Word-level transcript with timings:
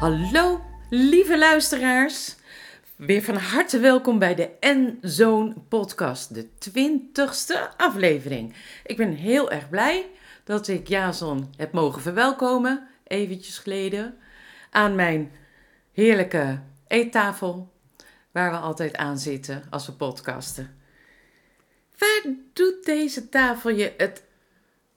Hallo, 0.00 0.60
lieve 0.90 1.38
luisteraars. 1.38 2.36
Weer 2.96 3.22
van 3.22 3.36
harte 3.36 3.78
welkom 3.78 4.18
bij 4.18 4.34
de 4.34 4.50
En 4.60 4.98
Zoon 5.02 5.64
podcast, 5.68 6.34
de 6.34 6.48
twintigste 6.58 7.70
aflevering. 7.76 8.54
Ik 8.84 8.96
ben 8.96 9.12
heel 9.12 9.50
erg 9.50 9.68
blij 9.68 10.06
dat 10.44 10.68
ik 10.68 10.88
Jason 10.88 11.52
heb 11.56 11.72
mogen 11.72 12.02
verwelkomen, 12.02 12.88
eventjes 13.04 13.58
geleden, 13.58 14.14
aan 14.70 14.94
mijn 14.94 15.32
heerlijke 15.92 16.60
eettafel, 16.86 17.72
waar 18.30 18.50
we 18.50 18.56
altijd 18.56 18.96
aan 18.96 19.18
zitten 19.18 19.62
als 19.70 19.86
we 19.86 19.92
podcasten. 19.92 20.79
Waar 22.00 22.34
doet 22.52 22.84
deze 22.84 23.28
tafel 23.28 23.70
je 23.70 23.92
het... 23.96 24.22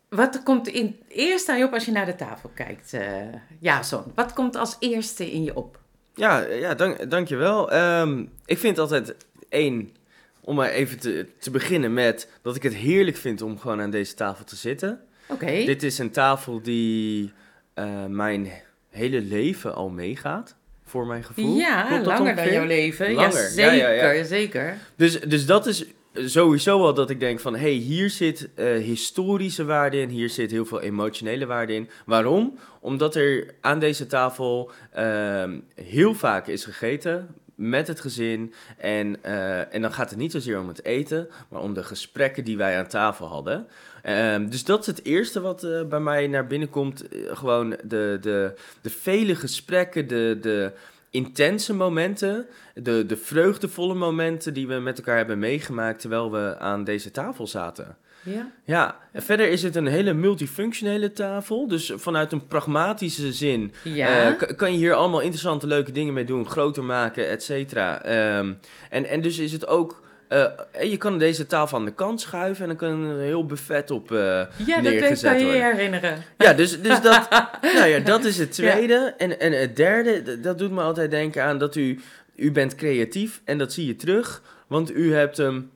Wat 0.10 0.44
komt 0.44 0.68
in 0.68 1.00
eerst 1.08 1.50
aan 1.50 1.58
je 1.58 1.66
op 1.66 1.74
als 1.74 1.86
je 1.86 1.92
naar 1.92 2.06
de 2.06 2.16
tafel 2.16 2.52
kijkt, 2.56 2.94
eh 2.94 3.12
Jason? 3.60 4.04
Wat 4.16 4.34
komt 4.34 4.56
als 4.56 4.76
eerste 4.80 5.32
in 5.32 5.44
je 5.44 5.56
op? 5.56 5.80
Ja, 6.16 6.40
ja 6.40 6.74
dank, 6.74 7.10
dankjewel. 7.10 7.72
Ehm 7.72 8.26
ik 8.46 8.58
vind 8.58 8.80
altijd 8.80 9.16
één, 9.50 9.96
om 10.42 10.56
maar 10.56 10.70
even 10.70 11.00
te, 11.00 11.28
te 11.40 11.52
beginnen 11.52 11.94
met 11.94 12.30
dat 12.42 12.56
ik 12.56 12.64
het 12.64 12.74
heerlijk 12.74 13.18
vind 13.18 13.42
om 13.42 13.60
gewoon 13.60 13.82
aan 13.82 13.92
deze 13.92 14.14
tafel 14.14 14.46
te 14.46 14.56
zitten. 14.56 15.02
Oké. 15.28 15.46
Dit 15.46 15.84
is 15.84 15.98
een 15.98 16.12
tafel 16.12 16.62
die 16.62 17.34
eh, 17.74 18.06
mijn 18.06 18.52
hele 18.90 19.22
leven 19.22 19.76
al 19.76 19.90
meegaat, 19.90 20.56
voor 20.86 21.08
mijn 21.08 21.24
gevoel. 21.24 21.56
Ja, 21.56 22.02
langer 22.04 22.36
dan 22.36 22.52
jouw 22.52 22.66
leven. 22.66 23.14
Langer, 23.14 23.34
Ja, 23.34 23.40
ja, 23.40 23.50
zeker, 23.50 23.96
ja, 23.96 24.12
ja. 24.12 24.24
zeker. 24.24 24.78
Dus, 24.96 25.20
dus 25.20 25.46
dat 25.46 25.66
is 25.68 25.86
sowieso 26.14 26.82
al 26.82 26.94
dat 26.94 27.10
ik 27.10 27.20
denk 27.20 27.40
van, 27.40 27.54
hé, 27.54 27.60
hey, 27.60 27.72
hier 27.72 28.10
zit 28.10 28.50
eh, 28.56 28.78
historische 28.78 29.66
waarde 29.66 29.98
in, 29.98 30.10
hier 30.10 30.30
zit 30.30 30.52
heel 30.52 30.66
veel 30.66 30.82
emotionele 30.82 31.46
waarde 31.46 31.74
in. 31.74 31.90
Waarom? 32.06 32.58
Omdat 32.80 33.16
er 33.16 33.54
aan 33.62 33.80
deze 33.80 34.08
tafel 34.08 34.72
ehm, 34.92 35.60
heel 35.76 36.14
vaak 36.14 36.48
is 36.48 36.66
gegeten 36.66 37.36
met 37.56 37.88
het 37.88 38.00
gezin. 38.00 38.54
En, 38.78 39.24
eh, 39.24 39.74
en 39.74 39.82
dan 39.82 39.94
gaat 39.94 40.10
het 40.10 40.20
niet 40.20 40.32
zozeer 40.32 40.60
om 40.60 40.68
het 40.68 40.86
eten, 40.86 41.28
maar 41.50 41.62
om 41.62 41.74
de 41.74 41.84
gesprekken 41.84 42.44
die 42.44 42.58
wij 42.58 42.78
aan 42.78 42.88
tafel 42.88 43.28
hadden. 43.28 43.68
Ehm, 44.02 44.50
dus 44.50 44.64
dat 44.64 44.80
is 44.80 44.88
het 44.88 45.06
eerste 45.06 45.42
wat 45.42 45.64
eh, 45.64 45.84
bij 45.84 46.00
mij 46.00 46.28
naar 46.28 46.48
binnen 46.48 46.70
komt. 46.70 47.04
Gewoon 47.28 47.70
de, 47.70 48.18
de, 48.22 48.54
de 48.82 48.90
vele 48.90 49.36
gesprekken, 49.36 50.08
de, 50.08 50.38
de 50.42 50.72
intense 51.14 51.74
momenten, 51.74 52.46
de, 52.74 53.06
de 53.06 53.18
vreugdevolle 53.18 53.94
momenten 53.94 54.54
die 54.54 54.68
we 54.68 54.74
met 54.74 54.98
elkaar 54.98 55.18
hebben 55.18 55.40
meegemaakt 55.40 56.00
terwijl 56.00 56.32
we 56.32 56.56
aan 56.60 56.84
deze 56.84 57.12
tafel 57.12 57.48
zaten. 57.48 57.98
Ja? 58.24 58.52
Ja, 58.64 59.00
en 59.12 59.22
verder 59.22 59.48
is 59.50 59.64
het 59.64 59.76
een 59.76 59.88
hele 59.88 60.14
multifunctionele 60.14 61.12
tafel. 61.12 61.68
Dus 61.68 61.92
vanuit 61.96 62.32
een 62.32 62.48
pragmatische 62.48 63.34
zin 63.34 63.74
Ja. 63.84 64.36
eh, 64.40 64.56
kan 64.58 64.72
je 64.72 64.78
hier 64.78 64.94
allemaal 64.94 65.20
interessante, 65.20 65.68
leuke 65.68 65.92
dingen 65.92 66.14
mee 66.14 66.26
doen, 66.26 66.50
groter 66.50 66.84
maken, 66.84 67.30
et 67.30 67.44
cetera. 67.44 68.02
Ehm, 68.04 68.54
en, 68.90 69.06
en 69.06 69.22
dus 69.22 69.38
is 69.40 69.52
het 69.52 69.68
ook. 69.68 70.02
Eh, 70.34 70.90
je 70.90 70.98
kan 70.98 71.18
deze 71.18 71.48
tafel 71.48 71.78
aan 71.78 71.86
de 71.86 71.94
kant 71.94 72.22
schuiven 72.22 72.62
en 72.62 72.68
dan 72.68 72.78
kan 72.78 72.90
er 72.90 73.10
een 73.10 73.20
heel 73.20 73.46
buffet 73.46 73.92
op 73.92 74.12
eh, 74.12 74.18
ja, 74.66 74.82
dat 74.82 75.22
kan 75.22 75.40
je 75.40 75.46
je 75.46 75.62
herinneren. 75.62 76.24
Ja, 76.38 76.54
dus, 76.54 76.82
dus 76.82 77.02
dat, 77.02 77.28
nou 77.76 77.86
ja, 77.88 78.00
dat 78.00 78.24
is 78.24 78.38
het 78.38 78.52
tweede. 78.52 79.14
En, 79.18 79.40
en 79.40 79.52
het 79.52 79.76
derde, 79.76 80.40
dat 80.40 80.58
doet 80.58 80.72
me 80.72 80.82
altijd 80.82 81.12
denken 81.12 81.44
aan 81.44 81.58
dat 81.58 81.76
u, 81.76 82.00
u 82.36 82.52
bent 82.52 82.76
creatief 82.76 83.42
en 83.46 83.58
dat 83.58 83.74
zie 83.74 83.86
je 83.86 83.96
terug, 83.96 84.42
want 84.68 84.92
u 84.92 85.14
hebt 85.14 85.38
hem 85.38 85.72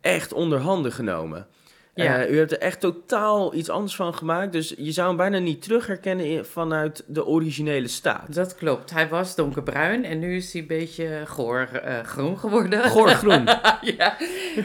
echt 0.00 0.32
onder 0.32 0.58
handen 0.58 0.92
genomen. 0.92 1.46
Ja. 1.94 2.22
Eh, 2.24 2.30
u 2.30 2.38
hebt 2.38 2.52
er 2.52 2.58
echt 2.58 2.80
totaal 2.80 3.54
iets 3.54 3.68
anders 3.68 3.96
van 3.96 4.14
gemaakt, 4.14 4.52
dus 4.52 4.74
je 4.76 4.92
zou 4.92 5.08
hem 5.08 5.16
bijna 5.16 5.38
niet 5.38 5.62
terug 5.62 5.86
herkennen 5.86 6.26
in- 6.26 6.44
vanuit 6.44 7.04
de 7.06 7.26
originele 7.26 7.88
staat. 7.88 8.34
Dat 8.34 8.54
klopt. 8.54 8.90
Hij 8.90 9.08
was 9.08 9.34
donkerbruin 9.34 10.04
en 10.04 10.18
nu 10.18 10.36
is 10.36 10.52
hij 10.52 10.60
een 10.60 10.66
beetje 10.66 11.22
goor 11.26 11.60
eh, 11.72 12.00
groen 12.04 12.38
geworden. 12.38 12.84
Goorgroen. 12.90 13.44
ja. 13.98 14.16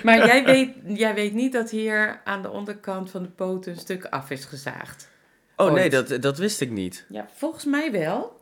Maar 0.04 0.26
jij 0.26 0.46
weet, 0.46 0.70
jij 0.86 1.14
weet 1.14 1.34
niet 1.34 1.54
dat 1.54 1.70
hier 1.70 2.22
aan 2.24 2.42
de 2.42 2.50
onderkant 2.50 3.12
van 3.12 3.22
de 3.24 3.30
poot 3.30 3.66
een 3.66 3.78
stuk 3.78 4.06
af 4.06 4.30
is 4.30 4.46
gezaagd. 4.46 5.10
Oh 5.56 5.72
nee, 5.74 5.90
dat, 5.90 6.22
dat 6.22 6.38
wist 6.38 6.62
ik 6.62 6.72
niet. 6.72 7.06
Ja, 7.10 7.28
volgens 7.34 7.66
mij 7.66 7.92
wel. 7.92 8.40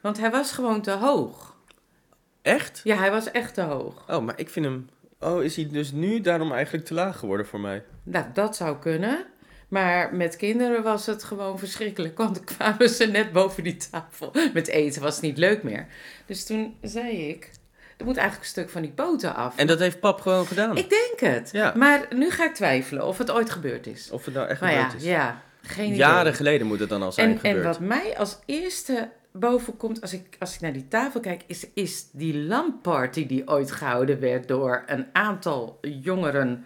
Want 0.00 0.18
hij 0.18 0.30
was 0.30 0.52
gewoon 0.52 0.82
te 0.82 0.90
hoog. 0.90 1.56
Echt? 2.42 2.80
Ja, 2.84 2.96
hij 2.96 3.10
was 3.10 3.30
echt 3.30 3.54
te 3.54 3.60
hoog. 3.62 4.04
Oh, 4.08 4.24
maar 4.24 4.38
ik 4.38 4.50
vind 4.50 4.64
hem... 4.66 4.88
Oh, 5.22 5.42
is 5.44 5.56
hij 5.56 5.68
dus 5.70 5.92
nu 5.92 6.20
daarom 6.20 6.52
eigenlijk 6.52 6.84
te 6.84 6.94
laag 6.94 7.18
geworden 7.18 7.46
voor 7.46 7.60
mij? 7.60 7.82
Nou, 8.02 8.26
dat 8.34 8.56
zou 8.56 8.78
kunnen. 8.78 9.24
Maar 9.68 10.14
met 10.14 10.36
kinderen 10.36 10.82
was 10.82 11.06
het 11.06 11.24
gewoon 11.24 11.58
verschrikkelijk. 11.58 12.18
Want 12.18 12.34
dan 12.34 12.44
kwamen 12.56 12.88
ze 12.88 13.06
net 13.06 13.32
boven 13.32 13.62
die 13.64 13.76
tafel. 13.90 14.32
Met 14.54 14.68
eten 14.68 15.02
was 15.02 15.14
het 15.14 15.22
niet 15.24 15.38
leuk 15.38 15.62
meer. 15.62 15.86
Dus 16.26 16.44
toen 16.46 16.76
zei 16.82 17.28
ik, 17.28 17.50
er 17.96 18.04
moet 18.04 18.16
eigenlijk 18.16 18.46
een 18.46 18.52
stuk 18.54 18.70
van 18.70 18.82
die 18.82 18.90
poten 18.90 19.34
af. 19.34 19.56
En 19.56 19.66
dat 19.66 19.78
heeft 19.78 20.00
pap 20.00 20.20
gewoon 20.20 20.46
gedaan. 20.46 20.76
Ik 20.76 20.90
denk 20.90 21.34
het. 21.34 21.48
Ja. 21.52 21.72
Maar 21.76 22.06
nu 22.14 22.30
ga 22.30 22.44
ik 22.44 22.54
twijfelen 22.54 23.06
of 23.06 23.18
het 23.18 23.30
ooit 23.30 23.50
gebeurd 23.50 23.86
is. 23.86 24.10
Of 24.10 24.24
het 24.24 24.34
nou 24.34 24.48
echt 24.48 24.60
Maar 24.60 24.72
ja, 24.72 24.82
gebeurd 24.82 25.02
is. 25.02 25.08
ja, 25.08 25.42
geen 25.62 25.94
Jaren 25.94 26.20
idee. 26.20 26.32
geleden 26.34 26.66
moet 26.66 26.80
het 26.80 26.88
dan 26.88 27.02
al 27.02 27.12
zijn 27.12 27.28
En, 27.30 27.36
gebeurd. 27.36 27.56
en 27.56 27.62
wat 27.62 27.80
mij 27.80 28.18
als 28.18 28.38
eerste 28.46 29.08
boven 29.32 29.76
komt 29.76 30.00
als 30.00 30.12
ik, 30.12 30.36
als 30.38 30.54
ik 30.54 30.60
naar 30.60 30.72
die 30.72 30.88
tafel 30.88 31.20
kijk, 31.20 31.44
is, 31.46 31.66
is 31.74 32.10
die 32.10 32.38
lampparty 32.38 33.26
die 33.26 33.48
ooit 33.48 33.70
gehouden 33.70 34.20
werd 34.20 34.48
door 34.48 34.82
een 34.86 35.06
aantal 35.12 35.78
jongeren. 35.80 36.64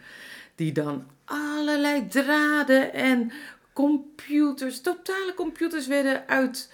Die 0.55 0.73
dan 0.73 1.07
allerlei 1.25 2.09
draden 2.09 2.93
en 2.93 3.33
computers, 3.73 4.81
totale 4.81 5.33
computers 5.35 5.87
werden 5.87 6.29
uit 6.29 6.73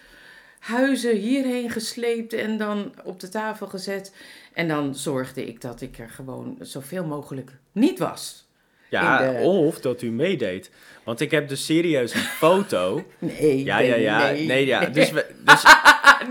huizen 0.59 1.17
hierheen 1.17 1.71
gesleept 1.71 2.33
en 2.33 2.59
dan 2.59 2.95
op 3.05 3.21
de 3.21 3.29
tafel 3.29 3.67
gezet. 3.67 4.15
En 4.53 4.69
dan 4.69 4.95
zorgde 4.95 5.47
ik 5.47 5.61
dat 5.61 5.81
ik 5.81 5.99
er 5.99 6.11
gewoon 6.11 6.57
zoveel 6.61 7.05
mogelijk 7.05 7.53
niet 7.73 7.99
was. 7.99 8.47
Ja, 9.01 9.33
de- 9.33 9.39
of 9.39 9.81
dat 9.81 10.03
u 10.03 10.11
meedeed. 10.11 10.71
Want 11.05 11.21
ik 11.21 11.31
heb 11.31 11.49
dus 11.49 11.65
serieus 11.65 12.15
een 12.15 12.21
foto. 12.21 13.05
Nee, 13.19 13.65
ja, 13.65 13.79
nee, 13.79 13.89
ja, 13.89 13.95
ja. 13.97 14.31
nee. 14.31 14.47
Nee, 14.47 14.67
ja. 14.67 14.85
Dus, 14.85 15.11
we, 15.11 15.27
dus 15.45 15.63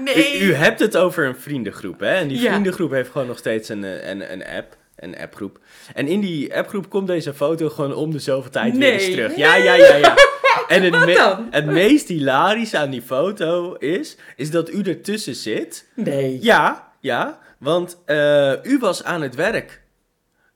nee. 0.04 0.40
u, 0.40 0.46
u 0.46 0.54
hebt 0.54 0.80
het 0.80 0.98
over 0.98 1.26
een 1.26 1.36
vriendengroep, 1.36 2.00
hè? 2.00 2.14
En 2.14 2.28
die 2.28 2.42
Ja. 2.42 2.50
vriendengroep 2.52 2.92
heeft 2.92 3.10
gewoon 3.12 3.28
nog 3.28 3.38
steeds 3.38 3.70
een, 3.70 3.84
eh, 3.84 4.10
een, 4.10 4.32
een 4.32 4.46
app. 4.46 4.78
Een 4.96 5.18
appgroep. 5.18 5.60
En 5.94 6.08
in 6.08 6.20
die 6.20 6.56
appgroep 6.56 6.90
komt 6.90 7.08
deze 7.08 7.34
foto 7.34 7.70
gewoon 7.70 7.96
om 7.96 8.12
de 8.12 8.20
zoveel 8.20 8.52
tijd 8.52 8.78
weer 8.78 8.94
eens 8.94 9.06
terug. 9.12 9.36
Ja, 9.36 9.56
ja, 9.56 9.74
ja, 9.74 9.96
ja. 9.96 10.16
En 10.68 10.84
het, 10.84 11.06
me- 11.06 11.38
het 11.52 11.66
meest 11.66 12.08
hilarische 12.08 12.78
aan 12.78 12.90
die 12.90 13.02
foto 13.02 13.74
is, 13.74 14.18
is 14.36 14.52
dat 14.52 14.70
u 14.72 14.82
ertussen 14.82 15.36
zit. 15.36 15.88
Nee. 15.96 16.38
Ja, 16.42 16.92
ja, 17.00 17.40
want 17.58 17.98
eh, 18.06 18.54
u 18.64 18.78
was 18.80 19.04
aan 19.04 19.22
het 19.22 19.36
werk. 19.36 19.81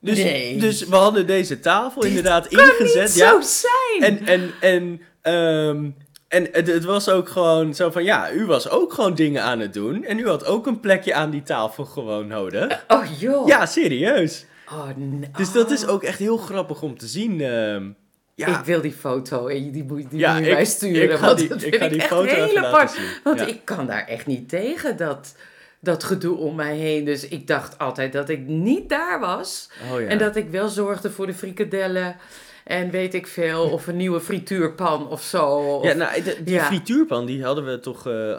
Dus, 0.05 0.17
Nee. 0.17 0.57
dus 0.57 0.85
we 0.85 0.95
hadden 0.95 1.27
deze 1.27 1.59
tafel 1.59 2.03
inderdaad 2.05 2.47
kan 2.47 2.65
ingezet. 2.65 3.05
niet 3.07 3.15
ja. 3.15 3.29
zo 3.29 3.39
zijn. 3.41 4.17
En, 4.17 4.27
en, 4.27 4.51
en, 4.61 5.01
ehm, 5.21 5.89
en 6.27 6.47
het, 6.51 6.67
het 6.67 6.83
was 6.83 7.09
ook 7.09 7.29
gewoon 7.29 7.73
zo 7.75 7.89
van, 7.91 8.03
ja, 8.03 8.31
u 8.31 8.45
was 8.45 8.69
ook 8.69 8.93
gewoon 8.93 9.15
dingen 9.15 9.41
aan 9.43 9.59
het 9.59 9.73
doen. 9.73 10.03
En 10.03 10.19
u 10.19 10.27
had 10.27 10.45
ook 10.45 10.67
een 10.67 10.79
plekje 10.79 11.13
aan 11.13 11.29
die 11.29 11.43
tafel 11.43 11.85
gewoon 11.85 12.27
nodig. 12.27 12.83
Oh 12.87 13.19
joh. 13.19 13.47
Ja, 13.47 13.65
serieus. 13.65 14.45
Oh, 14.71 14.87
nee. 14.95 15.29
Dus 15.37 15.51
dat 15.51 15.71
is 15.71 15.83
Oh. 15.83 15.89
ook 15.91 16.03
echt 16.03 16.19
heel 16.19 16.37
grappig 16.37 16.81
om 16.81 16.97
te 16.97 17.07
zien. 17.07 17.41
ehm. 17.41 17.83
ja, 18.35 18.59
Ik 18.59 18.65
wil 18.65 18.81
die 18.81 18.91
foto 18.99 19.47
en 19.47 19.71
die 19.71 19.83
moet, 19.83 20.09
die 20.09 20.19
Ja, 20.19 20.39
mij 20.39 20.65
sturen. 20.65 21.03
ik 21.03 21.11
ga 21.11 21.25
want 21.25 21.37
die- 21.37 21.47
dat 21.47 21.63
ik 21.63 21.75
ga 21.75 21.87
die 21.87 22.01
foto 22.01 22.23
even 22.33 22.61
laten 22.61 22.95
zien. 23.01 23.09
Want 23.23 23.39
Ja. 23.39 23.45
ik 23.45 23.59
kan 23.63 23.85
daar 23.87 24.05
echt 24.07 24.25
niet 24.25 24.49
tegen, 24.49 24.97
dat, 24.97 25.35
dat 25.85 26.03
gedoe 26.03 26.37
om 26.37 26.55
mij 26.55 26.75
heen. 26.77 27.05
Dus 27.05 27.27
ik 27.27 27.47
dacht 27.47 27.77
altijd 27.77 28.13
dat 28.13 28.29
ik 28.29 28.39
niet 28.47 28.89
daar 28.89 29.19
was. 29.19 29.69
oh 29.93 30.01
ja. 30.01 30.07
En 30.07 30.17
dat 30.17 30.35
ik 30.35 30.49
wel 30.49 30.67
zorgde 30.69 31.11
voor 31.11 31.25
de 31.27 31.33
frikadellen. 31.33 32.15
En 32.63 32.89
weet 32.89 33.13
ik 33.13 33.27
veel, 33.27 33.63
of 33.69 33.87
een 33.87 33.97
nieuwe 33.97 34.19
frituurpan 34.21 35.09
of 35.09 35.21
zo. 35.21 35.45
Of- 35.47 35.83
Ja, 35.83 35.93
nou, 35.93 36.23
de- 36.23 36.43
die 36.43 36.53
Ja. 36.53 36.63
frituurpan, 36.65 37.25
die 37.25 37.43
hadden 37.43 37.65
we 37.65 37.79
toch... 37.79 38.07
eh, 38.07 38.31
eh, 38.31 38.37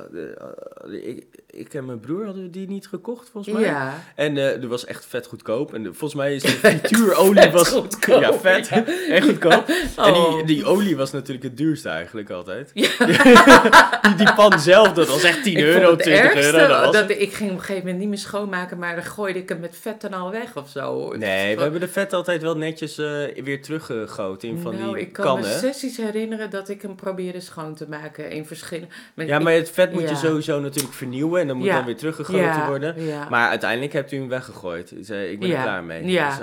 ik, 0.91 1.25
ik 1.57 1.75
en 1.75 1.85
mijn 1.85 2.01
broer 2.01 2.25
hadden 2.25 2.43
we 2.43 2.51
die 2.51 2.69
niet 2.69 2.87
gekocht, 2.89 3.29
volgens 3.33 3.55
mij. 3.55 3.63
ja. 3.65 3.95
En 4.15 4.37
eh 4.37 4.63
er 4.63 4.69
was 4.69 4.85
echt 4.85 5.07
vet 5.07 5.27
goedkoop. 5.27 5.75
En 5.75 5.83
de- 5.83 5.89
volgens 5.95 6.15
mij 6.15 6.35
is 6.35 6.43
de 6.43 6.49
frituurolie 6.69 7.51
was... 7.51 7.69
goedkoop, 7.69 8.21
Ja, 8.21 8.33
vet. 8.35 8.69
ja. 8.69 8.85
En 9.17 9.23
goedkoop. 9.23 9.69
En 9.97 10.13
die, 10.13 10.23
Oh. 10.23 10.47
die 10.47 10.65
olie 10.65 10.97
was 10.97 11.13
natuurlijk 11.13 11.45
het 11.45 11.57
duurste 11.57 11.89
eigenlijk 11.89 12.31
altijd. 12.31 12.71
Ja. 12.75 12.89
die, 14.03 14.15
die 14.15 14.33
pan 14.35 14.59
zelf, 14.61 14.93
dat 14.93 15.09
was 15.09 15.23
echt 15.23 15.43
10 15.43 15.57
Ik 15.57 15.65
vond 15.65 15.75
euro, 15.77 15.91
het 15.91 16.03
20 16.03 16.25
ergste 16.25 16.53
euro. 16.53 16.69
Dat 16.69 16.85
was 16.85 16.95
dat 16.95 17.11
ik 17.11 17.33
ging 17.35 17.51
op 17.51 17.57
een 17.57 17.61
gegeven 17.63 17.81
moment 17.83 17.99
niet 17.99 18.09
meer 18.09 18.19
schoonmaken, 18.19 18.79
maar 18.79 18.95
dan 18.95 19.05
gooide 19.05 19.39
ik 19.39 19.49
hem 19.49 19.61
met 19.61 19.77
vet 19.81 20.05
en 20.05 20.13
al 20.13 20.31
weg 20.31 20.57
of 20.57 20.69
zo. 20.69 21.13
Nee, 21.17 21.57
we 21.57 21.63
hebben 21.63 21.81
de 21.81 21.89
vet 21.89 22.13
altijd 22.13 22.43
wel 22.43 22.57
netjes 22.57 22.99
eh, 22.99 23.07
weer 23.45 23.63
teruggegoten 23.63 24.49
in 24.49 24.59
van 24.59 24.77
nou, 24.79 24.95
die 24.95 25.03
ik 25.07 25.13
kan 25.13 25.25
me 25.25 25.31
kannen. 25.43 25.59
sessies 25.59 25.97
herinneren 25.97 26.51
dat 26.51 26.69
ik 26.69 26.83
hem 26.83 26.95
probeerde 26.95 27.41
schoon 27.41 27.75
te 27.75 27.87
maken 27.89 28.31
in 28.31 28.47
verschillen. 28.47 28.89
Ja, 29.15 29.39
maar 29.39 29.53
het 29.53 29.71
vet 29.71 29.93
moet 29.93 30.09
je 30.09 30.15
sowieso 30.17 30.61
natuurlijk 30.61 30.95
vernieuwen. 30.95 31.46
En 31.47 31.53
dan 31.53 31.61
moet 31.61 31.73
dan 31.73 31.85
weer 31.85 31.97
teruggegoten 31.97 32.41
ja, 32.43 32.67
worden. 32.69 32.95
Maar 33.31 33.49
uiteindelijk 33.49 33.93
hebt 33.93 34.13
u 34.13 34.17
hem 34.17 34.29
weggegooid. 34.29 34.95
Zei, 35.01 35.31
ik 35.31 35.41
ben 35.41 35.51
er 35.51 35.63
klaar 35.63 35.85
mee. 35.85 36.05
Ja. 36.07 36.39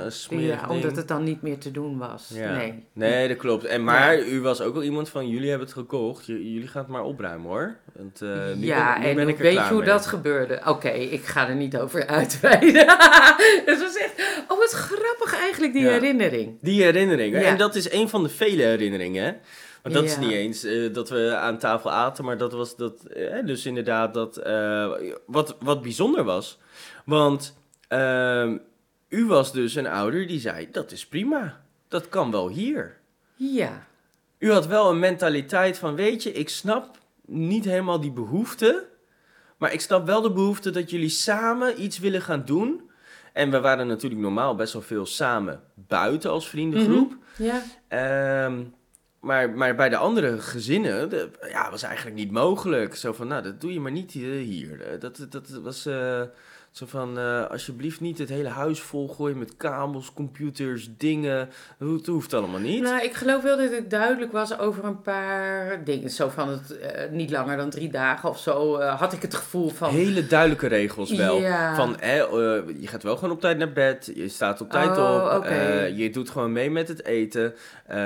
Omdat 0.70 0.96
het 0.96 1.08
dan 1.08 1.24
niet 1.24 1.42
meer 1.42 1.58
te 1.58 1.72
doen 1.72 1.98
was. 1.98 2.30
Nee. 2.30 2.84
Nee, 2.94 3.28
dat 3.28 3.38
klopt. 3.38 3.64
En, 3.66 3.84
maar 3.84 4.20
u 4.20 4.42
was 4.42 4.62
ook 4.62 4.74
wel 4.74 4.84
iemand 4.84 5.10
van, 5.10 5.30
jullie 5.30 5.50
hebben 5.50 5.68
het 5.68 5.76
gekocht. 5.76 6.26
J- 6.26 6.32
jullie 6.32 6.68
gaan 6.68 6.82
het 6.82 6.92
maar 6.92 7.04
opruimen 7.04 7.50
hoor. 7.50 7.76
Want, 7.94 8.22
eh, 8.22 8.30
nu 8.56 8.66
ja, 8.66 8.94
ben, 8.94 9.02
nu 9.02 9.08
en 9.10 9.16
ben 9.16 9.28
ik 9.28 9.38
weet 9.38 9.54
je 9.54 9.60
hoe 9.60 9.78
mee. 9.78 9.88
dat 9.88 10.06
gebeurde? 10.06 10.62
Oké, 10.66 10.90
ik 10.90 11.26
ga 11.26 11.48
er 11.48 11.56
niet 11.56 11.78
over 11.78 12.08
uitweiden. 12.08 12.86
het 13.66 13.82
was 13.82 13.98
echt, 13.98 14.14
oh 14.48 14.58
wat 14.58 14.72
grappig 14.72 15.40
eigenlijk, 15.40 15.74
die 15.74 15.88
herinnering. 15.88 16.58
Die 16.62 16.84
herinnering. 16.84 17.36
En 17.36 17.58
dat 17.58 17.76
is 17.76 17.92
een 17.92 18.10
van 18.10 18.24
de 18.24 18.30
vele 18.30 18.64
herinneringen. 18.64 19.38
Want 19.84 19.96
dat 19.96 20.04
is 20.04 20.18
niet 20.18 20.32
eens 20.32 20.64
eh, 20.64 20.94
dat 20.94 21.10
we 21.10 21.36
aan 21.36 21.58
tafel 21.58 21.92
aten, 21.92 22.26
maar 22.26 22.38
dat 22.38 22.52
was 22.52 22.76
dat, 22.76 23.04
eh, 23.04 23.46
dus 23.46 23.66
inderdaad 23.66 24.14
dat, 24.14 24.38
eh, 24.38 24.92
wat, 25.26 25.56
wat 25.60 25.82
bijzonder 25.82 26.24
was. 26.24 26.60
Want 27.06 27.58
ehm, 27.88 28.58
u 29.08 29.26
was 29.26 29.52
dus 29.52 29.76
een 29.76 29.88
ouder 29.88 30.28
die 30.28 30.40
zei, 30.40 30.68
dat 30.72 30.92
is 30.92 31.08
prima, 31.08 31.62
dat 31.88 32.10
kan 32.10 32.32
wel 32.32 32.50
hier. 32.50 32.98
Ja, 33.36 33.88
U 34.44 34.52
had 34.52 34.68
wel 34.68 34.90
een 34.90 35.00
mentaliteit 35.00 35.78
van, 35.78 35.96
weet 35.96 36.24
je, 36.24 36.32
ik 36.32 36.50
snap 36.50 36.98
niet 37.26 37.66
helemaal 37.66 38.00
die 38.00 38.12
behoefte, 38.12 38.88
maar 39.58 39.74
ik 39.74 39.82
snap 39.82 40.06
wel 40.06 40.22
de 40.22 40.32
behoefte 40.32 40.70
dat 40.70 40.90
jullie 40.90 41.10
samen 41.10 41.84
iets 41.84 42.00
willen 42.00 42.22
gaan 42.22 42.46
doen. 42.46 42.92
En 43.34 43.52
we 43.52 43.60
waren 43.60 43.88
natuurlijk 43.88 44.22
normaal 44.22 44.56
best 44.56 44.74
wel 44.74 44.82
veel 44.82 45.06
samen 45.06 45.62
buiten 45.76 46.32
als 46.32 46.50
vriendengroep. 46.50 47.18
ja. 47.38 47.62
Ehm, 47.88 48.64
maar, 49.24 49.50
maar 49.50 49.76
bij 49.76 49.90
de 49.90 49.98
andere 49.98 50.40
gezinnen, 50.40 51.10
de, 51.10 51.30
ja, 51.50 51.72
was 51.72 51.84
eigenlijk 51.84 52.16
niet 52.16 52.32
mogelijk. 52.32 52.96
Zo 52.96 53.14
van, 53.14 53.28
nou, 53.28 53.44
dat 53.44 53.62
doe 53.62 53.74
je 53.74 53.80
maar 53.80 53.92
niet 53.92 54.16
eh, 54.16 54.22
hier. 54.22 54.82
Eh, 54.82 55.00
Dat, 55.00 55.28
dat 55.30 55.50
was 55.50 55.86
eh, 55.86 56.22
zo 56.72 56.86
van, 56.86 57.18
alsjeblieft 57.50 58.00
niet 58.00 58.18
het 58.18 58.30
hele 58.30 58.50
huis 58.50 58.80
volgooien 58.80 59.38
met 59.38 59.58
kabels, 59.58 60.14
computers, 60.14 60.90
dingen. 60.98 61.50
Dat 61.80 62.06
hoeft, 62.06 62.34
allemaal 62.34 62.60
niet. 62.60 62.82
Nou, 62.82 63.04
ik 63.04 63.14
geloof 63.14 63.44
wel 63.44 63.58
dat 63.58 63.72
het 63.72 63.90
duidelijk 63.90 64.32
was 64.32 64.58
over 64.60 64.84
een 64.84 65.02
paar 65.02 65.84
dingen. 65.84 66.10
Zo 66.10 66.30
van 66.30 66.50
het 66.50 67.12
niet 67.12 67.32
langer 67.32 67.58
dan 67.58 67.70
drie 67.70 67.90
dagen 67.90 68.30
of 68.30 68.40
zo 68.40 68.82
had 68.82 69.14
ik 69.14 69.22
het 69.22 69.36
gevoel 69.36 69.70
van... 69.70 69.90
Hele 69.90 70.28
duidelijke 70.28 70.68
regels 70.68 71.12
wel. 71.12 71.40
Ja. 71.40 71.76
Van, 71.76 72.00
eh, 72.00 72.20
je 72.80 72.88
gaat 72.88 73.04
wel 73.04 73.16
gewoon 73.16 73.34
op 73.34 73.42
tijd 73.42 73.58
naar 73.58 73.74
bed, 73.74 74.12
je 74.16 74.28
staat 74.28 74.62
op 74.62 74.70
tijd 74.70 74.98
Oh, 74.98 75.34
op, 75.38 75.46
je 75.96 76.10
doet 76.12 76.30
gewoon 76.30 76.52
mee 76.52 76.72
met 76.72 76.88
het 76.88 77.06
eten. 77.06 77.54
Ehm, 77.88 77.98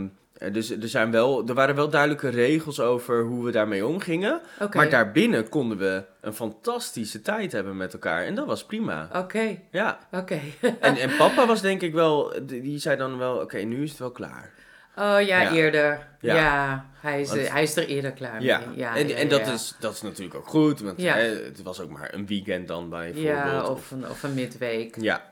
eh, 0.00 0.23
dus 0.52 0.70
er, 0.70 0.88
zijn 0.88 1.10
wel, 1.10 1.48
er 1.48 1.54
waren 1.54 1.74
wel 1.74 1.88
duidelijke 1.88 2.28
regels 2.28 2.80
over 2.80 3.22
hoe 3.22 3.44
we 3.44 3.50
daarmee 3.50 3.86
omgingen. 3.86 4.40
Maar 4.72 4.90
daarbinnen 4.90 5.48
konden 5.48 5.78
we 5.78 6.04
een 6.20 6.34
fantastische 6.34 7.20
tijd 7.22 7.52
hebben 7.52 7.76
met 7.76 7.92
elkaar. 7.92 8.24
En 8.24 8.34
dat 8.34 8.46
was 8.46 8.64
prima. 8.64 9.08
Oké, 9.14 9.58
Ja. 9.70 9.98
oké. 10.12 10.40
En, 10.80 10.96
en 10.96 11.16
papa 11.16 11.46
was 11.46 11.60
denk 11.60 11.80
ik 11.82 11.92
wel, 11.92 12.32
die 12.42 12.78
zei 12.78 12.96
dan 12.96 13.18
wel, 13.18 13.36
oké, 13.36 13.58
nu 13.58 13.82
is 13.82 13.90
het 13.90 13.98
wel 13.98 14.10
klaar. 14.10 14.52
Oh 14.96 15.02
ja, 15.20 15.40
Ja. 15.40 15.52
eerder. 15.52 16.06
Ja. 16.20 16.34
Ja, 16.34 16.86
hij, 17.00 17.20
is, 17.20 17.28
Want- 17.28 17.48
hij 17.48 17.62
is 17.62 17.76
er 17.76 17.86
eerder 17.86 18.12
klaar 18.12 18.42
Ja, 18.42 18.58
mee. 18.66 18.76
Ja, 18.78 18.96
en, 18.96 19.08
ja, 19.08 19.14
en 19.16 19.28
dat. 19.28 19.46
Is, 19.46 19.74
dat 19.80 19.92
is 19.92 20.02
natuurlijk 20.02 20.36
ook 20.36 20.46
goed, 20.46 20.80
want 20.80 21.02
hè, 21.02 21.44
het 21.44 21.62
was 21.62 21.80
ook 21.80 21.90
maar 21.90 22.14
een 22.14 22.26
weekend 22.26 22.68
dan 22.68 22.88
bijvoorbeeld. 22.90 23.24
Ja, 23.26 23.66
of 23.66 23.90
een, 23.90 24.08
of 24.08 24.22
een 24.22 24.34
midweek. 24.34 24.96
ja, 25.00 25.22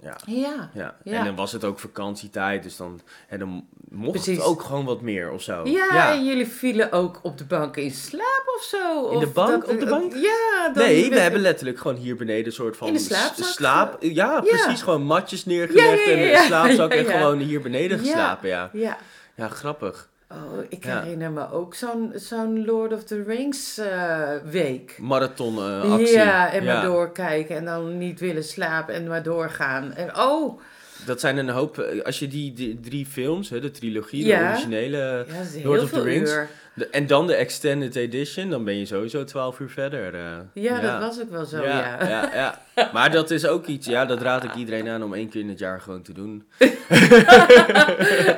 ja, 0.00 0.16
Ja, 0.26 0.70
ja. 0.74 0.94
Ja. 1.04 1.18
En 1.18 1.24
dan 1.24 1.34
was 1.36 1.52
het 1.52 1.64
ook 1.64 1.78
vakantietijd, 1.78 2.62
dus 2.62 2.76
dan, 2.76 3.00
hè, 3.26 3.38
dan 3.38 3.66
mocht 3.90 4.10
Precies. 4.12 4.36
het 4.36 4.46
ook 4.46 4.62
gewoon 4.62 4.84
wat 4.84 5.00
meer 5.00 5.30
of 5.30 5.42
zo. 5.42 5.60
ja, 5.64 6.12
en 6.12 6.24
jullie 6.24 6.46
vielen 6.48 6.92
ook 6.92 7.18
op 7.22 7.38
de 7.38 7.44
bank 7.44 7.76
in 7.76 7.90
slaap 7.90 8.42
of 8.56 8.62
zo? 8.62 9.08
In 9.08 9.18
de 9.18 9.26
bank? 9.26 9.64
dat- 9.66 9.74
Op 9.74 9.80
de 9.80 9.86
bank? 9.86 10.14
Ja. 10.14 10.70
Dan 10.74 10.84
Nee, 10.84 11.10
we 11.10 11.20
hebben 11.20 11.40
letterlijk 11.40 11.78
gewoon 11.78 11.96
hier 11.96 12.16
beneden 12.16 12.46
een 12.46 12.52
soort 12.52 12.76
van 12.76 12.86
In 12.88 12.92
de 12.94 13.18
slaap. 13.42 13.96
Ja, 14.00 14.40
precies. 14.40 14.82
Gewoon 14.82 15.02
matjes 15.02 15.44
neergelegd 15.44 16.04
Ja, 16.04 16.12
en 16.12 16.34
een 16.34 16.44
slaapzak 16.46 16.92
en 16.92 17.04
gewoon 17.04 17.38
hier 17.38 17.60
beneden 17.60 17.98
geslapen. 17.98 18.48
Ja, 18.48 18.70
Ja. 18.72 18.96
ja 19.34 19.48
grappig. 19.48 20.08
Oh, 20.32 20.64
ik 20.68 20.84
herinner 20.84 21.30
me 21.30 21.52
ook 21.52 21.74
zo'n 21.74 22.12
zo'n 22.14 22.64
Lord 22.64 22.92
of 22.92 23.04
the 23.04 23.22
Rings 23.26 23.78
eh, 23.78 24.28
week. 24.44 24.96
Marathon 25.00 25.58
eh, 25.58 25.92
actie. 25.92 26.08
Ja, 26.12 26.52
en 26.52 26.64
maar 26.64 26.82
doorkijken 26.82 27.56
en 27.56 27.64
dan 27.64 27.98
niet 27.98 28.20
willen 28.20 28.44
slapen 28.44 28.94
en 28.94 29.06
maar 29.08 29.22
doorgaan. 29.22 29.92
En 29.94 30.16
oh, 30.18 30.60
Dat 31.06 31.20
zijn 31.20 31.36
een 31.36 31.48
hoop, 31.48 31.78
eh, 31.78 32.04
als 32.04 32.18
je 32.18 32.28
die, 32.28 32.52
die 32.52 32.80
drie 32.80 33.06
films, 33.06 33.50
hè, 33.50 33.60
de 33.60 33.70
trilogie, 33.70 34.24
de 34.24 34.34
originele, 34.34 35.26
ja, 35.28 35.62
Lord 35.64 35.82
of 35.82 35.90
the 35.90 36.02
Rings. 36.02 36.30
uur. 36.30 36.48
De- 36.78 36.88
en 36.88 37.06
dan 37.06 37.26
de 37.26 37.34
extended 37.34 37.96
edition, 37.96 38.50
dan 38.50 38.64
ben 38.64 38.78
je 38.78 38.86
sowieso 38.86 39.24
12 39.24 39.58
uur 39.58 39.70
verder. 39.70 40.14
eh. 40.14 40.36
Ja, 40.52 40.80
dat 40.80 41.00
was 41.00 41.20
ook 41.20 41.30
wel 41.30 41.44
zo, 41.44 41.62
ja. 41.62 42.08
ja, 42.08 42.30
ja. 42.34 42.62
Maar 42.92 43.10
dat 43.10 43.30
is 43.30 43.46
ook 43.46 43.66
iets, 43.66 43.86
ja, 43.86 44.04
dat 44.04 44.22
raad 44.22 44.44
ik 44.44 44.54
iedereen 44.54 44.88
aan 44.88 45.02
om 45.02 45.14
één 45.14 45.28
keer 45.28 45.40
in 45.40 45.48
het 45.48 45.58
jaar 45.58 45.80
gewoon 45.80 46.02
te 46.02 46.12
doen. 46.12 46.44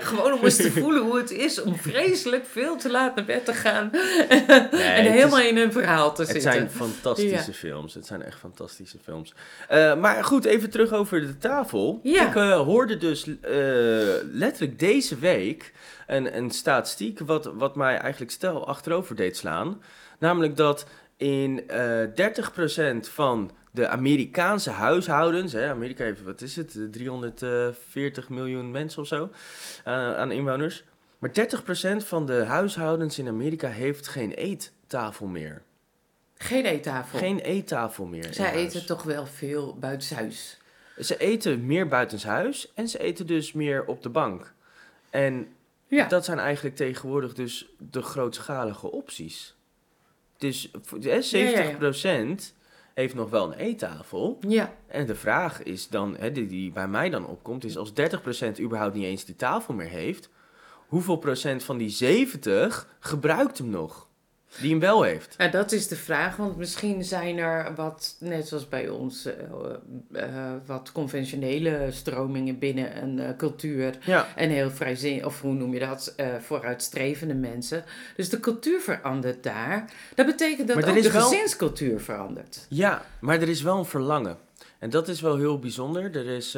Gewoon 0.01 0.33
om 0.33 0.45
eens 0.45 0.57
te 0.57 0.71
voelen 0.71 1.03
hoe 1.03 1.17
het 1.19 1.31
is 1.31 1.63
om 1.63 1.77
vreselijk 1.77 2.47
veel 2.47 2.77
te 2.77 2.91
laat 2.91 3.15
naar 3.15 3.25
bed 3.25 3.45
te 3.45 3.53
gaan. 3.55 3.89
Nee, 3.93 4.31
en 4.83 5.05
het 5.05 5.13
helemaal 5.13 5.39
is- 5.41 5.49
in 5.49 5.57
een 5.57 5.73
verhaal 5.73 6.15
te 6.15 6.23
Het 6.23 6.31
zitten. 6.31 6.53
zijn 6.53 6.71
fantastische 6.71 7.53
films. 7.53 7.95
Het 7.95 8.07
zijn 8.07 8.23
echt 8.23 8.39
fantastische 8.39 8.99
films. 9.05 9.35
Eh, 9.69 9.97
maar 9.97 10.25
goed, 10.25 10.45
even 10.45 10.71
terug 10.71 10.93
over 10.93 11.21
de 11.21 11.39
tafel. 11.39 12.01
Ik 12.03 12.35
eh, 12.35 12.61
hoorde 12.61 12.97
dus 12.97 13.27
letterlijk 14.33 14.79
deze 14.79 15.19
week 15.19 15.73
een, 16.11 16.37
een 16.37 16.51
statistiek 16.51 17.19
wat, 17.19 17.45
wat 17.45 17.77
mij 17.77 17.99
eigenlijk 17.99 18.33
stel 18.33 18.67
achterover 18.67 19.17
deed 19.17 19.37
slaan. 19.37 19.83
Namelijk 20.19 20.57
dat 20.57 20.87
in 21.17 21.69
eh 21.69 22.33
30% 23.05 23.13
van 23.13 23.51
de 23.71 23.89
Amerikaanse 23.89 24.71
huishoudens, 24.71 25.53
hè, 25.53 25.71
Amerika 25.71 26.05
heeft, 26.05 26.23
wat 26.23 26.41
is 26.41 26.57
het, 26.57 26.79
340 26.91 28.29
miljoen 28.29 28.71
mensen 28.71 29.03
of 29.03 29.09
zo 29.09 29.31
eh, 29.85 30.17
aan 30.17 30.31
inwoners. 30.31 30.85
Maar 31.19 31.31
30% 31.31 31.97
van 31.97 32.27
de 32.27 32.45
huishoudens 32.45 33.19
in 33.19 33.29
Amerika 33.29 33.69
heeft 33.69 34.09
geen 34.09 34.33
eettafel 34.33 35.27
meer. 35.27 35.63
Geen 36.35 36.65
eettafel. 36.65 37.19
Geen 37.19 37.39
eettafel 37.39 38.05
meer. 38.05 38.35
Zij 38.35 38.47
huis. 38.47 38.61
eten 38.61 38.87
toch 38.87 39.03
wel 39.03 39.27
veel 39.27 39.77
buitenshuis. 39.79 40.59
Ze 40.99 41.17
eten 41.17 41.67
meer 41.67 41.89
buitenshuis 41.89 42.73
en 42.75 42.89
ze 42.89 42.99
eten 42.99 43.27
dus 43.27 43.53
meer 43.53 43.85
op 43.85 44.03
de 44.03 44.09
bank. 44.09 44.53
En 45.11 45.49
Ja. 45.91 46.09
dat 46.09 46.25
zijn 46.25 46.39
eigenlijk 46.39 46.77
tegenwoordig 46.77 47.35
dus 47.35 47.69
de 47.79 48.03
grootschalige 48.03 48.91
opties. 48.91 49.57
Dus 50.39 50.71
hè, 51.01 51.21
70% 51.23 52.55
heeft 52.95 53.15
nog 53.15 53.31
wel 53.31 53.47
een 53.47 53.59
eettafel. 53.59 54.39
Ja. 54.49 54.75
En 54.87 55.07
de 55.07 55.15
vraag 55.15 55.63
is 55.63 55.89
dan, 55.89 56.17
hè, 56.17 56.33
die, 56.33 56.47
die 56.47 56.73
bij 56.73 56.89
mij 56.89 57.11
dan 57.11 57.27
opkomt, 57.27 57.65
is 57.65 57.77
als 57.77 57.93
30% 58.57 58.61
überhaupt 58.61 58.95
niet 58.95 59.05
eens 59.05 59.25
die 59.25 59.37
tafel 59.37 59.75
meer 59.75 59.89
heeft, 59.89 60.29
hoeveel 60.87 61.17
procent 61.17 61.63
van 61.63 61.79
die 61.79 61.91
70 61.91 62.89
gebruikt 63.01 63.59
hem 63.59 63.71
nog? 63.71 64.09
Die 64.59 64.71
hem 64.71 64.81
wel 64.81 65.03
heeft. 65.03 65.35
Ja, 65.39 65.49
dat 65.49 65.73
is 65.73 65.89
de 65.89 65.97
vraag, 65.97 66.37
want 66.37 66.57
misschien 66.57 67.05
zijn 67.05 67.39
er 67.39 67.75
wat, 67.75 68.17
net 68.19 68.49
zoals 68.49 68.69
bij 68.69 68.89
ons, 68.89 69.25
eh, 69.27 69.35
eh, 70.13 70.53
wat 70.67 70.93
conventionele 70.93 71.87
stromingen 71.91 72.59
binnen 72.59 73.03
een 73.03 73.19
eh, 73.19 73.37
cultuur. 73.37 73.99
Ja. 74.05 74.27
En 74.37 74.51
heel 74.51 74.71
vrijzin, 74.71 75.25
of 75.25 75.41
hoe 75.41 75.53
noem 75.53 75.73
je 75.75 75.81
dat, 75.81 76.15
vooruitstrevende 76.41 77.35
mensen. 77.35 77.85
Dus 78.17 78.29
de 78.29 78.41
cultuur 78.41 78.81
verandert 78.81 79.43
daar. 79.43 79.91
Dat 80.15 80.27
betekent 80.27 80.69
dat 80.69 80.77
Maar 80.81 80.89
ook 80.89 80.97
is 80.97 81.03
de 81.05 81.13
wel- 81.13 81.29
gezinscultuur 81.29 82.01
verandert. 82.01 82.67
Ja, 82.69 83.05
maar 83.21 83.41
er 83.41 83.49
is 83.49 83.63
wel 83.63 83.79
een 83.79 83.85
verlangen. 83.85 84.37
En 84.79 84.91
dat 84.91 85.09
is 85.09 85.21
wel 85.21 85.37
heel 85.37 85.59
bijzonder. 85.59 86.17
Er 86.17 86.27
is. 86.29 86.57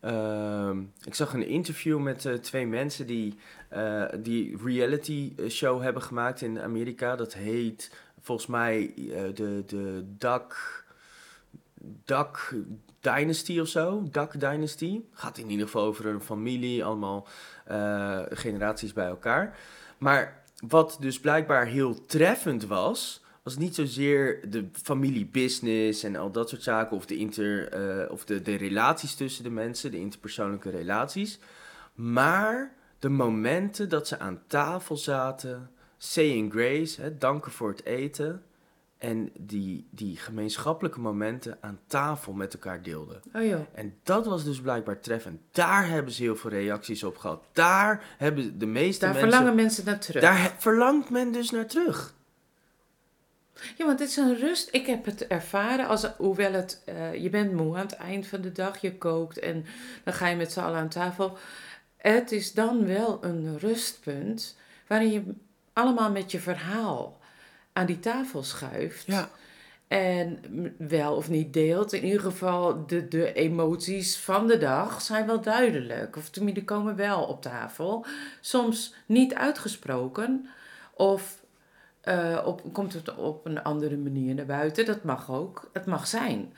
Eh, 0.00 0.68
ehm, 0.68 0.82
ik 1.04 1.14
zag 1.14 1.34
een 1.34 1.46
interview 1.46 1.98
met 1.98 2.24
eh, 2.24 2.34
twee 2.34 2.66
mensen 2.66 3.06
die 3.06 3.38
eh, 3.68 4.04
die 4.18 4.56
reality 4.64 5.32
show 5.48 5.82
hebben 5.82 6.02
gemaakt 6.02 6.40
in 6.40 6.60
Amerika. 6.60 7.16
Dat 7.16 7.34
heet 7.34 7.90
volgens 8.20 8.48
mij 8.48 8.92
eh, 8.96 9.34
de, 9.34 9.62
de 9.66 10.04
Duck, 10.18 10.84
Duck 12.04 12.54
Dynasty 13.00 13.58
of 13.60 13.68
zo. 13.68 14.02
Duck 14.10 14.40
Dynasty. 14.40 15.00
Gaat 15.12 15.38
in 15.38 15.50
ieder 15.50 15.66
geval 15.66 15.84
over 15.84 16.06
een 16.06 16.20
familie, 16.20 16.84
allemaal 16.84 17.26
eh, 17.64 18.20
generaties 18.30 18.92
bij 18.92 19.06
elkaar. 19.06 19.58
Maar 19.98 20.42
wat 20.68 20.96
dus 21.00 21.20
blijkbaar 21.20 21.66
heel 21.66 22.06
treffend 22.06 22.66
was, 22.66 23.24
was 23.48 23.56
niet 23.56 23.74
zozeer 23.74 24.50
de 24.50 24.68
familiebusiness 24.82 26.02
en 26.02 26.16
al 26.16 26.30
dat 26.30 26.48
soort 26.48 26.62
zaken, 26.62 26.96
of 26.96 27.06
de, 27.06 27.16
inter, 27.16 27.68
eh, 27.68 28.10
of 28.10 28.24
de, 28.24 28.42
de 28.42 28.54
relaties 28.54 29.14
tussen 29.14 29.44
de 29.44 29.50
mensen, 29.50 29.90
de 29.90 29.98
interpersoonlijke 29.98 30.70
relaties, 30.70 31.38
maar 31.94 32.74
de 32.98 33.08
momenten 33.08 33.88
dat 33.88 34.08
ze 34.08 34.18
aan 34.18 34.40
tafel 34.46 34.96
zaten, 34.96 35.70
saying 35.96 36.52
grace, 36.52 37.00
hè, 37.00 37.18
danken 37.18 37.52
voor 37.52 37.68
het 37.68 37.84
eten, 37.84 38.42
en 38.98 39.30
die, 39.38 39.88
die 39.90 40.16
gemeenschappelijke 40.16 41.00
momenten 41.00 41.58
aan 41.60 41.78
tafel 41.86 42.32
met 42.32 42.54
elkaar 42.54 42.82
deelden. 42.82 43.22
Oh 43.34 43.44
joh. 43.44 43.60
En 43.72 43.94
dat 44.02 44.26
was 44.26 44.44
dus 44.44 44.60
blijkbaar 44.60 45.00
treffend. 45.00 45.40
Daar 45.50 45.88
hebben 45.88 46.12
ze 46.12 46.22
heel 46.22 46.36
veel 46.36 46.50
reacties 46.50 47.04
op 47.04 47.16
gehad. 47.16 47.44
Daar 47.52 48.04
hebben 48.18 48.58
de 48.58 48.66
meeste 48.66 49.04
Daar 49.04 49.12
mensen... 49.14 49.30
verlangen 49.30 49.54
mensen 49.56 49.84
naar 49.84 50.00
terug. 50.00 50.22
Daar 50.22 50.54
verlangt 50.58 51.10
men 51.10 51.32
dus 51.32 51.50
naar 51.50 51.66
terug. 51.66 52.16
Ja, 53.76 53.86
want 53.86 53.98
het 53.98 54.08
is 54.08 54.16
een 54.16 54.36
rust. 54.36 54.68
Ik 54.72 54.86
heb 54.86 55.04
het 55.04 55.26
ervaren, 55.26 55.86
als, 55.86 56.06
hoewel 56.16 56.52
het, 56.52 56.82
eh, 56.84 57.14
je 57.14 57.30
bent 57.30 57.52
moe 57.52 57.76
aan 57.76 57.86
het 57.86 57.96
eind 57.96 58.26
van 58.26 58.40
de 58.40 58.52
dag, 58.52 58.80
je 58.80 58.98
kookt 58.98 59.38
en 59.38 59.64
dan 60.04 60.14
ga 60.14 60.26
je 60.26 60.36
met 60.36 60.52
z'n 60.52 60.60
allen 60.60 60.78
aan 60.78 60.88
tafel. 60.88 61.38
Het 61.96 62.32
is 62.32 62.52
dan 62.52 62.86
wel 62.86 63.18
een 63.20 63.58
rustpunt 63.58 64.56
waarin 64.86 65.12
je 65.12 65.22
allemaal 65.72 66.10
met 66.10 66.30
je 66.30 66.40
verhaal 66.40 67.18
aan 67.72 67.86
die 67.86 68.00
tafel 68.00 68.42
schuift. 68.42 69.06
Ja. 69.06 69.30
En 69.88 70.38
wel 70.78 71.14
of 71.14 71.28
niet 71.28 71.52
deelt. 71.52 71.92
In 71.92 72.04
ieder 72.04 72.20
geval, 72.20 72.86
de, 72.86 73.08
de 73.08 73.32
emoties 73.32 74.18
van 74.18 74.46
de 74.46 74.58
dag 74.58 75.02
zijn 75.02 75.26
wel 75.26 75.40
duidelijk. 75.40 76.16
Of 76.16 76.30
tenminste, 76.30 76.64
komen 76.64 76.96
wel 76.96 77.22
op 77.22 77.42
tafel. 77.42 78.06
Soms 78.40 78.94
niet 79.06 79.34
uitgesproken. 79.34 80.48
Of 80.94 81.42
eh, 82.08 82.46
op, 82.46 82.72
komt 82.72 82.92
het 82.92 83.14
op 83.14 83.46
een 83.46 83.62
andere 83.62 83.96
manier 83.96 84.34
naar 84.34 84.46
buiten. 84.46 84.86
Dat 84.86 85.04
mag 85.04 85.30
ook. 85.30 85.70
Het 85.72 85.86
mag 85.86 86.06
zijn. 86.06 86.54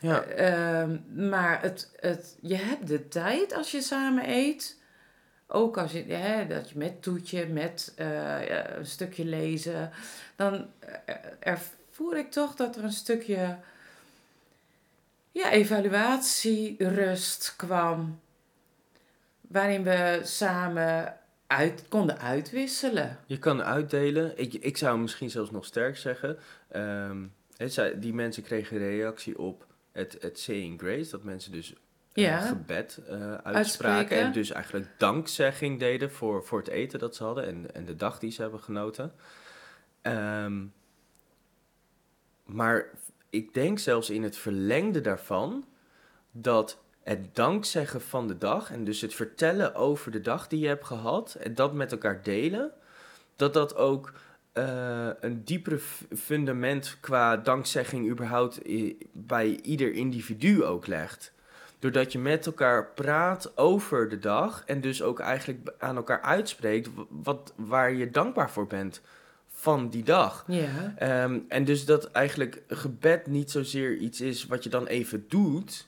Ja. 0.00 0.22
Ehm, 0.22 0.98
maar 1.28 1.62
het, 1.62 1.92
het, 2.00 2.36
je 2.40 2.56
hebt 2.56 2.86
de 2.86 3.08
tijd 3.08 3.54
als 3.54 3.70
je 3.70 3.80
samen 3.80 4.28
eet. 4.28 4.80
Ook 5.46 5.78
als 5.78 5.92
je, 5.92 6.04
hè, 6.04 6.46
dat 6.46 6.70
je 6.70 6.78
met 6.78 7.02
toetje, 7.02 7.46
met 7.46 7.92
eh, 7.96 8.76
een 8.76 8.86
stukje 8.86 9.24
lezen. 9.24 9.90
Dan 10.36 10.66
eh, 10.78 11.14
ervoer 11.40 12.16
ik 12.16 12.30
toch 12.30 12.54
dat 12.54 12.76
er 12.76 12.84
een 12.84 12.92
stukje 12.92 13.56
ja, 15.32 15.50
evaluatie, 15.50 16.74
rust 16.78 17.54
kwam. 17.56 18.20
Waarin 19.40 19.82
we 19.82 20.20
samen 20.22 21.16
uit, 21.56 21.84
konden 21.88 22.18
uitwisselen. 22.18 23.18
Je 23.26 23.38
kan 23.38 23.62
uitdelen. 23.62 24.38
Ik, 24.38 24.54
ik 24.54 24.76
zou 24.76 24.98
misschien 24.98 25.30
zelfs 25.30 25.50
nog 25.50 25.64
sterk 25.64 25.96
zeggen. 25.96 26.38
ehm, 26.68 27.26
hè, 27.56 27.68
zij- 27.68 27.98
die 27.98 28.14
mensen 28.14 28.42
kregen 28.42 28.78
reactie 28.78 29.38
op 29.38 29.66
het, 29.92 30.16
het 30.20 30.38
saying 30.38 30.80
grace. 30.80 31.10
Dat 31.10 31.22
mensen 31.22 31.52
dus 31.52 31.72
eh, 31.72 32.24
Ja. 32.24 32.40
gebed 32.40 33.00
eh, 33.06 33.12
uitspraken. 33.34 33.54
Uitspreken. 33.54 34.16
En 34.18 34.32
dus 34.32 34.50
eigenlijk 34.50 34.88
dankzegging 34.98 35.78
deden 35.78 36.10
voor, 36.10 36.44
voor 36.44 36.58
het 36.58 36.68
eten 36.68 36.98
dat 36.98 37.16
ze 37.16 37.24
hadden. 37.24 37.46
En, 37.46 37.74
en 37.74 37.84
de 37.84 37.96
dag 37.96 38.18
die 38.18 38.30
ze 38.30 38.42
hebben 38.42 38.60
genoten. 38.60 39.12
Ehm, 40.00 40.64
maar 42.44 42.86
ik 43.30 43.54
denk 43.54 43.78
zelfs 43.78 44.10
in 44.10 44.22
het 44.22 44.36
verlengde 44.36 45.00
daarvan... 45.00 45.64
dat 46.30 46.81
het 47.02 47.34
dankzeggen 47.34 48.00
van 48.02 48.28
de 48.28 48.38
dag... 48.38 48.70
en 48.72 48.84
dus 48.84 49.00
het 49.00 49.14
vertellen 49.14 49.74
over 49.74 50.10
de 50.10 50.20
dag 50.20 50.48
die 50.48 50.60
je 50.60 50.66
hebt 50.66 50.86
gehad... 50.86 51.34
en 51.40 51.54
dat 51.54 51.72
met 51.74 51.92
elkaar 51.92 52.22
delen... 52.22 52.70
dat 53.36 53.54
dat 53.54 53.76
ook 53.76 54.12
eh, 54.52 55.08
een 55.20 55.44
dieper 55.44 55.78
f- 55.78 56.04
fundament 56.16 56.96
qua 57.00 57.36
dankzegging 57.36 58.08
überhaupt 58.10 58.60
bij 59.12 59.58
ieder 59.62 59.92
individu 59.92 60.64
ook 60.64 60.86
legt. 60.86 61.32
Doordat 61.78 62.12
je 62.12 62.18
met 62.18 62.46
elkaar 62.46 62.86
praat 62.86 63.56
over 63.56 64.08
de 64.08 64.18
dag 64.18 64.62
en 64.66 64.80
dus 64.80 65.02
ook 65.02 65.20
eigenlijk 65.20 65.72
aan 65.78 65.96
elkaar 65.96 66.20
uitspreekt 66.20 66.88
wat, 67.08 67.52
waar 67.56 67.92
je 67.92 68.10
dankbaar 68.10 68.50
voor 68.50 68.66
bent 68.66 69.00
van 69.48 69.88
die 69.88 70.02
dag. 70.02 70.44
Ja. 70.46 70.94
Ehm, 70.96 71.38
en 71.48 71.64
dus 71.64 71.84
dat 71.84 72.10
eigenlijk 72.10 72.62
gebed 72.68 73.26
niet 73.26 73.50
zozeer 73.50 73.96
iets 73.96 74.20
is 74.20 74.46
wat 74.46 74.64
je 74.64 74.70
dan 74.70 74.86
even 74.86 75.24
doet, 75.28 75.86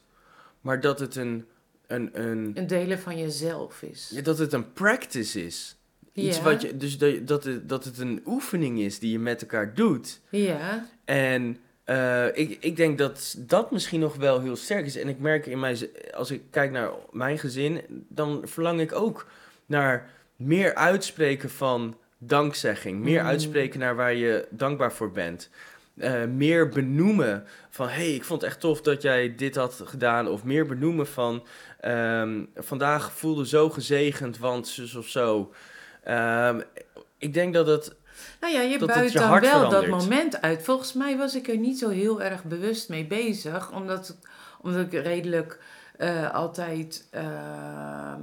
maar 0.64 0.80
dat 0.80 0.98
het 1.00 1.16
een, 1.16 1.44
een, 1.86 2.10
een, 2.12 2.52
Een 2.54 2.66
delen 2.66 2.98
van 2.98 3.18
jezelf 3.18 3.82
is. 3.82 4.10
ja, 4.14 4.22
dat 4.22 4.38
het 4.38 4.52
een 4.52 4.72
practice 4.72 5.44
is. 5.44 5.76
Iets 6.12 6.36
Ja. 6.36 6.42
wat 6.42 6.62
je, 6.62 6.76
dus 6.76 6.98
dat, 6.98 7.26
dat, 7.26 7.44
het, 7.44 7.68
dat 7.68 7.84
het 7.84 7.98
een 7.98 8.22
oefening 8.26 8.78
is 8.80 8.98
die 8.98 9.12
je 9.12 9.18
met 9.18 9.40
elkaar 9.42 9.74
doet. 9.74 10.20
Ja. 10.28 10.86
En 11.04 11.56
eh, 11.84 12.26
ik, 12.36 12.56
ik 12.60 12.76
denk 12.76 12.98
dat 12.98 13.34
dat 13.38 13.70
misschien 13.70 14.00
nog 14.00 14.16
wel 14.16 14.40
heel 14.40 14.56
sterk 14.56 14.86
is. 14.86 14.96
En 14.96 15.08
ik 15.08 15.18
merk 15.18 15.46
in 15.46 15.60
mijn, 15.60 15.76
als 16.14 16.30
ik 16.30 16.42
kijk 16.50 16.70
naar 16.70 16.90
mijn 17.10 17.38
gezin, 17.38 17.80
dan 18.08 18.40
verlang 18.44 18.80
ik 18.80 18.92
ook 18.92 19.26
naar 19.66 20.10
meer 20.36 20.74
uitspreken 20.74 21.50
van 21.50 21.96
dankzegging. 22.18 23.00
Meer 23.00 23.20
Mm. 23.20 23.26
uitspreken 23.26 23.80
naar 23.80 23.96
waar 23.96 24.14
je 24.14 24.46
dankbaar 24.50 24.92
voor 24.92 25.10
bent. 25.10 25.50
Eh, 25.96 26.24
meer 26.24 26.68
benoemen 26.68 27.44
van, 27.70 27.88
hé, 27.88 27.94
hey, 27.94 28.14
ik 28.14 28.24
vond 28.24 28.40
het 28.40 28.50
echt 28.50 28.60
tof 28.60 28.80
dat 28.80 29.02
jij 29.02 29.34
dit 29.34 29.56
had 29.56 29.82
gedaan. 29.84 30.28
Of 30.28 30.44
meer 30.44 30.66
benoemen 30.66 31.06
van, 31.06 31.46
ehm, 31.80 32.44
vandaag 32.54 33.12
voelde 33.12 33.46
zo 33.46 33.70
gezegend, 33.70 34.38
want 34.38 34.68
zus 34.68 34.94
of 34.94 35.06
zo. 35.06 35.52
Ehm, 36.02 36.60
ik 37.18 37.34
denk 37.34 37.54
dat 37.54 37.66
het 37.66 37.94
Nou 38.40 38.52
ja, 38.52 38.60
je 38.60 38.78
Dat 38.78 38.88
het 38.88 38.98
buit 38.98 39.12
je 39.12 39.18
dan 39.18 39.28
hart 39.28 39.50
wel 39.50 39.68
dat 39.68 39.86
moment 39.86 40.40
uit. 40.40 40.62
Volgens 40.62 40.92
mij 40.92 41.16
was 41.16 41.34
ik 41.34 41.48
er 41.48 41.56
niet 41.56 41.78
zo 41.78 41.88
heel 41.88 42.22
erg 42.22 42.44
bewust 42.44 42.88
mee 42.88 43.06
bezig. 43.06 43.72
Omdat, 43.72 44.18
omdat 44.60 44.92
ik 44.92 44.92
redelijk 44.92 45.58
eh, 45.96 46.34
altijd... 46.34 47.08
ehm, 47.10 48.20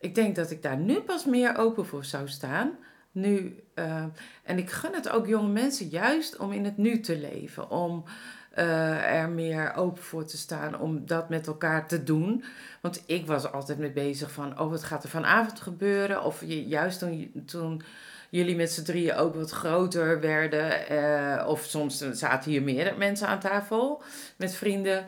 ik 0.00 0.14
denk 0.14 0.36
dat 0.36 0.50
ik 0.50 0.62
daar 0.62 0.76
nu 0.76 1.00
pas 1.00 1.24
meer 1.24 1.56
open 1.56 1.86
voor 1.86 2.04
zou 2.04 2.28
staan. 2.28 2.78
Nu, 3.14 3.64
eh, 3.74 4.04
en 4.42 4.58
ik 4.58 4.70
gun 4.70 4.94
het 4.94 5.08
ook 5.08 5.26
jonge 5.26 5.48
mensen 5.48 5.88
juist 5.88 6.36
om 6.36 6.52
in 6.52 6.64
het 6.64 6.76
nu 6.76 7.00
te 7.00 7.18
leven. 7.18 7.70
Om 7.70 8.04
eh, 8.50 9.12
er 9.12 9.28
meer 9.28 9.74
open 9.74 10.02
voor 10.02 10.24
te 10.24 10.36
staan. 10.36 10.80
Om 10.80 11.06
dat 11.06 11.28
met 11.28 11.46
elkaar 11.46 11.88
te 11.88 12.04
doen. 12.04 12.44
Want 12.80 13.02
ik 13.06 13.26
was 13.26 13.52
altijd 13.52 13.78
mee 13.78 13.92
bezig 13.92 14.30
van... 14.30 14.60
Oh, 14.60 14.70
wat 14.70 14.84
gaat 14.84 15.04
er 15.04 15.08
vanavond 15.08 15.60
gebeuren? 15.60 16.24
Of 16.24 16.40
je, 16.40 16.66
juist 16.66 16.98
toen, 16.98 17.32
toen 17.46 17.82
jullie 18.30 18.56
met 18.56 18.72
z'n 18.72 18.82
drieën 18.82 19.14
ook 19.14 19.34
wat 19.34 19.50
groter 19.50 20.20
werden. 20.20 20.88
eh, 20.88 21.48
of 21.48 21.64
soms 21.64 21.98
zaten 22.12 22.50
hier 22.50 22.62
meer 22.62 22.94
mensen 22.98 23.28
aan 23.28 23.40
tafel 23.40 24.02
met 24.36 24.54
vrienden. 24.54 25.04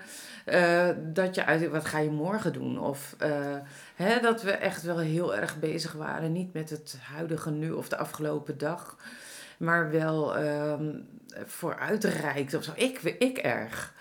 dat 1.12 1.34
je 1.34 1.44
uit, 1.44 1.68
wat 1.68 1.84
ga 1.84 1.98
je 1.98 2.10
morgen 2.10 2.52
doen? 2.52 2.78
Of 2.80 3.16
hè, 3.96 4.20
dat 4.20 4.42
we 4.42 4.50
echt 4.50 4.82
wel 4.82 4.98
heel 4.98 5.34
erg 5.34 5.58
bezig 5.58 5.92
waren. 5.92 6.32
Niet 6.32 6.52
met 6.52 6.70
het 6.70 6.96
huidige 7.02 7.50
nu 7.50 7.70
of 7.70 7.88
de 7.88 7.96
afgelopen 7.96 8.58
dag. 8.58 8.96
Maar 9.58 9.90
wel 9.90 10.36
ehm 10.36 10.94
vooruitreikt 11.44 12.54
of 12.54 12.64
zo. 12.64 12.72
Ik, 12.74 13.00
ik 13.02 13.38
erg. 13.38 13.94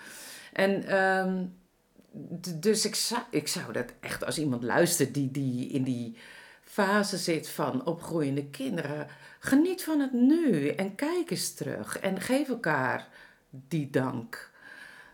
En 0.52 0.86
ehm, 0.86 1.44
dus 2.54 2.84
ik 2.84 2.94
zou, 2.94 3.22
ik 3.30 3.48
zou 3.48 3.72
dat 3.72 3.92
echt 4.00 4.24
als 4.24 4.38
iemand 4.38 4.62
luistert 4.62 5.14
die, 5.14 5.30
die 5.30 5.68
in 5.68 5.82
die 5.82 6.16
fase 6.62 7.16
zit 7.16 7.48
van 7.48 7.86
opgroeiende 7.86 8.46
kinderen. 8.46 9.06
Geniet 9.38 9.84
van 9.84 10.00
het 10.00 10.12
nu 10.12 10.68
en 10.68 10.94
kijk 10.94 11.30
eens 11.30 11.54
terug 11.54 11.98
en 11.98 12.20
geef 12.20 12.48
elkaar 12.48 13.08
die 13.50 13.90
dank. 13.90 14.50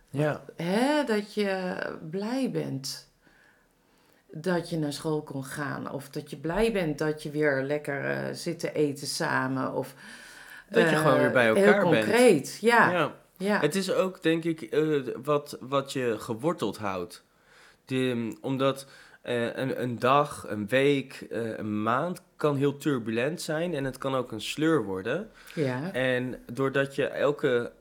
Ja, 0.09 0.45
Hè, 0.57 1.05
dat 1.05 1.35
je 1.35 1.77
blij 2.11 2.51
bent 2.51 3.11
dat 4.33 4.71
je 4.71 4.79
naar 4.79 4.93
school 4.93 5.23
kon 5.23 5.45
gaan. 5.45 5.91
Of 5.91 6.09
dat 6.09 6.31
je 6.31 6.37
blij 6.37 6.73
bent 6.73 6.99
dat 6.99 7.23
je 7.23 7.31
weer 7.31 7.63
lekker 7.63 8.11
eh, 8.11 8.35
zit 8.35 8.59
te 8.59 8.73
eten 8.73 9.07
samen. 9.07 9.75
Of, 9.75 9.95
Dat 10.71 10.83
je 10.83 10.97
eh, 10.97 11.03
gewoon 11.03 11.19
weer 11.19 11.31
bij 11.31 11.47
elkaar 11.49 11.81
Heel 11.81 11.91
bent. 11.91 12.05
concreet, 12.05 12.59
ja. 12.61 12.91
ja. 12.91 13.13
ja. 13.37 13.61
Het 13.61 13.75
is 13.75 13.93
ook, 13.93 14.23
denk 14.23 14.45
ik, 14.45 14.61
eh, 14.63 15.01
wat, 15.25 15.57
wat 15.61 15.93
je 15.93 16.15
geworteld 16.19 16.77
houdt. 16.79 17.25
De, 17.85 18.37
omdat 18.41 18.87
eh, 19.23 19.57
een, 19.57 19.83
een 19.83 19.99
dag, 19.99 20.45
een 20.49 20.69
week, 20.69 21.27
eh, 21.31 21.59
een 21.59 21.83
maand 21.83 22.23
kan 22.37 22.57
heel 22.57 22.77
turbulent 22.77 23.41
zijn 23.43 23.75
en 23.75 23.85
het 23.85 23.99
kan 23.99 24.15
ook 24.15 24.33
een 24.33 24.41
sleur 24.41 24.85
worden. 24.85 25.31
ja. 25.55 25.93
En 25.93 26.43
doordat 26.53 26.95
je 26.95 27.07
elke, 27.07 27.73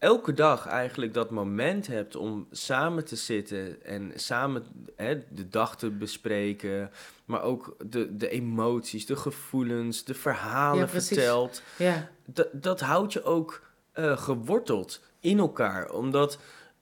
elke 0.00 0.32
dag 0.32 0.66
eigenlijk 0.66 1.14
dat 1.14 1.30
moment 1.30 1.86
hebt 1.86 2.16
om 2.16 2.46
samen 2.50 3.04
te 3.04 3.16
zitten 3.16 3.84
en 3.84 4.12
samen 4.14 4.66
hè, 4.96 5.22
de 5.28 5.48
dag 5.48 5.76
te 5.76 5.90
bespreken, 5.90 6.90
maar 7.24 7.42
ook 7.42 7.76
de, 7.84 8.16
de 8.16 8.28
emoties, 8.28 9.06
de 9.06 9.16
gevoelens, 9.16 10.04
de 10.04 10.14
verhalen 10.14 10.80
Ja, 10.80 10.88
vertelt 10.88 11.62
ja. 11.76 12.08
dat, 12.24 12.48
dat 12.52 12.80
houdt 12.80 13.12
je 13.12 13.22
ook 13.22 13.62
eh, 13.92 14.16
geworteld 14.16 15.00
in 15.20 15.38
elkaar. 15.38 15.90
Omdat 15.90 16.38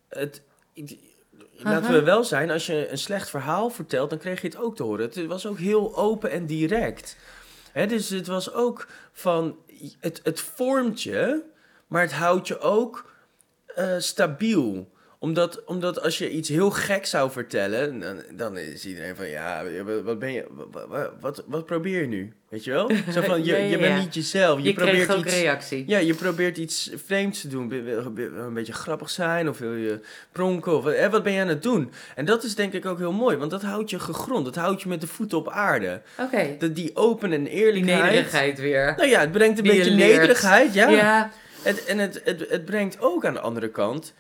het. 0.08 0.42
Laten 1.56 1.92
we 1.92 2.02
wel 2.02 2.24
zijn, 2.24 2.50
als 2.50 2.66
je 2.66 2.90
een 2.90 2.98
slecht 2.98 3.30
verhaal 3.30 3.70
vertelt, 3.70 4.10
dan 4.10 4.18
kreeg 4.18 4.40
je 4.40 4.46
het 4.46 4.56
ook 4.56 4.76
te 4.76 4.82
horen. 4.82 5.04
Het 5.04 5.26
was 5.26 5.46
ook 5.46 5.58
heel 5.58 5.96
open 5.96 6.30
en 6.30 6.46
direct. 6.46 7.16
Hè, 7.72 7.86
dus 7.86 8.08
het 8.08 8.26
was 8.26 8.52
ook 8.52 8.88
van. 9.12 9.56
Het, 10.00 10.20
het 10.22 10.40
vormt 10.40 11.02
je, 11.02 11.42
maar 11.88 12.02
het 12.02 12.12
houdt 12.12 12.48
je 12.48 12.60
ook 12.60 13.10
eh, 13.74 13.86
stabiel 13.98 14.96
omdat, 15.20 15.64
omdat 15.64 16.02
als 16.02 16.18
je 16.18 16.30
iets 16.30 16.48
heel 16.48 16.70
gek 16.70 17.06
zou 17.06 17.30
vertellen, 17.30 18.00
dan, 18.00 18.22
dan 18.32 18.56
is 18.58 18.86
iedereen 18.86 19.16
van 19.16 19.28
ja, 19.28 19.62
wat- 20.04 20.18
ben 20.18 20.32
je, 20.32 20.44
wat, 20.88 21.10
wat, 21.20 21.44
wat, 21.46 21.66
probeer 21.66 22.00
je 22.00 22.06
nu? 22.06 22.32
Weet 22.48 22.64
je 22.64 22.70
wel? 22.70 22.90
Zo 23.12 23.20
van, 23.20 23.38
je, 23.44 23.50
Ja, 23.52 23.56
ja, 23.56 23.64
je 23.64 23.78
bent 23.78 23.98
niet 24.00 24.14
jezelf. 24.14 24.58
Je, 24.58 24.64
Je, 24.64 24.72
kreeg 24.72 24.88
probeert 24.88 25.14
ook 25.18 25.24
iets. 25.24 25.34
reactie. 25.40 25.84
Ja, 25.86 25.98
je 25.98 26.14
probeert 26.14 26.56
iets 26.58 26.90
vreemds 27.06 27.40
te 27.40 27.48
doen. 27.48 27.68
Wil 27.68 28.12
wil 28.14 28.32
een 28.36 28.54
beetje 28.54 28.72
grappig 28.72 29.10
zijn 29.10 29.48
of 29.48 29.58
wil 29.58 29.74
je 29.74 30.00
pronken 30.32 30.76
of 30.76 30.84
wat 31.10 31.22
ben 31.22 31.32
je 31.32 31.40
aan 31.40 31.48
het 31.48 31.62
doen? 31.62 31.90
En 32.14 32.24
dat 32.24 32.44
is 32.44 32.54
denk 32.54 32.72
ik 32.72 32.86
ook 32.86 32.98
heel 32.98 33.12
mooi, 33.12 33.36
want 33.36 33.50
dat 33.50 33.62
houdt 33.62 33.90
je 33.90 33.98
gegrond. 33.98 34.44
Dat 34.44 34.54
houdt 34.54 34.82
je 34.82 34.88
met 34.88 35.00
de 35.00 35.06
voeten 35.06 35.38
op 35.38 35.48
aarde. 35.48 36.00
Oké, 36.18 36.56
Dat 36.58 36.74
die 36.74 36.96
open 36.96 37.32
en 37.32 37.44
die 37.44 37.52
eerlijkheid. 37.52 38.02
nederigheid 38.02 38.58
weer. 38.58 38.94
Nou 38.96 39.08
ja, 39.08 39.20
het 39.20 39.32
brengt 39.32 39.58
een 39.58 39.64
Die 39.64 39.72
je 39.72 39.78
beetje 39.78 39.94
nederigheid, 39.94 40.74
ja. 40.74 40.88
ja. 40.88 41.30
Het, 41.68 41.84
en 41.84 41.98
het, 41.98 42.20
het, 42.24 42.50
het 42.50 42.64
brengt 42.64 43.00
ook 43.00 43.24
aan 43.24 43.34
de 43.34 43.40
andere 43.40 43.70
kant 43.70 44.14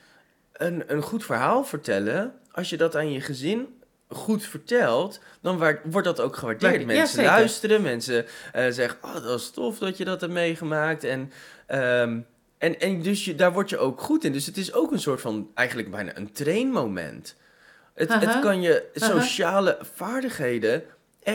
een, 0.52 0.82
een 0.86 1.02
goed 1.02 1.24
verhaal 1.24 1.64
vertellen. 1.64 2.32
Als 2.52 2.70
je 2.70 2.76
dat 2.76 2.96
aan 2.96 3.12
je 3.12 3.20
gezin 3.20 3.78
goed 4.08 4.44
vertelt, 4.44 5.20
dan 5.40 5.58
wordt 5.84 6.06
dat 6.06 6.20
ook 6.20 6.36
gewaardeerd. 6.36 6.80
Ja, 6.80 6.86
mensen 6.86 7.24
luisteren, 7.24 7.82
mensen 7.82 8.26
eh, 8.52 8.66
zeggen, 8.70 8.98
oh, 9.02 9.14
dat 9.14 9.40
is 9.40 9.50
tof 9.50 9.78
dat 9.78 9.96
je 9.96 10.04
dat 10.04 10.20
hebt 10.20 10.32
meegemaakt. 10.32 11.04
En, 11.04 11.32
ehm, 11.66 12.20
en, 12.58 12.80
en 12.80 13.02
dus 13.02 13.24
je, 13.24 13.34
daar 13.34 13.52
word 13.52 13.70
je 13.70 13.78
ook 13.78 14.00
goed 14.00 14.24
in. 14.24 14.32
Dus 14.32 14.46
het 14.46 14.56
is 14.56 14.72
ook 14.72 14.92
een 14.92 15.00
soort 15.00 15.20
van, 15.20 15.50
eigenlijk 15.54 15.90
bijna 15.90 16.16
een 16.16 16.32
trainmoment. 16.32 17.36
Het, 17.94 18.14
het 18.14 18.40
kan 18.40 18.60
je 18.60 18.88
sociale 18.94 19.78
vaardigheden 19.94 20.82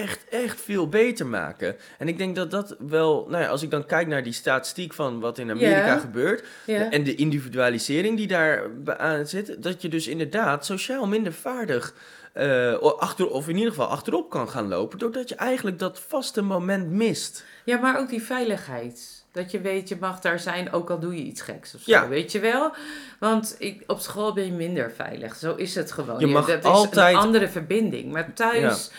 echt, 0.01 0.25
echt 0.29 0.61
veel 0.61 0.89
beter 0.89 1.25
maken. 1.27 1.75
En 1.97 2.07
ik 2.07 2.17
denk 2.17 2.35
dat 2.35 2.51
dat 2.51 2.75
wel, 2.79 3.25
nou 3.29 3.43
ja, 3.43 3.49
als 3.49 3.61
ik 3.61 3.71
dan 3.71 3.85
kijk 3.85 4.07
naar 4.07 4.23
die 4.23 4.33
statistiek 4.33 4.93
van 4.93 5.19
wat 5.19 5.37
in 5.37 5.49
Amerika 5.49 5.97
gebeurt, 5.99 6.45
en 6.65 7.03
de 7.03 7.15
individualisering 7.15 8.17
die 8.17 8.27
daar 8.27 8.63
aan 8.97 9.27
zit, 9.27 9.63
dat 9.63 9.81
je 9.81 9.89
dus 9.89 10.07
inderdaad 10.07 10.65
sociaal 10.65 11.07
minder 11.07 11.33
vaardig, 11.33 11.93
eh, 12.33 12.73
achter, 12.79 13.29
of 13.29 13.47
in 13.47 13.55
ieder 13.55 13.69
geval 13.69 13.87
achterop 13.87 14.29
kan 14.29 14.49
gaan 14.49 14.67
lopen, 14.67 14.99
doordat 14.99 15.29
je 15.29 15.35
eigenlijk 15.35 15.79
dat 15.79 15.99
vaste 16.07 16.41
moment 16.41 16.89
mist. 16.89 17.45
Ja, 17.65 17.77
maar 17.77 17.99
ook 17.99 18.09
die 18.09 18.23
veiligheid. 18.23 19.21
Dat 19.31 19.51
je 19.51 19.61
weet, 19.61 19.89
je 19.89 19.97
mag 19.99 20.19
daar 20.19 20.39
zijn, 20.39 20.71
ook 20.71 20.89
al 20.89 20.99
doe 20.99 21.15
je 21.15 21.23
iets 21.23 21.41
geks 21.41 21.75
of 21.75 21.81
zo. 21.81 21.91
Ja. 21.91 22.07
Weet 22.07 22.31
je 22.31 22.39
wel? 22.39 22.73
Want 23.19 23.55
ik, 23.59 23.83
op 23.87 23.99
school 23.99 24.33
ben 24.33 24.45
je 24.45 24.51
minder 24.51 24.91
veilig. 24.95 25.35
Zo 25.35 25.55
is 25.55 25.75
het 25.75 25.91
gewoon. 25.91 26.19
Je 26.19 26.27
mag 26.27 26.45
dat 26.47 26.57
is 26.59 26.63
altijd- 26.65 27.15
een 27.15 27.21
andere 27.21 27.47
verbinding. 27.49 28.11
Maar 28.11 28.33
thuis, 28.33 28.91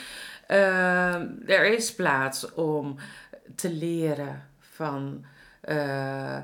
ehm, 0.46 1.28
er 1.46 1.72
is 1.72 1.94
plaats 1.94 2.52
om 2.54 2.96
te 3.54 3.70
leren 3.70 4.42
van... 4.58 5.24
eh, 5.60 6.38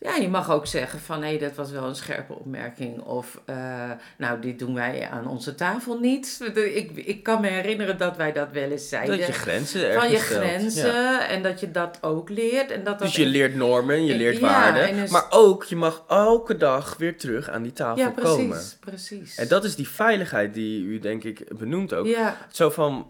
ja, 0.00 0.14
je 0.14 0.28
mag 0.28 0.50
ook 0.50 0.66
zeggen 0.66 0.98
van, 1.00 1.22
hé, 1.22 1.38
dat 1.38 1.54
was 1.54 1.70
wel 1.70 1.84
een 1.84 1.94
scherpe 1.96 2.32
opmerking. 2.32 3.00
Of, 3.02 3.40
eh, 3.44 3.90
nou, 4.18 4.40
dit 4.40 4.58
doen 4.58 4.74
wij 4.74 5.08
aan 5.10 5.26
onze 5.28 5.54
tafel 5.54 5.98
niet. 5.98 6.50
Ik, 6.54 6.90
ik 6.96 7.22
kan 7.22 7.40
me 7.40 7.46
herinneren 7.48 7.98
dat 7.98 8.16
wij 8.16 8.32
dat 8.32 8.48
wel 8.52 8.70
eens 8.70 8.88
zeiden 8.88 9.18
Dat 9.18 9.26
je 9.26 9.32
grenzen 9.32 9.82
ergens 9.90 10.02
van 10.04 10.10
je 10.12 10.18
stelt. 10.18 10.42
grenzen 10.44 10.92
Ja. 10.92 11.26
en 11.28 11.42
dat 11.42 11.60
je 11.60 11.70
dat 11.70 11.98
ook 12.00 12.28
leert. 12.30 12.70
En 12.70 12.84
dat 12.84 12.98
dat 12.98 13.06
Dus 13.06 13.16
je 13.16 13.26
leert 13.26 13.54
normen, 13.54 14.04
je 14.04 14.14
leert 14.16 14.34
Ja, 14.38 14.40
waarden, 14.40 14.88
en 14.88 14.96
dus- 14.96 15.10
maar 15.10 15.26
ook 15.30 15.64
je 15.64 15.76
mag 15.76 16.04
elke 16.08 16.56
dag 16.56 16.96
weer 16.98 17.18
terug 17.18 17.50
aan 17.50 17.62
die 17.62 17.72
tafel 17.72 18.02
ja, 18.04 18.10
precies, 18.10 18.36
komen. 18.36 18.60
precies. 18.80 19.36
En 19.36 19.48
dat 19.48 19.64
is 19.64 19.76
die 19.76 19.88
veiligheid 19.88 20.54
die 20.54 20.82
u 20.84 20.98
denk 20.98 21.24
ik 21.24 21.58
benoemt 21.58 21.94
ook. 21.94 22.06
Ja, 22.06 22.36
Zo 22.50 22.70
van 22.70 23.06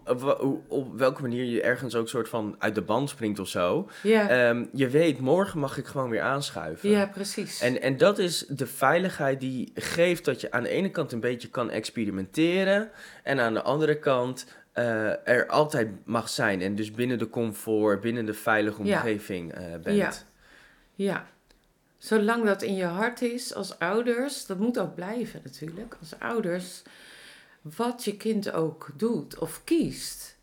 op 0.67 0.97
welke 0.97 1.21
manier 1.21 1.43
je 1.43 1.61
ergens 1.61 1.95
ook 1.95 2.07
soort 2.09 2.29
van 2.29 2.55
uit 2.59 2.75
de 2.75 2.81
band 2.81 3.09
springt 3.09 3.39
of 3.39 3.47
zo. 3.47 3.89
ja, 4.03 4.29
Ehm, 4.29 4.65
je 4.73 4.87
weet, 4.89 5.19
morgen 5.19 5.59
mag 5.59 5.77
ik 5.77 5.85
gewoon 5.85 6.09
weer 6.09 6.21
aanschuiven. 6.21 6.77
Ja, 6.81 7.05
precies. 7.05 7.61
En, 7.61 7.81
en 7.81 7.97
dat 7.97 8.19
is 8.19 8.45
de 8.47 8.67
veiligheid 8.67 9.39
die 9.39 9.71
geeft 9.75 10.25
dat 10.25 10.41
je 10.41 10.51
aan 10.51 10.63
de 10.63 10.69
ene 10.69 10.89
kant 10.91 11.11
een 11.11 11.19
beetje 11.19 11.49
kan 11.49 11.69
experimenteren. 11.69 12.91
En 13.23 13.39
aan 13.39 13.53
de 13.53 13.61
andere 13.61 13.99
kant 13.99 14.45
eh, 14.71 15.27
er 15.27 15.47
altijd 15.47 15.89
mag 16.05 16.29
zijn. 16.29 16.61
En 16.61 16.75
dus 16.75 16.91
binnen 16.91 17.19
de 17.19 17.29
comfort, 17.29 18.01
binnen 18.01 18.25
de 18.25 18.33
veilige 18.33 18.83
Ja. 18.83 18.97
omgeving 18.97 19.53
eh, 19.53 19.63
bent. 19.83 19.97
Ja. 19.97 20.13
ja. 20.95 21.27
Zolang 21.97 22.45
dat 22.45 22.61
in 22.61 22.75
je 22.75 22.85
hart 22.85 23.21
is 23.21 23.53
als 23.53 23.79
ouders, 23.79 24.45
dat 24.45 24.57
moet 24.59 24.79
ook 24.79 24.95
blijven 24.95 25.41
natuurlijk, 25.43 25.95
als 25.99 26.19
ouders, 26.19 26.81
wat 27.61 28.03
je 28.03 28.17
kind 28.17 28.51
ook 28.51 28.89
doet 28.95 29.37
of 29.37 29.61
kiest, 29.63 30.37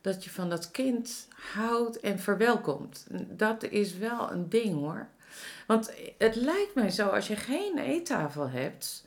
dat 0.00 0.24
je 0.24 0.30
van 0.30 0.50
dat 0.50 0.70
kind 0.70 1.28
houdt 1.54 2.00
en 2.00 2.18
verwelkomt. 2.18 3.06
Dat 3.28 3.62
is 3.62 3.96
wel 3.96 4.32
een 4.32 4.48
ding 4.48 4.74
hoor. 4.74 5.06
Want 5.66 5.92
het 6.18 6.34
lijkt 6.34 6.74
mij 6.74 6.90
zo, 6.90 7.08
als 7.08 7.26
je 7.26 7.36
geen 7.36 7.78
eettafel 7.78 8.50
hebt, 8.50 9.04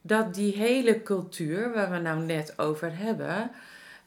dat 0.00 0.34
die 0.34 0.56
hele 0.56 1.02
cultuur 1.02 1.72
waar 1.72 1.90
we 1.90 1.98
nou 1.98 2.20
net 2.20 2.58
over 2.58 2.96
hebben, 2.96 3.50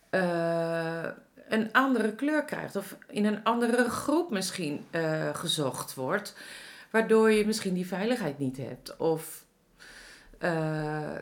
eh, 0.10 1.06
een 1.50 1.74
andere 1.74 2.16
kleur 2.16 2.44
krijgt. 2.44 2.76
Of 2.76 2.98
in 3.08 3.26
een 3.26 3.44
andere 3.44 3.90
groep 3.90 4.32
misschien 4.32 4.86
eh, 4.92 5.36
gezocht 5.36 5.94
wordt. 5.94 6.36
Waardoor 6.90 7.32
je 7.32 7.46
misschien 7.46 7.74
die 7.74 7.88
veiligheid 7.88 8.40
niet 8.40 8.58
hebt. 8.58 8.98
Of, 8.98 9.46
eh, 10.38 11.16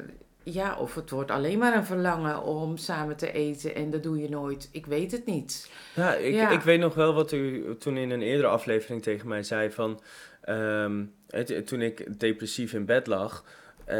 ja, 0.47 0.75
of 0.77 0.95
het 0.95 1.09
wordt 1.09 1.31
alleen 1.31 1.57
maar 1.57 1.75
een 1.75 1.85
verlangen 1.85 2.43
om 2.43 2.77
samen 2.77 3.15
te 3.15 3.31
eten 3.31 3.75
en 3.75 3.89
dat 3.91 4.03
doe 4.03 4.21
je 4.21 4.29
nooit. 4.29 4.69
Ik 4.71 4.85
weet 4.85 5.11
het 5.11 5.25
niet. 5.25 5.69
Ja, 5.95 6.13
ik, 6.15 6.33
Ja. 6.33 6.49
ik 6.49 6.61
weet 6.61 6.79
nog 6.79 6.93
wel 6.93 7.13
wat 7.13 7.31
u 7.31 7.75
toen 7.79 7.97
in 7.97 8.09
een 8.11 8.21
eerdere 8.21 8.47
aflevering 8.47 9.01
tegen 9.01 9.27
mij 9.27 9.43
zei 9.43 9.71
van... 9.71 10.01
ehm, 10.41 11.03
het- 11.29 11.67
toen 11.67 11.81
ik 11.81 12.19
depressief 12.19 12.73
in 12.73 12.85
bed 12.85 13.07
lag... 13.07 13.43
eh, 13.85 13.95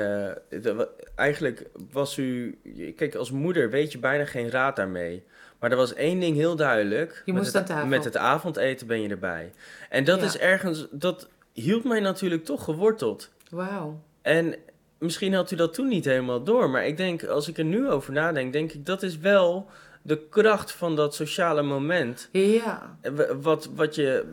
de- 0.49 0.89
eigenlijk 1.15 1.65
was 1.91 2.17
u... 2.17 2.59
Kijk, 2.95 3.15
als 3.15 3.31
moeder 3.31 3.69
weet 3.69 3.91
je 3.91 3.97
bijna 3.99 4.25
geen 4.25 4.49
raad 4.49 4.75
daarmee. 4.75 5.23
Maar 5.59 5.71
er 5.71 5.77
was 5.77 5.93
één 5.93 6.19
ding 6.19 6.35
heel 6.35 6.55
duidelijk. 6.55 7.21
Je 7.25 7.33
met 7.33 7.53
het. 7.53 7.85
Met 7.87 8.17
avondeten 8.17 8.87
ben 8.87 9.01
je 9.01 9.09
erbij. 9.09 9.51
En 9.89 10.03
dat 10.03 10.19
Ja. 10.19 10.25
is 10.25 10.37
ergens... 10.37 10.87
Dat 10.91 11.29
hield 11.53 11.83
mij 11.83 11.99
natuurlijk 11.99 12.45
toch 12.45 12.63
geworteld. 12.63 13.31
Wauw. 13.49 13.99
En 14.21 14.55
misschien 14.97 15.33
had 15.33 15.51
u 15.51 15.55
dat 15.55 15.73
toen 15.73 15.87
niet 15.87 16.05
helemaal 16.05 16.43
door. 16.43 16.69
Maar 16.69 16.85
ik 16.87 16.97
denk, 16.97 17.23
als 17.23 17.47
ik 17.47 17.57
er 17.57 17.63
nu 17.65 17.89
over 17.89 18.13
nadenk, 18.13 18.53
denk 18.53 18.71
ik 18.71 18.85
dat 18.85 19.03
is 19.03 19.17
wel 19.17 19.69
de 20.01 20.27
kracht 20.29 20.71
van 20.71 20.95
dat 20.95 21.15
sociale 21.15 21.61
moment. 21.61 22.29
Ja. 22.31 22.97
Eh, 23.01 23.11
Wat, 23.41 23.69
wat 23.75 23.95
je 23.95 24.25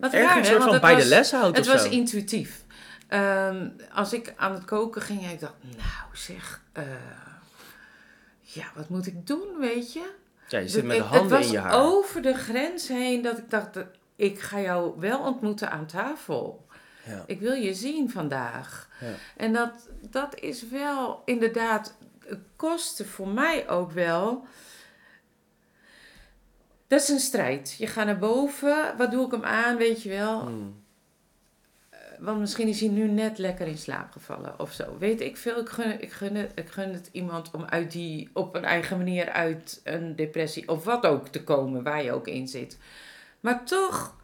Wat 0.00 0.12
ergens 0.12 0.34
raar, 0.34 0.44
soort 0.44 0.62
van 0.62 0.72
het 0.72 0.80
bij 0.82 0.94
was- 0.94 1.02
de 1.02 1.08
les 1.08 1.30
houdt 1.32 1.56
Het 1.56 1.66
was 1.66 1.82
zo. 1.82 1.88
intuïtief. 1.90 2.62
Ehm, 3.08 3.68
als 3.92 4.12
ik 4.12 4.32
aan 4.36 4.52
het 4.52 4.64
koken 4.64 5.02
ging 5.02 5.30
ik 5.30 5.40
dacht, 5.40 5.54
nou 5.62 6.08
zeg, 6.12 6.60
eh, 6.72 6.82
ja, 8.40 8.64
wat 8.74 8.88
moet 8.88 9.06
ik 9.06 9.26
doen, 9.26 9.46
weet 9.60 9.92
je? 9.92 10.10
Ja, 10.48 10.58
je 10.58 10.68
zit 10.68 10.84
met 10.84 10.96
de 10.96 11.02
Het- 11.02 11.12
handen 11.12 11.36
het 11.36 11.46
in 11.46 11.52
je 11.52 11.60
was 11.62 11.66
haar. 11.72 11.82
over 11.82 12.22
de 12.22 12.34
grens 12.34 12.88
heen 12.88 13.22
dat 13.22 13.38
ik 13.38 13.50
dacht, 13.50 13.74
dat 13.74 13.86
ik 14.16 14.40
ga 14.40 14.60
jou 14.60 14.92
wel 15.00 15.20
ontmoeten 15.20 15.70
aan 15.70 15.86
tafel. 15.86 16.63
Ja. 17.06 17.24
Ik 17.26 17.40
wil 17.40 17.52
je 17.52 17.74
zien 17.74 18.10
vandaag. 18.10 18.88
Ja. 19.00 19.14
En 19.36 19.52
dat, 19.52 19.88
dat 20.10 20.38
is 20.40 20.68
wel 20.68 21.22
inderdaad, 21.24 21.96
het 22.26 22.40
kostte 22.56 23.04
voor 23.04 23.28
mij 23.28 23.68
ook 23.68 23.92
wel. 23.92 24.46
Dat 26.86 27.00
is 27.00 27.08
een 27.08 27.18
strijd. 27.18 27.74
Je 27.78 27.86
gaat 27.86 28.06
naar 28.06 28.18
boven, 28.18 28.96
wat 28.96 29.10
doe 29.10 29.26
ik 29.26 29.30
hem 29.30 29.44
aan, 29.44 29.76
weet 29.76 30.02
je 30.02 30.08
wel. 30.08 30.40
Hmm. 30.40 30.82
Want 32.18 32.40
misschien 32.40 32.68
is 32.68 32.80
hij 32.80 32.88
nu 32.88 33.08
net 33.08 33.38
lekker 33.38 33.66
in 33.66 33.78
slaap 33.78 34.12
gevallen 34.12 34.60
of 34.60 34.72
zo. 34.72 34.98
Weet 34.98 35.20
ik 35.20 35.36
veel. 35.36 35.58
Ik 35.58 35.68
gun, 35.68 36.02
ik 36.02 36.12
gun, 36.12 36.34
het, 36.34 36.52
ik 36.54 36.68
gun 36.68 36.92
het 36.92 37.08
iemand 37.12 37.50
om 37.50 37.64
uit 37.64 37.92
die, 37.92 38.30
op 38.32 38.54
een 38.54 38.64
eigen 38.64 38.96
manier 38.96 39.30
uit 39.30 39.80
een 39.84 40.16
depressie 40.16 40.68
of 40.68 40.84
wat 40.84 41.06
ook 41.06 41.28
te 41.28 41.44
komen, 41.44 41.82
waar 41.82 42.02
je 42.02 42.12
ook 42.12 42.26
in 42.26 42.48
zit. 42.48 42.78
Maar 43.40 43.64
toch 43.64 44.16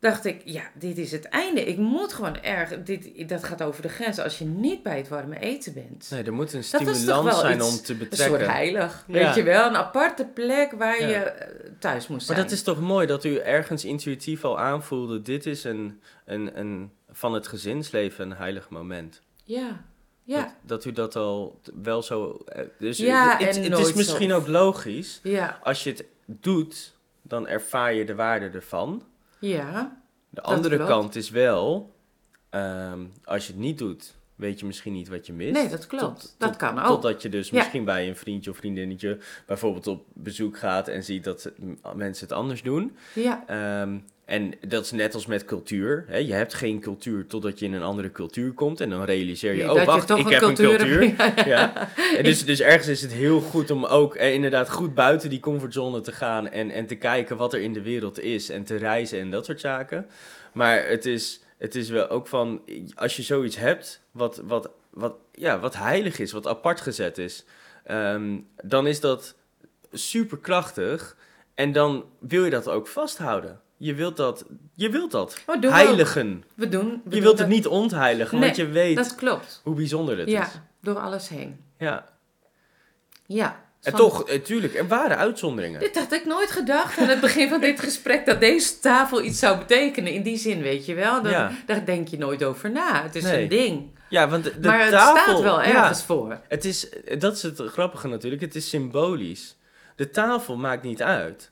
dacht 0.00 0.24
ik, 0.24 0.42
ja, 0.44 0.62
dit 0.74 0.98
is 0.98 1.12
het 1.12 1.24
einde. 1.24 1.64
Ik 1.64 1.76
moet 1.76 2.12
gewoon 2.12 2.40
erg, 2.42 2.82
dit, 2.82 3.28
dat 3.28 3.44
gaat 3.44 3.62
over 3.62 3.82
de 3.82 3.88
grens 3.88 4.18
als 4.18 4.38
je 4.38 4.44
niet 4.44 4.82
bij 4.82 4.96
het 4.96 5.08
warme 5.08 5.38
eten 5.38 5.72
bent. 5.74 6.08
Nee, 6.10 6.22
er 6.22 6.32
moet 6.32 6.52
een 6.52 6.64
stimulans 6.64 7.38
zijn 7.40 7.56
iets- 7.56 7.66
om 7.78 7.84
te 7.84 7.92
Een 7.92 7.98
soort 7.98 8.08
betrekken. 8.10 8.50
heilig, 8.50 9.04
Ja. 9.06 9.12
weet 9.12 9.34
je 9.34 9.42
wel. 9.42 9.66
Een 9.68 9.76
aparte 9.76 10.24
plek 10.24 10.72
waar 10.72 11.00
Ja. 11.00 11.08
je 11.08 11.14
eh, 11.14 11.70
thuis 11.78 12.08
moest 12.08 12.26
Maar 12.28 12.36
zijn. 12.36 12.48
dat 12.48 12.56
is 12.56 12.62
toch 12.62 12.80
mooi 12.80 13.06
dat 13.06 13.24
u 13.24 13.36
ergens 13.36 13.84
intuïtief 13.84 14.44
al 14.44 14.58
aanvoelde, 14.58 15.22
dit 15.22 15.46
is 15.46 15.64
een, 15.64 16.00
een, 16.24 16.58
een, 16.58 16.90
van 17.10 17.32
het 17.32 17.46
gezinsleven 17.46 18.30
een 18.30 18.36
heilig 18.36 18.68
moment. 18.70 19.20
Ja, 19.44 19.84
ja, 20.24 20.42
Dat, 20.42 20.52
dat 20.62 20.84
u 20.84 20.92
dat 20.92 21.16
al 21.16 21.60
wel 21.82 22.02
zo... 22.02 22.42
eh, 22.46 22.62
Dus 22.78 22.98
Ja, 22.98 23.30
het, 23.38 23.46
het, 23.46 23.56
en 23.56 23.62
het 23.62 23.72
nooit 23.72 23.86
is 23.86 23.94
misschien 23.94 24.28
zo- 24.28 24.36
ook 24.36 24.46
logisch. 24.46 25.20
ja, 25.22 25.58
Als 25.62 25.84
je 25.84 25.90
het 25.90 26.04
doet, 26.26 26.94
dan 27.22 27.48
ervaar 27.48 27.94
je 27.94 28.04
de 28.04 28.14
waarde 28.14 28.48
ervan. 28.48 29.02
Ja. 29.40 30.02
De 30.28 30.42
andere 30.42 30.74
klopt. 30.76 30.90
kant 30.90 31.16
is 31.16 31.30
wel, 31.30 31.94
ehm, 32.50 33.00
als 33.24 33.46
je 33.46 33.52
het 33.52 33.60
niet 33.62 33.78
doet, 33.78 34.14
weet 34.34 34.60
je 34.60 34.66
misschien 34.66 34.92
niet 34.92 35.08
wat 35.08 35.26
je 35.26 35.32
mist. 35.32 35.52
Nee, 35.52 35.68
dat 35.68 35.86
klopt. 35.86 36.20
Tot- 36.20 36.34
dat 36.38 36.48
tot- 36.48 36.56
kan 36.58 36.78
ook. 36.78 36.86
Totdat 36.86 37.22
je 37.22 37.28
dus 37.28 37.48
Ja. 37.50 37.56
misschien 37.56 37.84
bij 37.84 38.08
een 38.08 38.16
vriendje 38.16 38.50
of 38.50 38.56
vriendinnetje 38.56 39.18
bijvoorbeeld 39.46 39.86
op 39.86 40.04
bezoek 40.12 40.58
gaat 40.58 40.88
en 40.88 41.04
ziet 41.04 41.24
dat 41.24 41.50
mensen 41.94 42.28
het 42.28 42.36
anders 42.36 42.62
doen. 42.62 42.96
Ja, 43.14 43.44
Ehm, 43.46 43.98
en 44.30 44.52
dat 44.68 44.84
is 44.84 44.90
net 44.90 45.14
als 45.14 45.26
met 45.26 45.44
cultuur. 45.44 46.04
Hè? 46.08 46.16
Je 46.16 46.32
hebt 46.32 46.54
geen 46.54 46.80
cultuur 46.80 47.26
totdat 47.26 47.58
je 47.58 47.64
in 47.64 47.72
een 47.72 47.82
andere 47.82 48.12
cultuur 48.12 48.52
komt. 48.52 48.80
En 48.80 48.90
dan 48.90 49.04
realiseer 49.04 49.52
je, 49.52 49.62
Ja, 49.62 49.72
oh 49.72 49.78
je 49.78 49.84
wacht, 49.84 50.10
ik 50.10 50.16
een 50.16 50.24
heb 50.24 50.42
een 50.42 50.54
cultuur. 50.54 51.14
hebt. 51.16 51.44
Ja. 51.54 51.88
En 52.16 52.24
dus, 52.24 52.44
dus 52.44 52.60
ergens 52.60 52.88
is 52.88 53.02
het 53.02 53.12
heel 53.12 53.40
goed 53.40 53.70
om 53.70 53.84
ook 53.84 54.14
eh, 54.14 54.32
inderdaad 54.34 54.70
goed 54.70 54.94
buiten 54.94 55.30
die 55.30 55.40
comfortzone 55.40 56.00
te 56.00 56.12
gaan. 56.12 56.48
En, 56.48 56.70
en 56.70 56.86
te 56.86 56.94
kijken 56.94 57.36
wat 57.36 57.52
er 57.54 57.60
in 57.60 57.72
de 57.72 57.82
wereld 57.82 58.20
is. 58.20 58.48
En 58.48 58.64
te 58.64 58.76
reizen 58.76 59.20
en 59.20 59.30
dat 59.30 59.44
soort 59.44 59.60
zaken. 59.60 60.06
Maar 60.52 60.86
het 60.88 61.06
is, 61.06 61.40
het 61.58 61.74
is 61.74 61.88
wel 61.88 62.08
ook 62.08 62.26
van, 62.26 62.60
als 62.94 63.16
je 63.16 63.22
zoiets 63.22 63.56
hebt 63.56 64.02
wat, 64.10 64.42
wat, 64.44 64.70
wat, 64.90 65.14
ja, 65.32 65.58
wat 65.60 65.76
heilig 65.76 66.18
is, 66.18 66.32
wat 66.32 66.46
apart 66.46 66.80
gezet 66.80 67.18
is. 67.18 67.44
ehm, 67.84 68.38
dan 68.64 68.86
is 68.86 69.00
dat 69.00 69.34
super 69.92 70.38
krachtig. 70.38 71.16
En 71.54 71.72
dan 71.72 72.04
wil 72.18 72.44
je 72.44 72.50
dat 72.50 72.68
ook 72.68 72.86
vasthouden. 72.86 73.60
Je 73.82 73.94
wilt 73.94 74.16
dat, 74.16 74.44
je 74.74 74.90
wilt 74.90 75.10
dat 75.10 75.38
Oh, 75.46 75.60
doen 75.60 75.72
heiligen. 75.72 76.44
We 76.54 76.68
doen. 76.68 77.02
we 77.04 77.14
Je 77.14 77.20
wilt 77.22 77.38
het 77.38 77.48
niet 77.48 77.66
ontheiligen, 77.66 78.34
Nee, 78.38 78.44
want 78.44 78.56
je 78.56 78.66
weet 78.68 78.96
Dat 78.96 79.14
klopt. 79.14 79.60
hoe 79.64 79.74
bijzonder 79.74 80.18
het 80.18 80.28
Ja, 80.30 80.42
is. 80.42 80.48
door 80.80 80.98
alles 80.98 81.28
heen. 81.28 81.60
Ja. 81.78 82.04
Ja. 83.26 83.68
En 83.82 83.94
toch, 83.94 84.28
natuurlijk, 84.28 84.74
er 84.74 84.88
waren 84.88 85.16
uitzonderingen. 85.16 85.80
Dit 85.80 85.98
had 85.98 86.12
ik 86.12 86.24
nooit 86.26 86.50
gedacht 86.50 86.98
aan 86.98 87.08
het 87.08 87.20
begin 87.20 87.48
van 87.48 87.60
dit 87.60 87.80
gesprek 87.88 88.26
dat 88.26 88.40
deze 88.40 88.78
tafel 88.78 89.22
iets 89.22 89.38
zou 89.38 89.58
betekenen. 89.58 90.12
In 90.12 90.22
die 90.22 90.36
zin, 90.36 90.62
weet 90.62 90.86
je 90.86 90.94
wel. 90.94 91.22
Dan, 91.22 91.32
Ja. 91.32 91.52
Daar 91.66 91.84
denk 91.84 92.08
je 92.08 92.18
nooit 92.18 92.44
over 92.44 92.70
na. 92.70 93.02
Het 93.02 93.14
is 93.14 93.22
Nee. 93.22 93.42
een 93.42 93.48
ding. 93.48 93.98
Ja, 94.08 94.28
want 94.28 94.44
de, 94.44 94.60
de 94.60 94.68
maar 94.68 94.80
het 94.80 94.90
tafel... 94.90 95.16
staat 95.36 95.40
wel 95.42 95.60
ja, 95.62 95.66
ergens 95.66 96.02
voor. 96.02 96.40
het 96.48 96.64
is, 96.64 96.88
dat 97.18 97.36
is 97.36 97.42
het 97.42 97.60
grappige 97.66 98.08
natuurlijk, 98.08 98.42
het 98.42 98.54
is 98.54 98.68
symbolisch. 98.68 99.56
De 99.96 100.10
tafel 100.10 100.56
maakt 100.56 100.82
niet 100.82 101.02
uit. 101.02 101.50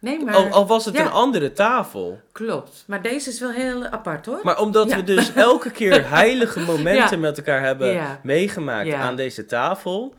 Nee, 0.00 0.24
maar 0.24 0.34
Al, 0.34 0.48
al 0.50 0.66
was 0.66 0.84
het 0.84 0.96
ja. 0.96 1.04
een 1.04 1.10
andere 1.10 1.52
tafel. 1.52 2.20
klopt. 2.32 2.84
Maar 2.86 3.02
deze 3.02 3.30
is 3.30 3.40
wel 3.40 3.50
heel 3.50 3.86
apart 3.86 4.26
hoor. 4.26 4.40
Maar 4.42 4.60
omdat 4.60 4.88
Ja. 4.88 4.96
we 4.96 5.02
dus 5.04 5.32
elke 5.50 5.70
keer 5.70 6.08
heilige 6.10 6.60
momenten 6.60 7.16
Ja. 7.16 7.22
met 7.22 7.36
elkaar 7.38 7.60
hebben 7.62 8.18
meegemaakt 8.22 8.92
aan 8.92 9.16
deze 9.16 9.46
tafel, 9.46 10.14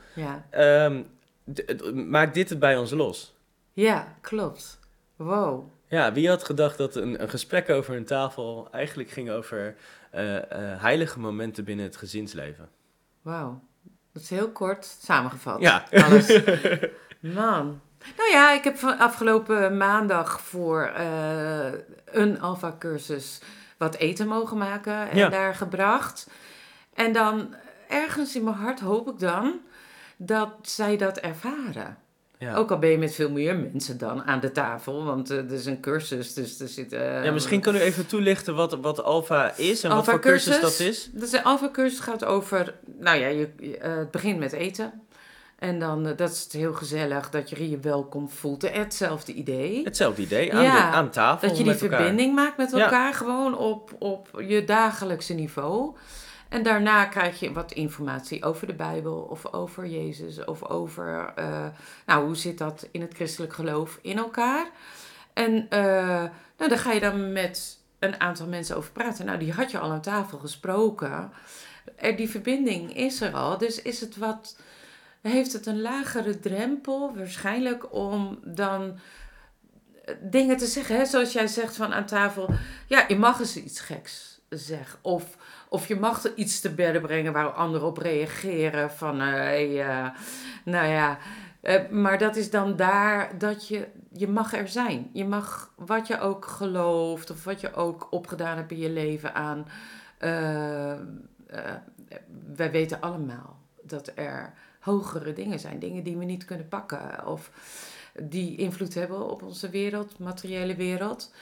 het- 1.66 1.96
maakt 1.96 2.34
dit 2.34 2.50
het 2.50 2.60
bij 2.60 2.78
ons 2.78 2.92
los. 2.92 3.36
ja, 3.74 4.16
klopt. 4.22 4.80
Wow. 5.16 5.70
Ja, 5.88 6.14
wie 6.14 6.30
had 6.30 6.44
gedacht 6.44 6.78
dat 6.78 6.96
een, 6.96 7.22
een 7.22 7.30
gesprek 7.30 7.70
over 7.70 7.96
een 7.96 8.06
tafel 8.06 8.68
eigenlijk 8.72 9.10
ging 9.10 9.30
over 9.30 9.76
eh, 10.12 10.36
eh, 10.38 10.82
heilige 10.82 11.20
momenten 11.20 11.64
binnen 11.64 11.86
het 11.86 11.98
gezinsleven? 11.98 12.70
Wauw. 13.22 13.62
Dat 14.14 14.22
is 14.22 14.30
heel 14.30 14.50
kort 14.52 14.86
samengevat. 15.04 15.62
Ja. 15.62 15.84
Alles. 15.92 16.42
Man. 17.20 17.82
Nou 18.18 18.30
ja, 18.32 18.52
ik 18.54 18.64
heb 18.64 18.78
van 18.78 18.98
afgelopen 18.98 19.78
maandag 19.78 20.42
voor 20.42 20.84
eh, 20.84 21.72
een 22.06 22.42
Alpha-cursus 22.42 23.40
wat 23.78 23.96
eten 23.96 24.28
mogen 24.28 24.58
maken 24.58 25.10
en 25.10 25.18
Ja. 25.18 25.30
daar 25.30 25.56
gebracht. 25.56 26.28
En 26.94 27.14
dan 27.14 27.54
ergens 27.90 28.36
in 28.36 28.44
mijn 28.44 28.56
hart 28.56 28.80
hoop 28.80 29.10
ik 29.10 29.20
dan 29.20 29.60
dat 30.18 30.50
zij 30.62 30.98
dat 30.98 31.18
ervaren. 31.18 31.98
Ja. 32.38 32.56
Ook 32.56 32.72
al 32.72 32.80
ben 32.80 32.90
je 32.90 32.98
met 32.98 33.16
veel 33.16 33.32
meer 33.32 33.56
mensen 33.56 33.98
dan 33.98 34.24
aan 34.24 34.40
de 34.40 34.52
tafel, 34.52 35.04
want 35.04 35.30
eh, 35.30 35.38
het 35.38 35.52
is 35.52 35.66
een 35.66 35.80
cursus, 35.80 36.34
dus 36.34 36.60
er 36.60 36.68
zitten... 36.68 37.24
ja, 37.24 37.32
misschien 37.32 37.62
kunnen 37.62 37.82
we 37.82 37.88
even 37.88 38.08
toelichten 38.08 38.56
wat, 38.56 38.78
wat 38.82 39.04
Alpha 39.04 39.54
is 39.56 39.84
en 39.84 39.90
wat 39.96 40.06
voor 40.06 40.20
cursus 40.20 40.62
dat 40.62 40.80
is. 40.80 41.10
Dus 41.14 41.30
de 41.30 41.44
Alpha-cursus 41.44 42.00
gaat 42.00 42.26
over, 42.26 42.74
nou 42.98 43.18
ja, 43.20 43.28
je, 43.28 43.50
eh, 43.82 43.96
het 43.96 44.12
begint 44.12 44.40
met 44.40 44.52
eten. 44.54 45.02
En 45.60 45.80
dan, 45.80 46.08
eh, 46.08 46.18
dat 46.18 46.32
is 46.32 46.44
het 46.44 46.52
heel 46.52 46.74
gezellig, 46.74 47.30
dat 47.30 47.50
je 47.50 47.70
je 47.70 47.80
welkom 47.80 48.30
voelt. 48.30 48.62
Hetzelfde 48.74 49.34
idee. 49.34 49.84
Hetzelfde 49.84 50.22
idee, 50.22 50.54
aan, 50.54 50.64
Ja, 50.64 50.90
de, 50.90 50.96
aan 50.96 51.10
tafel 51.10 51.48
Dat 51.48 51.58
je 51.58 51.64
die 51.64 51.74
elkaar. 51.74 51.90
verbinding 51.90 52.36
maakt 52.36 52.58
met 52.58 52.72
Ja. 52.72 52.84
elkaar, 52.84 53.14
gewoon 53.14 53.58
op, 53.58 53.96
op 54.00 54.44
je 54.48 54.64
dagelijkse 54.64 55.34
niveau. 55.34 55.96
En 56.50 56.64
daarna 56.64 57.06
krijg 57.06 57.40
je 57.40 57.52
wat 57.54 57.72
informatie 57.72 58.44
over 58.44 58.68
de 58.68 58.74
Bijbel, 58.74 59.16
of 59.30 59.54
over 59.54 59.88
Jezus, 59.88 60.46
of 60.46 60.64
over, 60.70 61.32
eh, 61.36 61.66
nou, 62.06 62.26
hoe 62.26 62.36
zit 62.36 62.58
dat 62.58 62.88
in 62.92 63.02
het 63.02 63.14
christelijk 63.14 63.54
geloof 63.54 64.00
in 64.02 64.18
elkaar. 64.18 64.70
En 65.34 65.66
eh, 65.70 65.80
nou, 66.58 66.70
daar 66.70 66.78
ga 66.78 66.92
je 66.92 67.00
dan 67.00 67.32
met 67.34 67.78
een 68.00 68.20
aantal 68.22 68.48
mensen 68.48 68.78
over 68.78 68.92
praten. 68.92 69.26
Nou, 69.26 69.40
die 69.40 69.54
had 69.54 69.72
je 69.72 69.80
al 69.80 69.92
aan 69.92 70.02
tafel 70.02 70.38
gesproken. 70.38 71.32
Er, 71.96 72.16
die 72.16 72.30
verbinding 72.30 72.96
is 72.96 73.22
er 73.22 73.34
al, 73.34 73.58
dus 73.58 73.82
is 73.82 74.00
het 74.02 74.18
wat, 74.18 74.58
heeft 75.22 75.54
het 75.54 75.66
een 75.66 75.82
lagere 75.82 76.40
drempel 76.40 77.16
waarschijnlijk 77.16 77.94
om 77.94 78.40
dan 78.44 79.00
eh, 80.06 80.16
dingen 80.22 80.58
te 80.58 80.66
zeggen. 80.66 80.96
Hè? 80.96 81.06
Zoals 81.06 81.34
jij 81.34 81.48
zegt 81.48 81.76
van 81.76 81.94
aan 81.94 82.06
tafel, 82.06 82.50
ja, 82.88 83.06
je 83.08 83.18
mag 83.18 83.40
eens 83.40 83.56
iets 83.56 83.80
geks 83.80 84.42
zeggen. 84.50 85.00
Of, 85.02 85.38
of 85.70 85.88
je 85.88 85.96
mag 85.96 86.24
er 86.24 86.36
iets 86.36 86.60
te 86.60 86.74
bedden 86.74 87.02
brengen 87.02 87.34
waar 87.34 87.50
anderen 87.50 87.88
op 87.88 87.98
reageren. 87.98 88.92
Van, 88.92 89.22
eh, 89.22 89.28
hey, 89.28 89.88
eh, 89.88 90.08
nou 90.64 90.88
ja, 90.88 91.18
maar 91.90 92.18
dat 92.18 92.36
is 92.36 92.50
dan 92.50 92.76
daar 92.76 93.38
dat 93.38 93.68
je, 93.68 93.88
je 94.14 94.28
mag 94.28 94.54
er 94.54 94.68
zijn. 94.68 95.10
Je 95.14 95.26
mag 95.26 95.74
wat 95.76 96.08
je 96.08 96.20
ook 96.20 96.46
gelooft 96.46 97.30
of 97.30 97.44
wat 97.44 97.62
je 97.62 97.74
ook 97.74 98.08
opgedaan 98.12 98.58
hebt 98.58 98.72
in 98.72 98.78
je 98.78 98.90
leven 98.90 99.34
aan. 99.36 99.66
wij 102.56 102.72
weten 102.72 103.02
allemaal 103.02 103.60
dat 103.82 104.12
er 104.16 104.54
hogere 104.80 105.34
dingen 105.34 105.60
zijn. 105.60 105.80
Dingen 105.80 106.04
die 106.04 106.18
we 106.18 106.26
niet 106.26 106.46
kunnen 106.46 106.68
pakken. 106.68 107.26
Of 107.28 107.52
die 108.22 108.58
invloed 108.58 108.94
hebben 108.94 109.30
op 109.30 109.44
onze 109.44 109.70
wereld, 109.70 110.20
materiële 110.20 110.76
wereld. 110.76 111.34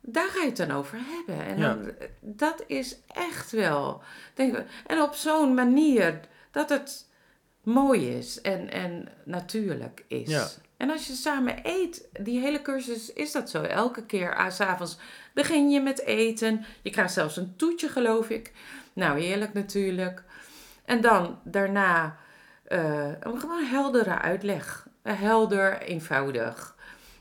Daar 0.00 0.28
ga 0.28 0.40
je 0.40 0.46
het 0.46 0.56
dan 0.56 0.70
over 0.70 0.98
hebben. 1.08 1.46
En 1.46 1.58
Ja. 1.58 1.74
dan, 1.74 1.92
dat 2.20 2.64
is 2.66 2.96
echt 3.06 3.50
wel. 3.50 4.02
Denk, 4.34 4.62
en 4.86 5.00
op 5.02 5.14
zo'n 5.14 5.54
manier 5.54 6.20
dat 6.50 6.68
het 6.68 7.06
mooi 7.62 8.08
is 8.16 8.40
en, 8.40 8.70
en 8.70 9.08
natuurlijk 9.24 10.04
is. 10.08 10.28
Ja. 10.28 10.48
En 10.76 10.90
als 10.90 11.06
je 11.06 11.12
samen 11.12 11.58
eet, 11.62 12.08
die 12.20 12.40
hele 12.40 12.62
cursus 12.62 13.12
is 13.12 13.32
dat 13.32 13.50
zo. 13.50 13.62
Elke 13.62 14.06
keer 14.06 14.34
ah, 14.36 14.50
s 14.50 14.60
avonds 14.60 14.98
begin 15.34 15.70
je 15.70 15.80
met 15.80 16.00
eten. 16.00 16.64
Je 16.82 16.90
krijgt 16.90 17.12
zelfs 17.12 17.36
een 17.36 17.56
toetje, 17.56 17.88
geloof 17.88 18.30
ik. 18.30 18.52
Nou, 18.92 19.20
heerlijk 19.20 19.52
natuurlijk. 19.52 20.22
En 20.84 21.00
dan 21.00 21.38
daarna 21.44 22.16
een 23.20 23.40
gewoon 23.40 23.64
heldere 23.64 24.18
uitleg. 24.18 24.86
Eh, 25.02 25.20
Helder, 25.20 25.78
eenvoudig. 25.80 26.74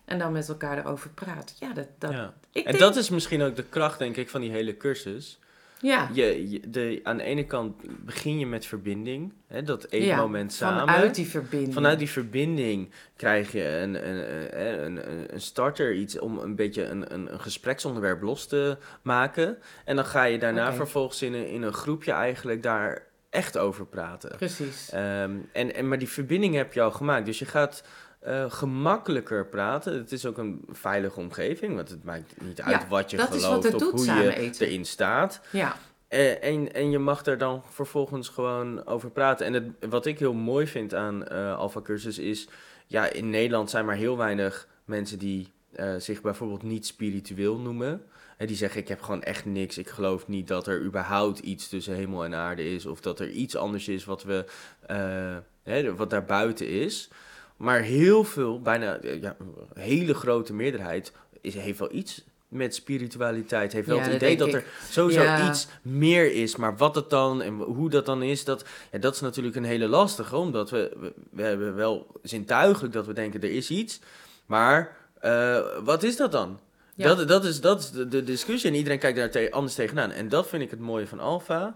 En 0.06 0.20
dan 0.20 0.32
met 0.32 0.50
elkaar 0.50 0.78
erover 0.78 1.10
praten. 1.10 1.56
Ja, 1.60 1.74
dat, 1.74 1.88
dat, 1.98 2.12
Ja. 2.12 2.34
ik 2.52 2.64
En 2.66 2.72
denk- 2.72 2.84
dat 2.84 2.96
is 2.96 3.10
misschien 3.10 3.42
ook 3.42 3.56
de 3.56 3.64
kracht, 3.64 4.00
denk 4.00 4.18
ik, 4.18 4.30
van 4.30 4.42
die 4.42 4.52
hele 4.52 4.78
cursus. 4.78 5.40
ja, 5.80 6.10
Je, 6.14 6.50
je- 6.50 6.70
de, 6.70 7.00
aan 7.04 7.18
de 7.18 7.24
ene 7.24 7.46
kant 7.46 7.76
begin 8.06 8.40
je 8.40 8.46
met 8.46 8.66
verbinding, 8.66 9.34
hè, 9.48 9.64
dat 9.64 9.86
eetmoment 9.90 10.52
ja, 10.52 10.58
samen. 10.58 10.80
vanuit 10.94 11.16
die 11.16 11.28
verbinding. 11.28 11.74
Vanuit 11.74 12.00
die 12.00 12.10
verbinding 12.10 12.92
krijg 13.16 13.52
je 13.52 13.64
een, 13.68 14.08
een, 14.10 14.60
een, 14.86 15.12
een, 15.12 15.34
een 15.34 15.42
starter, 15.42 15.94
iets 15.94 16.20
om 16.20 16.38
een 16.38 16.56
beetje 16.56 16.84
een, 16.86 17.14
een, 17.14 17.34
een 17.34 17.40
gespreksonderwerp 17.42 18.22
los 18.22 18.48
te 18.48 18.78
maken. 19.02 19.58
En 19.86 19.96
dan 19.96 20.06
ga 20.06 20.24
je 20.24 20.38
daarna 20.40 20.74
vervolgens 20.74 21.22
in 21.22 21.34
een, 21.34 21.48
in 21.48 21.62
een 21.62 21.74
groepje 21.74 22.12
eigenlijk 22.12 22.64
daar 22.64 23.10
echt 23.32 23.58
over 23.58 23.86
praten. 23.86 24.36
Precies. 24.38 24.90
Ehm, 24.92 25.32
en, 25.52 25.76
en, 25.76 25.88
maar 25.88 25.98
die 25.98 26.10
verbinding 26.10 26.56
heb 26.56 26.74
je 26.74 26.82
al 26.82 26.92
gemaakt. 26.92 27.26
Dus 27.26 27.40
je 27.40 27.46
gaat 27.46 27.84
eh, 28.20 28.52
gemakkelijker 28.52 29.46
praten. 29.46 29.94
Het 29.94 30.12
is 30.12 30.26
ook 30.26 30.38
een 30.38 30.66
veilige 30.70 31.20
omgeving, 31.20 31.76
want 31.76 31.90
het 31.90 32.04
maakt 32.04 32.42
niet 32.42 32.62
uit 32.62 32.82
Ja, 32.82 32.88
wat 32.88 33.12
je 33.12 33.18
dat 33.18 33.34
is 33.34 33.42
wat 33.42 33.44
gelooft 33.46 33.64
het 33.64 33.74
of 33.74 33.82
doet, 33.82 33.92
hoe 33.92 34.06
samen 34.06 34.24
je 34.24 34.36
eten. 34.36 34.68
erin 34.68 34.86
staat. 34.86 35.42
Ja, 35.52 35.76
Eh, 36.08 36.44
en, 36.44 36.74
en 36.74 36.92
je 36.92 37.00
mag 37.00 37.26
er 37.26 37.38
dan 37.38 37.64
vervolgens 37.70 38.30
gewoon 38.30 38.86
over 38.86 39.12
praten. 39.12 39.46
En 39.46 39.54
het, 39.54 39.64
wat 39.90 40.06
ik 40.06 40.20
heel 40.20 40.34
mooi 40.34 40.68
vind 40.68 40.94
aan 40.94 41.28
eh 41.28 41.58
Alpha 41.58 41.82
Cursus 41.82 42.18
is... 42.20 42.48
Ja, 42.88 43.12
in 43.12 43.30
Nederland 43.30 43.70
zijn 43.70 43.86
maar 43.86 43.96
heel 43.96 44.18
weinig 44.18 44.68
mensen 44.86 45.20
die 45.20 45.52
zich 45.98 46.22
bijvoorbeeld 46.22 46.64
niet 46.64 46.86
spiritueel 46.86 47.58
noemen. 47.60 48.04
Die 48.48 48.56
zeggen, 48.56 48.82
ik 48.82 48.88
heb 48.88 49.02
gewoon 49.02 49.24
echt 49.24 49.46
niks. 49.46 49.78
Ik 49.78 49.90
geloof 49.90 50.28
niet 50.28 50.48
dat 50.48 50.68
er 50.68 50.82
überhaupt 50.82 51.40
iets 51.40 51.70
tussen 51.70 51.96
hemel 51.96 52.24
en 52.26 52.36
aarde 52.36 52.74
is. 52.74 52.86
Of 52.86 53.02
dat 53.02 53.20
er 53.20 53.30
iets 53.30 53.56
anders 53.56 53.88
is 53.88 54.06
wat, 54.06 54.24
we, 54.24 54.46
eh, 54.88 55.38
hè, 55.64 55.96
wat 55.96 56.10
daar 56.10 56.26
buiten 56.26 56.68
is. 56.68 57.10
Maar 57.58 57.82
heel 57.82 58.24
veel, 58.24 58.62
bijna 58.62 58.98
eh, 58.98 59.22
ja, 59.22 59.36
een 59.74 59.82
hele 59.82 60.14
grote 60.14 60.54
meerderheid... 60.54 61.12
Is, 61.42 61.54
heeft 61.54 61.80
wel 61.80 61.94
iets 61.94 62.24
met 62.48 62.76
spiritualiteit. 62.76 63.74
Heeft 63.74 63.88
wel 63.88 63.98
Ja, 63.98 64.04
het 64.04 64.14
idee 64.14 64.38
dat 64.38 64.54
er 64.54 64.64
sowieso 64.90 65.22
Ja. 65.22 65.50
iets 65.50 65.68
meer 65.82 66.34
is. 66.34 66.56
Maar 66.56 66.78
wat 66.78 66.96
het 66.96 67.10
dan 67.10 67.42
en 67.42 67.54
hoe 67.54 67.90
dat 67.90 68.06
dan 68.06 68.24
is, 68.24 68.44
dat, 68.44 68.66
ja, 68.92 68.98
dat 69.00 69.14
is 69.14 69.22
natuurlijk 69.22 69.56
een 69.56 69.64
hele 69.64 69.88
lastige. 69.88 70.36
Omdat 70.36 70.70
we, 70.70 70.92
we, 71.00 71.14
we 71.32 71.42
hebben 71.44 71.76
wel 71.76 72.08
zintuigelijk 72.24 72.94
dat 72.94 73.06
we 73.06 73.14
denken 73.14 73.42
er 73.42 73.52
is 73.52 73.70
iets. 73.70 74.00
Maar 74.46 74.98
eh, 75.20 75.60
wat 75.84 76.04
is 76.04 76.16
dat 76.18 76.32
dan? 76.32 76.60
Ja. 77.02 77.16
Dat, 77.16 77.28
dat 77.28 77.46
is, 77.46 77.62
dat 77.62 77.80
is 77.80 77.92
de, 77.92 78.08
de 78.08 78.24
discussie 78.24 78.70
en 78.70 78.76
iedereen 78.76 79.00
kijkt 79.00 79.18
daar 79.18 79.30
te- 79.30 79.52
anders 79.52 79.74
tegenaan. 79.76 80.12
En 80.12 80.30
dat 80.30 80.48
vind 80.48 80.62
ik 80.64 80.70
het 80.70 80.80
mooie 80.80 81.08
van 81.08 81.20
Alpha. 81.20 81.76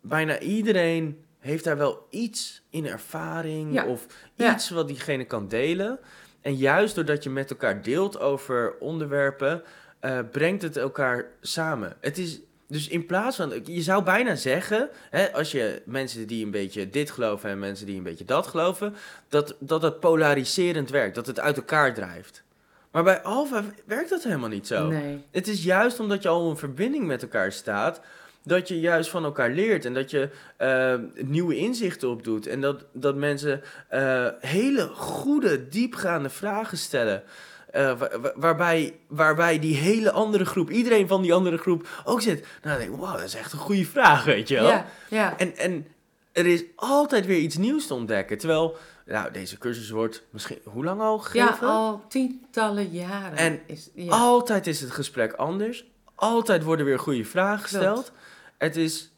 Bijna 0.00 0.38
iedereen 0.38 1.24
heeft 1.38 1.64
daar 1.64 1.76
wel 1.76 2.06
iets 2.10 2.62
in 2.70 2.86
ervaring 2.86 3.72
Ja. 3.72 3.86
of 3.86 4.06
Ja. 4.34 4.54
iets 4.54 4.70
wat 4.70 4.88
diegene 4.88 5.24
kan 5.24 5.48
delen. 5.48 5.98
En 6.40 6.54
juist 6.56 6.94
doordat 6.94 7.22
je 7.22 7.30
met 7.30 7.50
elkaar 7.50 7.82
deelt 7.82 8.20
over 8.20 8.74
onderwerpen, 8.78 9.62
eh, 10.00 10.18
brengt 10.32 10.62
het 10.62 10.76
elkaar 10.76 11.26
samen. 11.40 11.96
Het 12.00 12.18
is 12.18 12.40
dus 12.68 12.88
in 12.88 13.06
plaats 13.06 13.36
van, 13.36 13.60
je 13.64 13.82
zou 13.82 14.02
bijna 14.04 14.34
zeggen, 14.34 14.88
hè, 15.10 15.32
als 15.32 15.50
je 15.52 15.82
mensen 15.84 16.26
die 16.26 16.44
een 16.44 16.50
beetje 16.50 16.90
dit 16.90 17.10
geloven 17.10 17.50
en 17.50 17.58
mensen 17.58 17.86
die 17.86 17.96
een 17.96 18.02
beetje 18.02 18.24
dat 18.24 18.46
geloven, 18.46 18.94
dat, 19.28 19.56
dat 19.58 19.82
het 19.82 20.00
polariserend 20.00 20.90
werkt, 20.90 21.14
dat 21.14 21.26
het 21.26 21.40
uit 21.40 21.56
elkaar 21.56 21.94
drijft. 21.94 22.42
Maar 22.90 23.02
bij 23.04 23.22
Alpha 23.22 23.64
werkt 23.86 24.10
dat 24.10 24.22
helemaal 24.22 24.48
niet 24.48 24.66
zo. 24.66 24.86
nee. 24.86 25.24
Het 25.30 25.48
is 25.48 25.64
juist 25.64 26.00
omdat 26.00 26.22
je 26.22 26.28
al 26.28 26.50
in 26.50 26.56
verbinding 26.56 27.06
met 27.06 27.22
elkaar 27.22 27.52
staat, 27.52 28.00
dat 28.44 28.68
je 28.68 28.80
juist 28.80 29.10
van 29.10 29.24
elkaar 29.24 29.50
leert 29.50 29.84
en 29.84 29.94
dat 29.94 30.10
je 30.10 30.28
eh, 30.56 30.94
nieuwe 31.14 31.56
inzichten 31.56 32.08
opdoet. 32.08 32.46
En 32.46 32.60
dat, 32.60 32.84
dat 32.92 33.14
mensen 33.16 33.62
eh, 33.88 34.26
hele 34.40 34.88
goede, 34.94 35.68
diepgaande 35.68 36.28
vragen 36.30 36.78
stellen. 36.78 37.22
eh, 37.70 37.98
wa- 37.98 38.18
wa- 38.20 38.32
waarbij, 38.36 38.94
waarbij 39.08 39.58
die 39.58 39.76
hele 39.76 40.10
andere 40.10 40.44
groep, 40.44 40.70
iedereen 40.70 41.08
van 41.08 41.22
die 41.22 41.34
andere 41.34 41.56
groep 41.58 41.88
ook 42.04 42.20
zit. 42.20 42.46
Nou, 42.62 42.78
denk 42.78 42.90
ik, 42.90 42.96
wow, 42.96 43.12
dat 43.12 43.22
is 43.24 43.34
echt 43.34 43.52
een 43.52 43.58
goede 43.58 43.84
vraag, 43.84 44.24
weet 44.24 44.48
je 44.48 44.54
wel. 44.54 44.68
Ja, 44.68 44.86
ja. 45.08 45.38
En, 45.38 45.56
en 45.56 45.86
er 46.32 46.46
is 46.46 46.64
altijd 46.76 47.26
weer 47.26 47.38
iets 47.38 47.56
nieuws 47.56 47.86
te 47.86 47.94
ontdekken. 47.94 48.38
Terwijl, 48.38 48.76
nou, 49.08 49.32
deze 49.32 49.58
cursus 49.58 49.90
wordt 49.90 50.22
misschien, 50.30 50.58
hoe 50.64 50.84
lang 50.84 51.00
al 51.00 51.16
ja, 51.32 51.46
gegeven? 51.46 51.68
al 51.68 52.04
tientallen 52.08 52.90
jaren. 52.90 53.38
En 53.38 53.60
is, 53.66 53.90
ja. 53.94 54.10
Altijd 54.10 54.66
is 54.66 54.80
het 54.80 54.90
gesprek 54.90 55.32
anders. 55.32 55.84
Altijd 56.14 56.62
worden 56.62 56.86
weer 56.86 56.98
goede 56.98 57.24
vragen 57.24 57.62
gesteld. 57.62 57.94
Klopt. 57.94 58.12
Het 58.58 58.76
is 58.76 59.12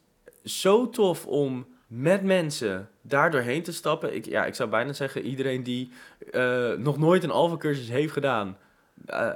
zo 0.45 0.91
tof 0.91 1.27
om 1.27 1.67
met 1.87 2.23
mensen 2.23 2.89
daar 3.03 3.31
doorheen 3.31 3.63
te 3.63 3.73
stappen. 3.73 4.15
Ik, 4.15 4.25
ja, 4.25 4.45
ik 4.45 4.55
zou 4.55 4.69
bijna 4.69 4.93
zeggen, 4.93 5.23
iedereen 5.23 5.63
die 5.63 5.93
eh, 6.31 6.73
nog 6.73 6.99
nooit 6.99 7.25
een 7.25 7.31
Alpha-cursus 7.31 7.89
heeft 7.89 8.13
gedaan... 8.13 8.57
eh, 9.07 9.29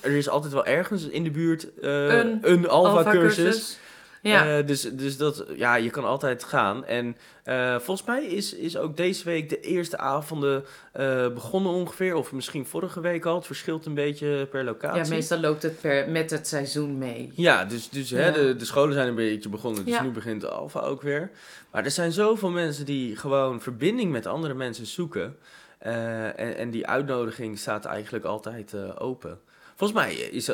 er 0.00 0.10
is 0.10 0.28
altijd 0.28 0.52
wel 0.52 0.66
ergens 0.66 1.04
in 1.04 1.24
de 1.24 1.30
buurt 1.30 1.74
eh, 1.80 2.18
Een 2.18 2.38
een, 2.42 2.68
Alpha-cursus. 2.68 3.44
Alpha-cursus. 3.44 3.78
Ja. 4.22 4.58
Eh, 4.58 4.66
dus, 4.66 4.82
dus 4.82 5.16
dat, 5.16 5.44
ja, 5.56 5.74
je 5.74 5.90
kan 5.90 6.04
altijd 6.04 6.44
gaan. 6.44 6.84
En 6.84 7.16
eh, 7.44 7.78
volgens 7.78 8.06
mij 8.06 8.24
is, 8.24 8.54
is 8.54 8.76
ook 8.76 8.96
deze 8.96 9.24
week 9.24 9.48
de 9.48 9.60
eerste 9.60 9.98
avonden 9.98 10.64
eh, 10.92 11.28
begonnen 11.28 11.72
ongeveer. 11.72 12.14
Of 12.14 12.32
misschien 12.32 12.66
vorige 12.66 13.00
week 13.00 13.24
al. 13.24 13.34
Het 13.34 13.46
verschilt 13.46 13.86
een 13.86 13.94
beetje 13.94 14.46
per 14.50 14.64
locatie. 14.64 15.02
ja, 15.02 15.08
meestal 15.08 15.38
loopt 15.38 15.62
het 15.62 15.80
per, 15.80 16.08
met 16.10 16.30
het 16.30 16.48
seizoen 16.48 16.98
mee. 16.98 17.32
Ja, 17.34 17.64
dus, 17.64 17.88
dus 17.88 18.10
Hè, 18.10 18.32
de, 18.32 18.56
de 18.56 18.64
scholen 18.64 18.94
zijn 18.94 19.08
een 19.08 19.14
beetje 19.14 19.48
begonnen. 19.48 19.84
Dus 19.84 19.94
Ja. 19.94 20.02
nu 20.02 20.10
begint 20.10 20.40
de 20.40 20.48
Alpha 20.48 20.80
ook 20.80 21.02
weer. 21.02 21.30
Maar 21.70 21.84
er 21.84 21.90
zijn 21.90 22.12
zoveel 22.12 22.50
mensen 22.50 22.84
die 22.84 23.16
gewoon 23.16 23.60
verbinding 23.60 24.12
met 24.12 24.26
andere 24.26 24.54
mensen 24.54 24.86
zoeken. 24.86 25.36
En, 25.78 26.56
en 26.56 26.70
die 26.70 26.86
uitnodiging 26.86 27.58
staat 27.58 27.84
eigenlijk 27.84 28.24
altijd 28.24 28.74
open. 28.98 29.38
Volgens 29.76 30.00
mij 30.00 30.14
is, 30.14 30.50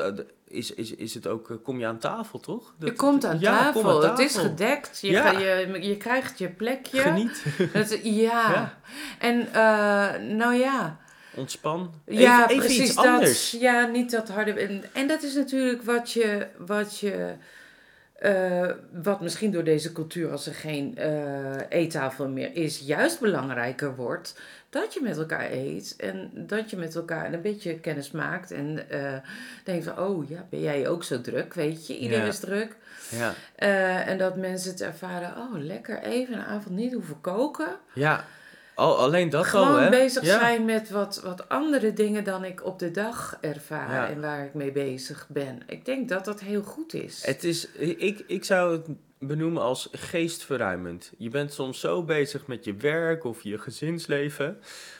is, 0.54 0.70
is, 0.74 0.94
is 0.94 1.14
het 1.14 1.26
ook, 1.26 1.50
eh, 1.50 1.56
kom 1.62 1.78
je 1.78 1.86
aan 1.86 1.98
tafel, 1.98 2.40
toch? 2.40 2.74
Je 2.78 2.86
Dat- 2.86 2.96
komt 2.96 3.24
aan, 3.24 3.38
Ja, 3.40 3.58
tafel. 3.58 3.80
kom 3.82 3.90
aan 3.90 4.10
het 4.10 4.18
is 4.18 4.36
gedekt. 4.36 4.98
Je, 5.00 5.10
Ja. 5.10 5.30
je, 5.30 5.78
je 5.80 5.96
krijgt 5.96 6.38
je 6.38 6.48
plekje. 6.48 6.98
Geniet, 7.00 7.44
Het, 7.72 8.00
ja. 8.02 8.50
Ja. 8.52 8.78
En 9.18 9.46
eh, 9.52 10.36
nou 10.36 10.54
ja. 10.54 10.98
ontspan. 11.34 11.94
ja, 12.06 12.48
even, 12.48 12.58
precies 12.64 12.80
iets 12.86 12.94
dat. 12.94 13.06
anders. 13.06 13.50
Ja, 13.50 13.86
niet 13.86 14.10
dat 14.10 14.28
harde. 14.28 14.52
En, 14.52 14.84
en 14.92 15.06
dat 15.06 15.22
is 15.22 15.34
natuurlijk 15.34 15.82
wat 15.82 16.12
je. 16.12 16.46
Wat 16.58 16.98
je 16.98 17.34
eh, 18.14 18.70
wat 19.02 19.20
misschien 19.20 19.50
door 19.50 19.64
deze 19.64 19.92
cultuur, 19.92 20.30
als 20.30 20.46
er 20.46 20.54
geen 20.54 20.96
eh, 20.96 21.60
eettafel 21.68 22.28
meer 22.28 22.56
is, 22.56 22.78
juist 22.78 23.20
belangrijker 23.20 23.96
wordt. 23.96 24.38
Dat 24.82 24.94
je 24.94 25.00
met 25.02 25.16
elkaar 25.18 25.50
eet 25.50 25.94
en 25.96 26.30
dat 26.34 26.70
je 26.70 26.76
met 26.76 26.94
elkaar 26.94 27.32
een 27.32 27.42
beetje 27.42 27.78
kennis 27.80 28.10
maakt. 28.10 28.50
En 28.50 28.90
eh 28.90 29.16
denkt 29.64 29.84
van, 29.84 29.98
oh 29.98 30.28
ja, 30.28 30.46
ben 30.50 30.60
jij 30.60 30.88
ook 30.88 31.04
zo 31.04 31.20
druk, 31.20 31.54
weet 31.54 31.86
je? 31.86 31.96
Iedereen 31.98 32.22
Ja. 32.24 32.28
is 32.30 32.38
druk. 32.38 32.76
Ja, 33.10 33.34
Eh, 33.56 34.08
en 34.08 34.18
dat 34.18 34.36
mensen 34.36 34.70
het 34.70 34.80
ervaren, 34.80 35.36
oh 35.36 35.52
lekker, 35.58 36.02
even 36.02 36.34
een 36.34 36.44
avond 36.44 36.74
niet 36.76 36.92
hoeven 36.92 37.20
koken. 37.20 37.76
ja. 37.94 38.24
Al, 38.76 38.98
alleen 38.98 39.30
dat 39.30 39.46
Gewoon 39.46 39.66
al, 39.68 39.76
hè? 39.76 39.88
bezig 39.90 40.24
ja. 40.24 40.38
zijn 40.38 40.64
met 40.64 40.90
wat, 40.90 41.20
wat 41.24 41.48
andere 41.48 41.92
dingen 41.92 42.24
dan 42.24 42.44
ik 42.44 42.64
op 42.64 42.78
de 42.78 42.90
dag 42.90 43.38
ervaar 43.40 43.92
Ja. 43.92 44.08
en 44.08 44.20
waar 44.20 44.44
ik 44.44 44.54
mee 44.54 44.72
bezig 44.72 45.26
ben. 45.28 45.62
Ik 45.66 45.84
denk 45.84 46.08
dat 46.08 46.24
dat 46.24 46.40
heel 46.40 46.62
goed 46.62 46.94
is. 46.94 47.26
Het 47.26 47.44
is, 47.44 47.68
ik, 47.78 48.24
ik 48.26 48.44
zou 48.44 48.72
het 48.72 48.86
benoemen 49.26 49.62
als 49.62 49.88
geestverruimend. 49.92 51.12
Je 51.18 51.28
bent 51.30 51.52
soms 51.52 51.80
zo 51.80 52.02
bezig 52.02 52.46
met 52.46 52.64
je 52.64 52.74
werk 52.74 53.24
of 53.24 53.42
je 53.42 53.58
gezinsleven, 53.58 54.58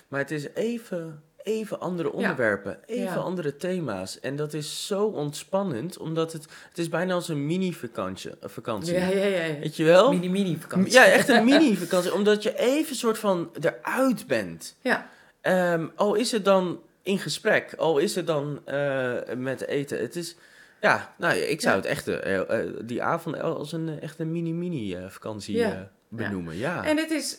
maar 0.09 0.21
het 0.21 0.31
is 0.31 0.49
even, 0.55 1.23
even 1.43 1.81
andere 1.81 2.13
onderwerpen, 2.13 2.79
even 2.87 3.03
Ja. 3.03 3.15
andere 3.15 3.57
thema's. 3.57 4.21
En 4.21 4.37
dat 4.37 4.53
is 4.53 4.87
zo 4.87 5.05
ontspannend, 5.05 5.99
omdat 5.99 6.33
het, 6.33 6.47
het 6.69 6.79
is 6.79 6.89
bijna 6.89 7.15
als 7.15 7.29
een 7.29 7.47
mini-vakantie. 7.47 8.31
eh, 8.31 8.49
vakantie. 8.49 8.95
ja, 8.95 9.07
ja, 9.09 9.25
ja. 9.25 9.59
Weet 9.61 9.77
je 9.77 9.85
wel? 9.85 10.13
Mini-mini 10.13 10.57
vakantie. 10.61 10.93
Ja, 10.93 11.05
echt 11.05 11.29
een 11.29 11.45
mini-vakantie, 11.51 12.15
omdat 12.15 12.43
je 12.43 12.59
even 12.59 12.97
soort 12.97 13.19
van 13.19 13.51
eruit 13.61 14.27
bent. 14.27 14.77
Ja. 14.81 15.09
Ehm, 15.41 15.87
al 15.95 16.15
is 16.15 16.33
het 16.33 16.45
dan 16.45 16.81
in 17.03 17.19
gesprek, 17.19 17.75
al 17.77 17.99
is 17.99 18.15
het 18.15 18.27
dan 18.27 18.61
eh, 18.65 19.13
met 19.37 19.67
eten. 19.67 19.99
Het 20.01 20.17
is, 20.17 20.37
ja, 20.85 21.15
nou, 21.19 21.35
ik 21.37 21.61
zou 21.61 21.75
Ja. 21.75 21.81
het 21.81 21.91
echt 21.91 22.09
eh, 22.09 22.41
die 22.83 23.03
avond 23.03 23.41
als 23.41 23.73
een 23.73 23.89
eh, 23.89 24.03
echt 24.03 24.19
een 24.19 24.33
mini-mini 24.33 24.97
vakantie 25.09 25.57
Ja. 25.57 25.91
benoemen. 26.09 26.57
Ja. 26.57 26.85
En 26.85 26.97
het 26.97 27.11
is, 27.11 27.39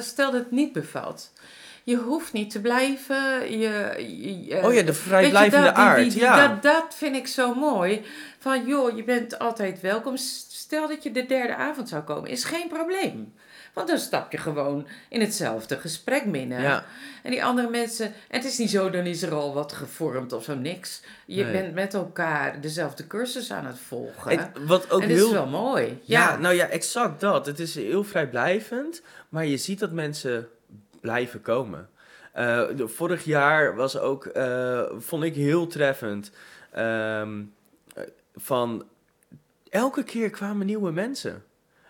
stel 0.00 0.30
dat 0.30 0.40
het 0.40 0.50
niet 0.50 0.72
bevalt. 0.72 1.32
Je 1.84 1.96
hoeft 1.96 2.32
niet 2.32 2.50
te 2.50 2.60
blijven. 2.60 3.58
Je, 3.58 4.60
oh 4.64 4.74
ja, 4.74 4.82
de 4.82 4.92
vrijblijvende 4.92 5.66
dat, 5.66 5.74
aard. 5.74 5.98
die- 6.02 6.10
die- 6.10 6.20
ja. 6.20 6.48
dat, 6.48 6.62
dat 6.62 6.94
vind 6.94 7.16
ik 7.16 7.26
zo 7.26 7.54
mooi. 7.54 8.02
Van 8.38 8.66
joh, 8.66 8.96
je 8.96 9.04
bent 9.04 9.38
altijd 9.38 9.80
welkom. 9.80 10.16
Stel 10.16 10.88
dat 10.88 11.02
je 11.02 11.10
de 11.10 11.26
derde 11.26 11.54
avond 11.56 11.88
zou 11.88 12.02
komen, 12.02 12.30
is 12.30 12.44
geen 12.44 12.68
probleem. 12.68 13.32
Want 13.72 13.88
dan 13.88 13.98
stap 13.98 14.32
je 14.32 14.38
gewoon 14.38 14.86
in 15.08 15.20
hetzelfde 15.20 15.76
gesprek 15.76 16.32
binnen. 16.32 16.60
ja. 16.62 16.84
En 17.22 17.30
die 17.30 17.44
andere 17.44 17.70
mensen, 17.70 18.06
en 18.06 18.12
het 18.28 18.44
is 18.44 18.58
niet 18.58 18.70
zo, 18.70 18.90
dan 18.90 19.04
is 19.04 19.22
er 19.22 19.34
al 19.34 19.54
wat 19.54 19.72
gevormd 19.72 20.32
of 20.32 20.44
zo, 20.44 20.54
niks. 20.54 21.02
Je 21.26 21.42
Nee. 21.42 21.52
bent 21.52 21.74
met 21.74 21.94
elkaar 21.94 22.60
dezelfde 22.60 23.06
cursus 23.06 23.52
aan 23.52 23.66
het 23.66 23.78
volgen. 23.78 24.52
Wat 24.66 24.90
ook 24.90 25.02
en 25.02 25.08
heel 25.08 25.26
is 25.26 25.32
wel 25.32 25.46
mooi. 25.46 26.00
Ja, 26.02 26.20
Ja, 26.30 26.36
nou 26.38 26.54
ja, 26.54 26.66
exact 26.66 27.20
dat. 27.20 27.46
Het 27.46 27.58
is 27.58 27.74
heel 27.74 28.04
vrijblijvend, 28.04 29.02
maar 29.28 29.46
je 29.46 29.56
ziet 29.56 29.78
dat 29.78 29.90
mensen 29.92 30.48
blijven 31.00 31.40
komen. 31.42 31.88
Eh, 32.32 32.62
vorig 32.76 33.24
jaar 33.24 33.74
was 33.76 33.98
ook, 33.98 34.24
eh, 34.26 34.82
vond 34.98 35.22
ik 35.24 35.34
heel 35.34 35.66
treffend, 35.66 36.30
ehm, 36.72 37.42
eh, 37.94 38.02
van 38.36 38.84
elke 39.70 40.02
keer 40.02 40.30
kwamen 40.30 40.66
nieuwe 40.66 40.90
mensen. 40.90 41.42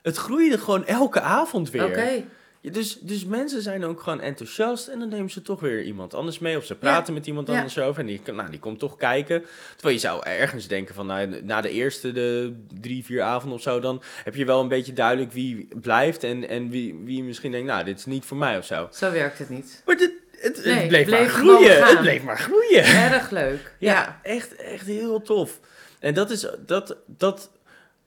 Het 0.03 0.17
groeide 0.17 0.59
gewoon 0.59 0.87
elke 0.87 1.21
avond 1.21 1.71
weer. 1.71 1.85
oké. 1.85 2.23
Ja, 2.61 2.71
dus, 2.71 2.99
dus 3.01 3.25
mensen 3.25 3.63
zijn 3.63 3.85
ook 3.85 4.01
gewoon 4.01 4.21
enthousiast 4.21 4.89
en 4.89 4.99
dan 4.99 5.09
nemen 5.09 5.31
ze 5.31 5.43
toch 5.43 5.61
weer 5.61 5.83
iemand 5.83 6.15
anders 6.15 6.39
mee. 6.39 6.57
Of 6.57 6.65
ze 6.65 6.75
praten 6.75 7.15
met 7.15 7.27
iemand 7.27 7.49
Ja. 7.49 7.55
anders 7.57 7.79
over 7.79 8.01
en 8.01 8.07
die, 8.07 8.21
nou, 8.33 8.51
die 8.51 8.59
komt 8.59 8.79
toch 8.79 8.97
kijken. 8.97 9.45
Terwijl 9.73 9.95
je 9.95 10.01
zou 10.01 10.27
ergens 10.27 10.67
denken 10.69 10.95
van, 10.95 11.07
nou, 11.07 11.43
na 11.43 11.61
de 11.61 11.71
eerste 11.71 12.13
de 12.13 12.55
drie, 12.81 13.05
vier 13.05 13.23
avonden 13.23 13.57
of 13.59 13.63
zo, 13.63 13.81
dan 13.81 14.03
heb 14.25 14.35
je 14.35 14.45
wel 14.45 14.61
een 14.61 14.69
beetje 14.69 14.93
duidelijk 14.93 15.33
wie 15.33 15.69
blijft 15.81 16.25
en, 16.25 16.49
en 16.49 16.69
wie, 16.71 17.01
wie 17.05 17.23
misschien 17.23 17.51
denkt, 17.51 17.67
nou, 17.67 17.85
dit 17.85 17.99
is 17.99 18.05
niet 18.05 18.25
voor 18.25 18.37
mij 18.37 18.59
of 18.59 18.65
zo. 18.65 18.89
Zo 18.93 19.11
werkt 19.13 19.39
het 19.39 19.49
niet. 19.49 19.83
Maar 19.87 19.97
dit, 19.97 20.13
het, 20.37 20.65
het 20.65 20.89
bleef, 20.89 21.07
bleef 21.07 21.09
maar 21.21 21.29
groeien. 21.29 21.87
Het 21.87 22.01
bleef 22.01 22.23
maar 22.23 22.39
groeien. 22.39 22.85
Erg 22.85 23.31
leuk. 23.31 23.75
Ja, 23.79 23.93
Ja. 23.93 24.21
Echt, 24.23 24.57
echt 24.57 24.87
heel 24.87 25.23
tof. 25.23 25.61
En 26.01 26.15
dat 26.15 26.31
is, 26.31 26.47
dat, 26.67 26.97
dat, 27.07 27.51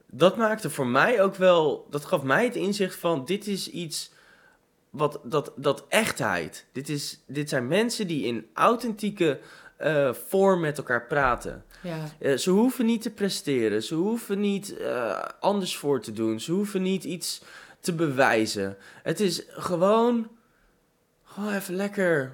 dat 0.06 0.36
maakte 0.36 0.70
voor 0.70 0.86
mij 0.86 1.22
ook 1.22 1.34
wel, 1.34 1.86
dat 1.90 2.04
gaf 2.04 2.22
mij 2.22 2.44
het 2.44 2.56
inzicht 2.56 2.96
van, 2.96 3.24
dit 3.24 3.46
is 3.46 3.70
iets 3.70 4.10
wat, 4.90 5.20
dat, 5.22 5.52
dat 5.56 5.84
echtheid. 5.88 6.66
Dit, 6.72 6.88
is, 6.88 7.22
dit 7.26 7.48
zijn 7.48 7.66
mensen 7.66 8.06
die 8.06 8.24
in 8.24 8.46
authentieke 8.52 9.38
eh, 9.76 10.12
vorm 10.12 10.60
met 10.60 10.78
elkaar 10.78 11.06
praten. 11.06 11.64
ja. 11.82 11.96
Eh, 12.18 12.36
ze 12.36 12.50
hoeven 12.50 12.86
niet 12.86 13.02
te 13.02 13.10
presteren, 13.10 13.82
ze 13.82 13.94
hoeven 13.94 14.40
niet 14.40 14.76
eh, 14.76 15.22
anders 15.40 15.76
voor 15.76 16.00
te 16.00 16.12
doen, 16.12 16.40
ze 16.40 16.52
hoeven 16.52 16.82
niet 16.82 17.04
iets 17.04 17.42
te 17.80 17.92
bewijzen. 17.92 18.76
Het 19.02 19.20
is 19.20 19.44
gewoon, 19.48 20.28
gewoon 21.24 21.52
even 21.52 21.74
lekker 21.74 22.32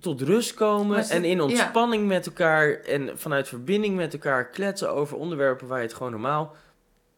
tot 0.00 0.20
rust 0.20 0.54
komen 0.54 1.08
en 1.08 1.24
in 1.24 1.36
ja. 1.36 1.42
ontspanning 1.42 2.06
met 2.06 2.26
elkaar 2.26 2.70
en 2.70 3.18
vanuit 3.18 3.48
verbinding 3.48 3.96
met 3.96 4.12
elkaar 4.12 4.48
kletsen 4.48 4.90
over 4.90 5.16
onderwerpen 5.16 5.66
waar 5.66 5.78
je 5.78 5.86
het 5.86 5.94
gewoon 5.94 6.12
normaal 6.12 6.56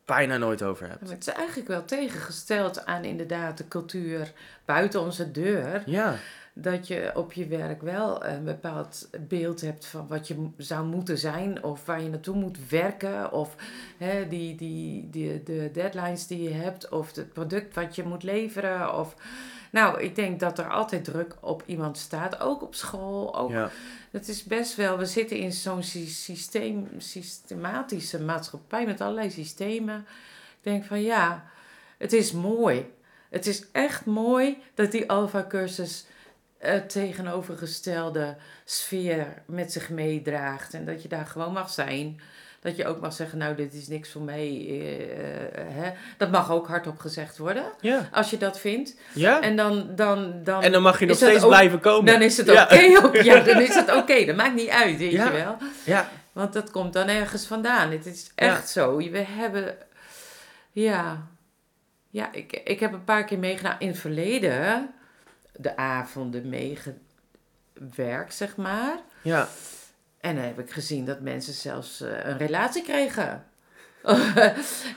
bijna 0.04 0.36
nooit 0.36 0.62
over 0.62 0.88
hebt. 0.88 1.00
Maar 1.00 1.10
Het 1.10 1.26
is 1.26 1.32
eigenlijk 1.32 1.68
wel 1.68 1.84
tegengesteld 1.84 2.86
aan 2.86 3.04
inderdaad 3.04 3.58
de 3.58 3.68
cultuur 3.68 4.32
buiten 4.64 5.00
onze 5.00 5.30
deur. 5.30 5.82
Ja, 5.86 6.14
Dat 6.54 6.86
je 6.86 7.10
op 7.14 7.32
je 7.32 7.46
werk 7.46 7.82
wel 7.82 8.24
een 8.24 8.44
bepaald 8.44 9.08
beeld 9.20 9.60
hebt 9.60 9.86
van 9.86 10.06
wat 10.08 10.28
je 10.28 10.48
zou 10.56 10.86
moeten 10.86 11.18
zijn. 11.18 11.62
Of 11.64 11.86
waar 11.86 12.02
je 12.02 12.08
naartoe 12.08 12.36
moet 12.36 12.68
werken. 12.68 13.32
Of 13.32 13.54
hè, 13.98 14.28
die, 14.28 14.54
die, 14.54 15.10
die, 15.10 15.42
de 15.42 15.70
deadlines 15.72 16.26
die 16.26 16.42
je 16.42 16.54
hebt. 16.54 16.88
Of 16.88 17.14
het 17.14 17.32
product 17.32 17.74
wat 17.74 17.96
je 17.96 18.02
moet 18.02 18.22
leveren. 18.22 18.94
Of, 18.98 19.14
nou, 19.72 20.00
ik 20.02 20.14
denk 20.14 20.40
dat 20.40 20.58
er 20.58 20.70
altijd 20.70 21.04
druk 21.04 21.34
op 21.40 21.62
iemand 21.66 21.98
staat. 21.98 22.40
Ook 22.40 22.62
op 22.62 22.74
school. 22.74 23.36
Ook 23.36 23.50
ja, 23.50 23.70
Het 24.10 24.28
is 24.28 24.44
best 24.44 24.74
wel, 24.76 24.98
we 24.98 25.06
zitten 25.06 25.36
in 25.36 25.52
zo'n 25.52 25.82
sy- 25.82 26.06
systeem, 26.06 26.88
systematische 26.98 28.20
maatschappij 28.20 28.86
met 28.86 29.00
allerlei 29.00 29.30
systemen. 29.30 29.98
Ik 30.50 30.70
denk 30.72 30.84
van 30.84 31.02
ja, 31.02 31.44
het 31.98 32.12
is 32.12 32.32
mooi. 32.32 32.90
Het 33.30 33.46
is 33.46 33.70
echt 33.72 34.04
mooi 34.04 34.62
dat 34.74 34.90
die 34.90 35.10
Alpha-cursus 35.10 36.06
het 36.58 36.88
tegenovergestelde 36.90 38.36
sfeer 38.64 39.42
met 39.46 39.72
zich 39.72 39.90
meedraagt. 39.90 40.74
En 40.74 40.84
dat 40.84 41.02
je 41.02 41.08
daar 41.08 41.26
gewoon 41.26 41.52
mag 41.52 41.70
zijn. 41.70 42.20
Dat 42.62 42.76
je 42.76 42.86
ook 42.86 43.00
mag 43.00 43.12
zeggen, 43.12 43.38
nou, 43.38 43.54
dit 43.54 43.74
is 43.74 43.88
niks 43.88 44.10
voor 44.10 44.22
mij. 44.22 44.66
eh, 44.68 45.42
eh, 45.58 45.66
hè. 45.68 45.90
Dat 46.16 46.30
mag 46.30 46.50
ook 46.50 46.66
hardop 46.68 46.98
gezegd 46.98 47.38
worden, 47.38 47.64
Ja. 47.80 48.08
als 48.12 48.30
je 48.30 48.36
dat 48.38 48.58
vindt. 48.60 48.96
Ja. 49.14 49.40
En 49.40 49.56
dan, 49.56 49.88
dan, 49.96 50.44
dan, 50.44 50.62
En 50.62 50.72
dan 50.72 50.82
mag 50.82 50.98
je 50.98 51.06
nog 51.06 51.16
steeds 51.16 51.42
ook- 51.42 51.48
blijven 51.48 51.80
komen. 51.80 52.12
dan 52.12 52.22
is 52.22 52.36
het 52.36 52.50
oké. 52.50 52.98
ook. 53.02 53.16
Ja, 53.30 53.40
dan 53.40 53.60
is 53.60 53.74
het 53.74 53.94
oké. 53.94 54.24
Dat 54.24 54.36
maakt 54.36 54.54
niet 54.54 54.68
uit, 54.68 54.98
weet 54.98 55.10
je 55.12 55.30
wel. 55.30 55.56
Ja. 55.84 56.08
Want 56.32 56.52
dat 56.52 56.70
komt 56.70 56.92
dan 56.92 57.08
ergens 57.08 57.46
vandaan. 57.46 57.90
Het 57.90 58.06
is 58.06 58.30
echt 58.34 58.68
zo. 58.68 58.96
We 58.96 59.18
hebben, 59.28 59.76
ja, 60.70 61.26
ja 62.10 62.32
ik, 62.32 62.52
ik 62.64 62.80
heb 62.80 62.92
een 62.92 63.04
paar 63.04 63.24
keer 63.24 63.38
meegedaan 63.38 63.76
in 63.78 63.88
het 63.88 63.98
verleden. 63.98 64.90
De 65.56 65.76
avonden 65.76 66.48
meegewerkt, 66.48 68.34
zeg 68.34 68.56
maar. 68.56 68.98
Ja. 69.22 69.48
En 70.22 70.34
dan 70.34 70.44
heb 70.44 70.58
ik 70.58 70.70
gezien 70.70 71.04
dat 71.04 71.20
mensen 71.20 71.52
zelfs 71.52 72.00
eh, 72.00 72.08
een 72.22 72.38
relatie 72.38 72.82
kregen. 72.82 73.44
En- 74.02 74.54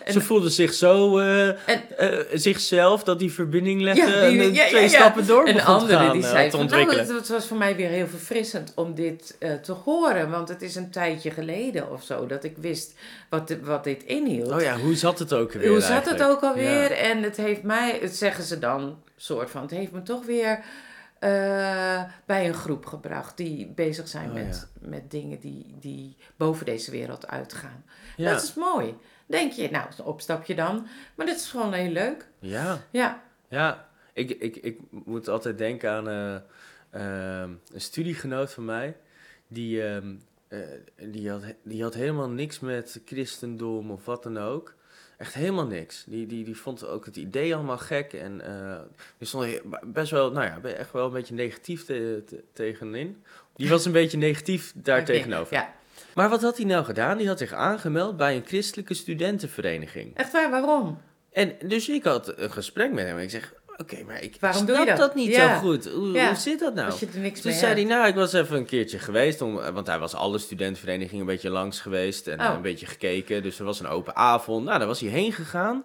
Ze 0.14 0.22
voelden 0.22 0.52
zich 0.52 0.74
zo, 0.74 1.18
eh, 1.20 1.48
En- 1.48 1.98
eh, 1.98 2.20
zichzelf, 2.34 3.04
dat 3.04 3.20
die 3.20 3.32
verbinding 3.32 3.82
legde 3.82 4.02
Ja, 4.12 4.30
die- 4.30 4.42
en 4.42 4.54
ja, 4.54 4.68
twee 4.68 4.82
ja. 4.82 4.88
stappen 4.88 5.28
door 5.28 5.40
En 5.46 5.46
de 5.46 5.54
begon 5.54 5.76
te 5.78 5.82
andere 5.82 5.98
gaan, 6.00 6.12
die 6.14 6.22
zei 6.22 6.50
te 6.50 6.58
van, 6.58 6.66
nou, 6.66 6.80
ontwikkelen. 6.82 7.06
het, 7.16 7.16
het 7.18 7.28
was 7.28 7.48
voor 7.48 7.58
mij 7.58 7.76
weer 7.76 7.90
heel 7.90 8.08
verfrissend 8.08 8.72
om 8.76 8.96
dit 8.96 9.38
te 9.64 9.72
horen. 9.72 10.30
Want 10.30 10.50
het 10.50 10.62
is 10.62 10.76
een 10.76 10.90
tijdje 10.92 11.32
geleden 11.32 11.92
of 11.92 12.04
zo 12.04 12.26
dat 12.26 12.44
ik 12.44 12.58
wist 12.58 12.94
wat, 13.30 13.56
wat 13.64 13.84
dit 13.84 14.04
inhield. 14.04 14.52
Oh 14.52 14.62
ja, 14.62 14.78
hoe 14.78 14.96
zat 14.96 15.20
het 15.20 15.34
ook 15.34 15.52
weer 15.52 15.68
Hoe 15.70 15.80
zat 15.82 15.90
eigenlijk? 15.90 16.20
het 16.24 16.30
ook 16.32 16.42
alweer? 16.42 16.92
En 16.92 17.24
het 17.24 17.38
heeft 17.38 17.64
mij, 17.64 17.98
het 18.02 18.16
zeggen 18.16 18.44
ze 18.44 18.60
dan, 18.60 18.98
soort 19.18 19.50
van, 19.50 19.62
het 19.62 19.72
heeft 19.72 19.92
me 19.92 20.04
toch 20.04 20.26
weer 20.26 20.60
eh, 21.20 22.04
bij 22.26 22.48
een 22.48 22.54
groep 22.54 22.86
gebracht 22.86 23.38
die 23.38 23.68
bezig 23.68 24.08
zijn 24.08 24.28
Oh, 24.28 24.34
met, 24.34 24.68
met 24.80 25.12
dingen 25.12 25.40
die, 25.40 25.76
die 25.80 26.18
boven 26.36 26.66
deze 26.66 26.92
wereld 26.92 27.28
uitgaan. 27.28 27.84
Ja. 28.18 28.32
Dat 28.32 28.44
is 28.44 28.54
mooi. 28.54 28.96
Denk 29.26 29.52
je, 29.52 29.70
nou, 29.72 29.88
een 29.98 30.06
opstapje 30.06 30.56
dan. 30.56 30.88
Maar 31.16 31.26
dat 31.26 31.36
is 31.36 31.50
gewoon 31.50 31.74
heel 31.74 31.92
leuk. 31.92 32.28
ja. 32.40 32.82
Ja, 32.92 33.24
Ja, 33.50 33.88
ik, 34.14 34.30
ik, 34.30 34.56
ik 34.56 34.80
moet 34.90 35.28
altijd 35.28 35.58
denken 35.58 35.92
aan 35.92 36.10
eh, 36.10 36.36
ehm, 37.42 37.50
een 37.74 37.82
studiegenoot 37.82 38.52
van 38.52 38.66
mij. 38.66 38.98
Die, 39.48 39.84
ehm, 39.88 40.16
eh, 40.48 40.60
die, 40.96 41.30
had, 41.30 41.44
die 41.64 41.84
had 41.84 41.94
helemaal 41.94 42.30
niks 42.30 42.60
met 42.60 43.02
christendom 43.06 43.92
of 43.92 44.06
wat 44.06 44.24
dan 44.24 44.38
ook. 44.38 44.76
Echt 45.18 45.34
helemaal 45.34 45.66
niks. 45.68 46.04
Die, 46.08 46.26
die, 46.26 46.44
die 46.44 46.58
vond 46.58 46.86
ook 46.88 47.06
het 47.06 47.16
idee 47.16 47.56
allemaal 47.56 47.78
gek. 47.78 48.14
En 48.14 48.42
eh 48.42 48.80
die 49.18 49.28
stond 49.28 49.62
best 49.84 50.12
wel, 50.12 50.32
nou 50.32 50.46
ja, 50.46 50.70
echt 50.70 50.92
wel 50.92 51.06
een 51.06 51.12
beetje 51.14 51.34
negatief 51.34 51.86
te- 51.86 52.24
te- 52.26 52.44
tegenin. 52.54 53.24
Die 53.56 53.70
was 53.70 53.86
een 53.86 53.92
beetje 54.02 54.18
negatief 54.18 54.74
daar 54.76 55.06
tegenover. 55.06 55.54
Ja, 55.54 55.74
Maar 56.14 56.30
wat 56.30 56.42
had 56.42 56.58
hij 56.58 56.66
nou 56.66 56.86
gedaan? 56.86 57.18
Die 57.18 57.28
had 57.28 57.38
zich 57.38 57.54
aangemeld 57.54 58.18
bij 58.18 58.36
een 58.36 58.46
christelijke 58.46 58.94
studentenvereniging. 58.94 60.16
echt 60.16 60.32
waar, 60.32 60.50
waarom? 60.50 61.02
En 61.32 61.56
dus 61.66 61.90
ik 61.90 62.04
had 62.04 62.38
een 62.40 62.52
gesprek 62.52 62.92
met 62.92 63.06
hem. 63.06 63.18
En 63.18 63.24
ik 63.24 63.30
zeg, 63.30 63.54
oké, 63.78 64.04
maar 64.04 64.22
ik 64.24 64.38
Waarom 64.40 64.64
snap 64.66 64.76
doe 64.78 64.86
je 64.86 64.94
dat? 64.96 65.16
niet 65.16 65.30
Ja. 65.36 65.54
zo 65.56 65.60
goed. 65.68 65.86
Hoe, 65.90 66.12
Ja. 66.12 66.28
hoe 66.28 66.36
zit 66.36 66.60
dat 66.60 66.74
nou? 66.74 66.90
Als 66.92 67.00
je 67.00 67.08
er 67.14 67.20
niks 67.20 67.42
Toen 67.42 67.52
mee 67.52 67.60
zei 67.60 67.74
hij, 67.74 67.84
nou, 67.84 68.08
ik 68.08 68.16
was 68.16 68.34
even 68.34 68.58
een 68.58 68.66
keertje 68.66 69.00
geweest. 69.00 69.42
Om, 69.42 69.54
want 69.56 69.88
hij 69.88 70.00
was 70.00 70.14
alle 70.14 70.38
studentenverenigingen 70.38 71.20
een 71.20 71.26
beetje 71.32 71.50
langs 71.50 71.80
geweest. 71.82 72.28
En 72.28 72.40
Oh. 72.40 72.46
eh, 72.46 72.54
een 72.54 72.62
beetje 72.62 72.86
gekeken. 72.86 73.44
Dus 73.44 73.60
er 73.60 73.66
was 73.66 73.80
een 73.80 73.88
open 73.88 74.16
avond. 74.16 74.66
Nou, 74.66 74.78
daar 74.78 74.88
was 74.88 75.00
hij 75.00 75.10
heen 75.10 75.34
gegaan. 75.34 75.84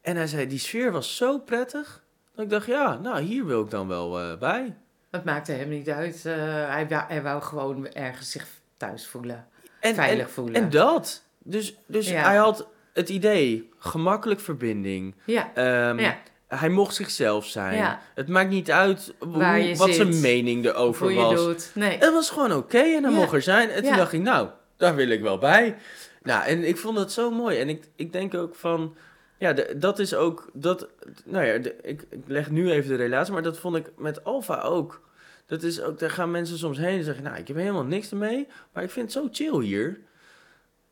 En 0.00 0.16
hij 0.16 0.26
zei, 0.26 0.46
die 0.46 0.58
sfeer 0.58 0.92
was 0.92 1.16
zo 1.16 1.38
prettig. 1.38 2.02
Dat 2.34 2.44
ik 2.44 2.50
dacht, 2.50 2.66
ja, 2.66 2.98
nou, 2.98 3.20
hier 3.20 3.46
wil 3.46 3.62
ik 3.62 3.70
dan 3.70 3.88
wel 3.88 4.20
eh, 4.20 4.38
bij. 4.38 4.76
Het 5.10 5.24
maakte 5.24 5.52
hem 5.52 5.68
niet 5.68 5.88
uit. 5.90 6.26
eh, 6.26 6.34
hij, 6.68 6.86
wou, 6.88 7.02
hij 7.08 7.22
wou 7.22 7.42
gewoon 7.42 7.88
ergens 7.92 8.30
zich 8.30 8.46
thuis 8.76 9.06
voelen. 9.06 9.46
En, 9.80 9.94
veilig 9.94 10.26
en, 10.26 10.32
voelen. 10.32 10.54
En 10.54 10.70
dat. 10.70 11.22
Dus, 11.38 11.74
dus 11.86 12.08
Ja. 12.08 12.22
hij 12.22 12.36
had 12.36 12.66
het 12.92 13.08
idee, 13.08 13.70
gemakkelijk 13.78 14.40
verbinding. 14.40 15.14
Ja, 15.24 15.50
Ehm, 15.54 15.98
ja. 15.98 16.18
Hij 16.54 16.68
mocht 16.68 16.94
zichzelf 16.94 17.46
zijn. 17.46 17.76
Ja. 17.76 18.00
Het 18.14 18.28
maakt 18.28 18.50
niet 18.50 18.70
uit 18.70 19.14
Waar 19.18 19.74
wat 19.76 19.94
zijn 19.94 20.20
mening 20.20 20.64
erover 20.64 21.06
hoe 21.12 21.22
was. 21.22 21.34
doet. 21.44 21.70
Nee. 21.74 21.98
Het 21.98 22.12
was 22.12 22.30
gewoon 22.30 22.52
oké 22.52 22.78
en 22.78 23.02
hij 23.02 23.12
Ja. 23.12 23.18
mocht 23.18 23.32
er 23.32 23.42
zijn. 23.42 23.70
En 23.70 23.82
toen 23.82 23.96
dacht 23.96 24.12
ik, 24.12 24.20
nou, 24.20 24.48
daar 24.76 24.94
wil 24.94 25.08
ik 25.08 25.20
wel 25.20 25.38
bij. 25.38 25.76
Nou, 26.22 26.44
en 26.46 26.64
ik 26.68 26.76
vond 26.76 26.96
dat 26.96 27.12
zo 27.12 27.30
mooi. 27.30 27.58
En 27.58 27.68
ik, 27.68 27.84
ik 27.96 28.12
denk 28.12 28.34
ook 28.34 28.54
van, 28.54 28.94
ja, 29.38 29.52
de- 29.52 29.74
dat 29.78 29.98
is 29.98 30.14
ook, 30.14 30.50
dat, 30.52 30.88
nou 31.24 31.44
ja, 31.44 31.58
de- 31.58 31.74
ik, 31.82 32.02
ik 32.10 32.20
leg 32.26 32.50
nu 32.50 32.70
even 32.70 32.88
de 32.90 32.96
relatie, 32.96 33.32
maar 33.32 33.42
dat 33.42 33.58
vond 33.58 33.76
ik 33.76 33.90
met 33.96 34.24
Alfa 34.24 34.60
ook. 34.60 35.08
Dat 35.46 35.62
is 35.62 35.82
ook, 35.82 35.98
daar 35.98 36.10
gaan 36.10 36.30
mensen 36.30 36.58
soms 36.58 36.78
heen 36.78 36.98
en 36.98 37.04
zeggen, 37.04 37.24
nou, 37.24 37.36
ik 37.36 37.48
heb 37.48 37.56
helemaal 37.56 37.84
niks 37.84 38.10
ermee, 38.10 38.46
maar 38.72 38.82
ik 38.84 38.90
vind 38.90 39.14
het 39.14 39.22
zo 39.22 39.28
chill 39.32 39.60
hier. 39.64 40.00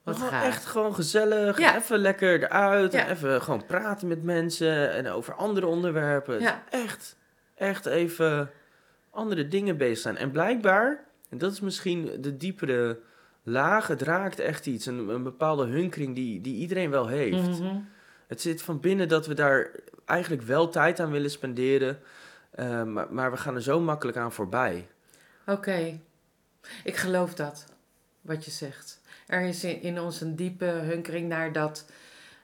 Wat 0.03 0.17
gewoon 0.17 0.31
gaaf. 0.31 0.45
echt 0.45 0.65
gewoon 0.67 0.95
gezellig, 0.95 1.59
Ja. 1.59 1.77
even 1.77 1.99
lekker 1.99 2.43
eruit, 2.43 2.93
Ja. 2.93 3.07
en 3.07 3.11
even 3.13 3.43
gewoon 3.43 3.67
praten 3.67 4.09
met 4.09 4.23
mensen 4.23 4.93
en 4.93 5.09
over 5.09 5.35
andere 5.35 5.67
onderwerpen. 5.67 6.41
Ja. 6.41 6.63
Echt, 6.71 7.17
echt 7.55 7.87
even 7.87 8.51
andere 9.11 9.49
dingen 9.49 9.77
bezig 9.77 9.99
zijn. 9.99 10.17
En 10.17 10.31
blijkbaar, 10.31 11.05
en 11.29 11.39
dat 11.39 11.53
is 11.53 11.61
misschien 11.61 12.11
de 12.21 12.37
diepere 12.37 12.99
laag, 13.43 13.87
het 13.87 14.03
raakt 14.03 14.39
echt 14.39 14.67
iets, 14.67 14.87
een, 14.87 15.09
een 15.09 15.23
bepaalde 15.23 15.67
hunkering 15.67 16.15
die, 16.15 16.41
die 16.41 16.55
iedereen 16.57 16.91
wel 16.91 17.07
heeft. 17.07 17.61
Mhm. 17.61 17.77
Het 18.27 18.41
zit 18.41 18.63
van 18.63 18.81
binnen 18.81 19.09
dat 19.09 19.27
we 19.27 19.35
daar 19.35 19.71
eigenlijk 20.05 20.43
wel 20.43 20.69
tijd 20.69 21.01
aan 21.01 21.11
willen 21.11 21.31
spenderen, 21.31 21.99
eh, 22.51 22.83
maar, 22.83 23.07
maar 23.13 23.31
we 23.31 23.37
gaan 23.37 23.55
er 23.55 23.63
zo 23.63 23.81
makkelijk 23.81 24.17
aan 24.19 24.33
voorbij. 24.33 24.89
Oké, 25.47 26.01
ik 26.85 26.97
geloof 26.97 27.35
dat, 27.35 27.65
wat 28.21 28.45
je 28.45 28.51
zegt. 28.51 28.98
Er 29.29 29.41
is 29.43 29.65
in, 29.65 29.83
in 29.83 30.01
ons 30.01 30.21
een 30.21 30.37
diepe 30.37 30.65
hunkering 30.65 31.29
naar 31.29 31.53
dat, 31.53 31.87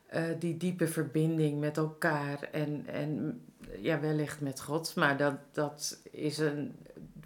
eh, 0.06 0.22
die 0.38 0.56
diepe 0.56 0.86
verbinding 0.86 1.60
met 1.60 1.76
elkaar 1.76 2.48
en, 2.52 2.84
en 2.86 3.40
ja, 3.80 4.00
wellicht 4.00 4.40
met 4.40 4.60
God. 4.60 4.94
Maar 4.94 5.16
dat, 5.16 5.34
dat 5.52 5.98
is 6.10 6.38
een, 6.38 6.76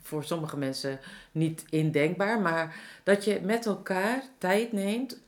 voor 0.03 0.25
sommige 0.25 0.57
mensen 0.57 0.99
niet 1.33 1.64
indenkbaar. 1.71 2.40
Maar 2.40 2.77
dat 3.03 3.25
je 3.25 3.40
met 3.42 3.66
elkaar 3.66 4.23
tijd 4.38 4.73
neemt 4.73 5.21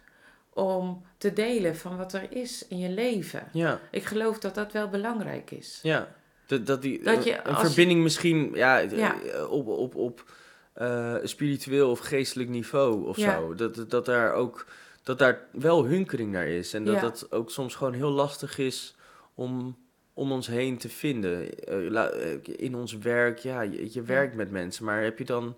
om 0.52 1.02
te 1.18 1.32
delen 1.32 1.76
van 1.76 1.96
wat 1.96 2.12
er 2.12 2.26
is 2.32 2.66
in 2.68 2.78
je 2.78 2.88
leven. 2.88 3.42
Ja. 3.52 3.80
Ik 3.90 4.04
geloof 4.04 4.38
dat 4.38 4.54
dat 4.54 4.72
wel 4.72 4.88
belangrijk 4.88 5.50
is. 5.50 5.78
Ja, 5.82 6.08
dat, 6.46 6.66
dat, 6.66 6.82
die, 6.82 7.02
Dat 7.02 7.24
je 7.24 7.40
een- 7.44 7.56
verbinding 7.56 8.02
misschien 8.02 8.50
ja, 8.54 8.78
Ja. 8.78 9.20
eh, 9.22 9.50
op, 9.50 9.66
op, 9.66 9.94
op 9.94 10.32
eh, 10.80 11.16
spiritueel 11.22 11.90
of 11.90 11.98
geestelijk 11.98 12.48
niveau 12.48 13.06
of 13.06 13.16
Ja. 13.16 13.34
zo. 13.38 13.54
Dat, 13.54 13.90
dat, 13.90 14.04
daar 14.06 14.32
ook 14.32 14.66
dat 15.02 15.18
daar 15.18 15.40
wel 15.52 15.84
hunkering 15.84 16.32
naar 16.32 16.46
is. 16.48 16.74
En 16.74 16.84
dat 16.84 16.94
Ja. 16.94 17.00
dat 17.00 17.32
ook 17.32 17.50
soms 17.50 17.74
gewoon 17.74 17.92
heel 17.92 18.10
lastig 18.10 18.58
is 18.58 18.94
om, 19.34 19.76
om 20.14 20.32
ons 20.32 20.46
heen 20.46 20.78
te 20.78 20.88
vinden. 20.88 21.58
Eh, 21.64 22.32
eh, 22.32 22.38
in 22.44 22.74
ons 22.74 22.92
werk, 22.98 23.38
ja, 23.38 23.60
je, 23.60 23.88
je 23.92 24.02
werkt 24.02 24.34
met 24.34 24.50
mensen, 24.50 24.84
maar 24.84 25.02
heb 25.02 25.18
je 25.18 25.24
dan... 25.24 25.56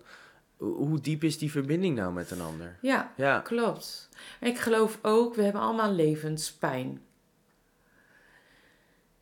hoe- 0.57 0.99
diep 0.99 1.23
is 1.23 1.37
die 1.37 1.51
verbinding 1.51 1.95
nou 1.95 2.13
met 2.13 2.31
een 2.31 2.41
ander? 2.41 2.77
Ja, 2.81 3.13
Ja, 3.17 3.39
Klopt. 3.39 4.09
Ik 4.39 4.57
geloof 4.59 4.99
ook, 5.01 5.35
we 5.35 5.41
hebben 5.43 5.61
allemaal 5.61 5.91
levenspijn. 5.93 7.01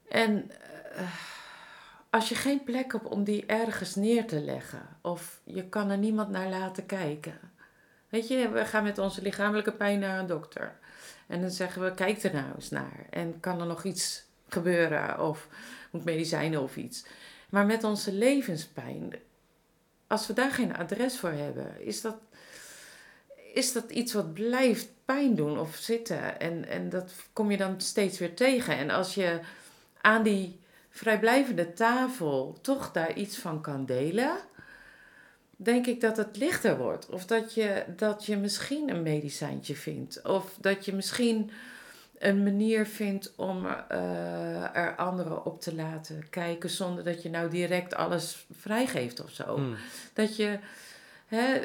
En 0.09 0.51
als 2.11 2.29
je 2.29 2.35
geen 2.35 2.63
plek 2.63 2.91
hebt 2.91 3.07
om 3.07 3.23
die 3.23 3.45
ergens 3.45 3.95
neer 3.95 4.27
te 4.27 4.41
leggen, 4.41 4.87
of 5.01 5.41
je 5.43 5.69
kan 5.69 5.89
er 5.89 5.97
niemand 5.97 6.29
naar 6.29 6.49
laten 6.49 6.85
kijken. 6.85 7.39
Weet 8.09 8.27
je, 8.27 8.49
we 8.49 8.65
gaan 8.65 8.83
met 8.83 8.97
onze 8.97 9.21
lichamelijke 9.21 9.71
pijn 9.71 9.99
naar 9.99 10.19
een 10.19 10.27
dokter. 10.27 10.79
En 11.27 11.41
dan 11.41 11.51
zeggen 11.51 11.83
we, 11.83 11.93
kijk 11.93 12.23
er 12.23 12.33
nou 12.33 12.55
eens 12.55 12.69
naar. 12.69 13.05
En 13.09 13.39
kan 13.39 13.59
er 13.59 13.65
nog 13.65 13.83
iets 13.83 14.23
gebeuren, 14.47 15.27
of 15.27 15.47
moet 15.91 16.03
medicijnen 16.03 16.61
of 16.61 16.77
iets. 16.77 17.05
Maar 17.49 17.65
met 17.65 17.83
onze 17.83 18.13
levenspijn, 18.13 19.13
als 20.07 20.27
we 20.27 20.33
daar 20.33 20.51
geen 20.51 20.77
adres 20.77 21.17
voor 21.17 21.31
hebben, 21.31 21.85
is 21.85 22.01
dat 22.01 22.15
is 23.53 23.71
dat 23.71 23.91
iets 23.91 24.13
wat 24.13 24.33
blijft 24.33 24.89
pijn 25.05 25.35
doen 25.35 25.59
of 25.59 25.75
zitten. 25.75 26.39
En, 26.39 26.67
en 26.67 26.89
dat 26.89 27.13
kom 27.33 27.51
je 27.51 27.57
dan 27.57 27.81
steeds 27.81 28.19
weer 28.19 28.35
tegen. 28.35 28.77
En 28.77 28.89
als 28.89 29.15
je 29.15 29.39
aan 30.01 30.23
die 30.23 30.60
vrijblijvende 30.91 31.73
tafel 31.73 32.57
toch 32.61 32.91
daar 32.91 33.13
iets 33.13 33.37
van 33.37 33.61
kan 33.61 33.85
delen, 33.85 34.31
denk 35.55 35.87
ik 35.87 36.01
dat 36.01 36.17
het 36.17 36.37
lichter 36.37 36.77
wordt. 36.77 37.09
Of 37.09 37.25
dat 37.25 37.53
je, 37.53 37.83
dat 37.95 38.25
je 38.25 38.37
misschien 38.37 38.89
een 38.89 39.01
medicijntje 39.01 39.75
vindt. 39.75 40.21
Of 40.21 40.57
dat 40.59 40.85
je 40.85 40.93
misschien 40.93 41.51
een 42.19 42.43
manier 42.43 42.85
vindt 42.85 43.33
om 43.35 43.65
eh, 43.65 44.75
er 44.75 44.95
anderen 44.95 45.45
op 45.45 45.61
te 45.61 45.75
laten 45.75 46.29
kijken 46.29 46.69
zonder 46.69 47.03
dat 47.03 47.23
je 47.23 47.29
nou 47.29 47.49
direct 47.49 47.95
alles 47.95 48.45
vrijgeeft 48.51 49.23
of 49.23 49.31
zo. 49.31 49.57
Mm. 49.57 49.75
Dat 50.13 50.35
je, 50.35 50.59
hè, 51.25 51.59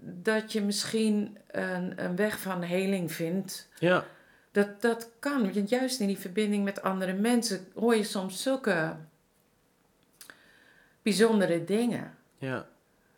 dat 0.00 0.52
je 0.52 0.62
misschien 0.62 1.38
een, 1.50 2.04
een 2.04 2.16
weg 2.16 2.38
van 2.38 2.62
heling 2.62 3.12
vindt. 3.12 3.68
ja. 3.78 4.04
Dat, 4.52 4.80
dat 4.82 5.10
kan. 5.18 5.52
Want 5.52 5.68
juist 5.68 6.00
in 6.00 6.06
die 6.06 6.18
verbinding 6.18 6.64
met 6.64 6.82
andere 6.82 7.12
mensen 7.12 7.66
hoor 7.74 7.96
je 7.96 8.04
soms 8.04 8.42
zulke 8.42 8.96
bijzondere 11.02 11.64
dingen. 11.64 12.14
Ja, 12.38 12.66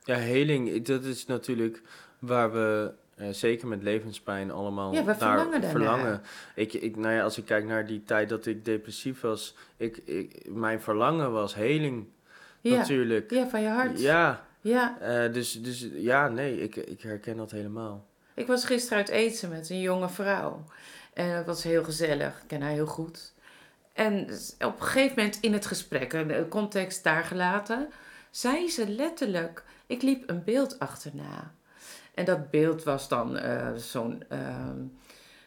ja 0.05 0.17
heling, 0.17 0.85
dat 0.85 1.05
is 1.05 1.27
natuurlijk 1.27 1.83
waar 2.19 2.53
we 2.53 2.93
eh, 3.15 3.29
zeker 3.31 3.69
met 3.69 3.83
levenspijn 3.83 4.51
allemaal 4.51 4.93
Ja, 4.93 5.01
we 5.01 5.07
naar 5.07 5.17
verlangen 5.17 5.63
verlangen. 5.71 6.23
Ik, 6.55 6.73
ik, 6.73 6.97
nou 6.97 7.15
ja, 7.15 7.23
als 7.23 7.39
ik 7.39 7.45
kijk 7.45 7.65
naar 7.65 7.87
die 7.87 8.05
tijd 8.05 8.29
dat 8.29 8.47
ik 8.47 8.65
depressief 8.65 9.21
was, 9.21 9.55
ik, 9.77 9.97
ik, 9.97 10.49
mijn 10.49 10.81
verlangen 10.81 11.33
was 11.33 11.55
heling 11.55 12.07
Ja. 12.61 12.77
natuurlijk. 12.77 13.31
ja, 13.31 13.49
van 13.49 13.61
je 13.63 13.69
hart. 13.69 14.01
Ja, 14.01 14.45
ja. 14.61 14.99
eh, 15.01 15.33
dus, 15.33 15.63
dus 15.63 15.89
ja, 15.93 16.29
nee, 16.29 16.61
ik, 16.61 16.77
ik 16.77 17.01
herken 17.01 17.37
dat 17.37 17.51
helemaal. 17.51 18.07
Ik 18.35 18.47
was 18.47 18.65
gisteren 18.65 18.99
uit 18.99 19.09
eten 19.09 19.49
met 19.49 19.71
een 19.71 19.81
jonge 19.81 20.09
vrouw. 20.09 20.65
En 21.13 21.35
dat 21.35 21.47
was 21.47 21.63
heel 21.63 21.85
gezellig. 21.85 22.43
Ik 22.43 22.49
ken 22.49 22.63
haar 22.63 22.71
heel 22.71 22.87
goed. 22.87 23.33
En 23.93 24.23
op 24.59 24.81
een 24.81 24.87
gegeven 24.87 25.17
moment 25.17 25.41
in 25.41 25.53
het 25.53 25.67
gesprek, 25.67 26.11
de 26.11 26.47
context 26.49 27.05
daar 27.05 27.25
gelaten, 27.25 27.89
zei 28.31 28.71
ze 28.71 28.89
letterlijk: 28.89 29.65
Ik 29.87 30.03
liep 30.03 30.31
een 30.31 30.45
beeld 30.45 30.79
achterna. 30.79 31.55
En 32.15 32.25
dat 32.25 32.51
beeld 32.51 32.83
was 32.83 33.09
dan 33.09 33.37
eh, 33.37 33.75
zo'n 33.75 34.25
ehm, 34.29 34.81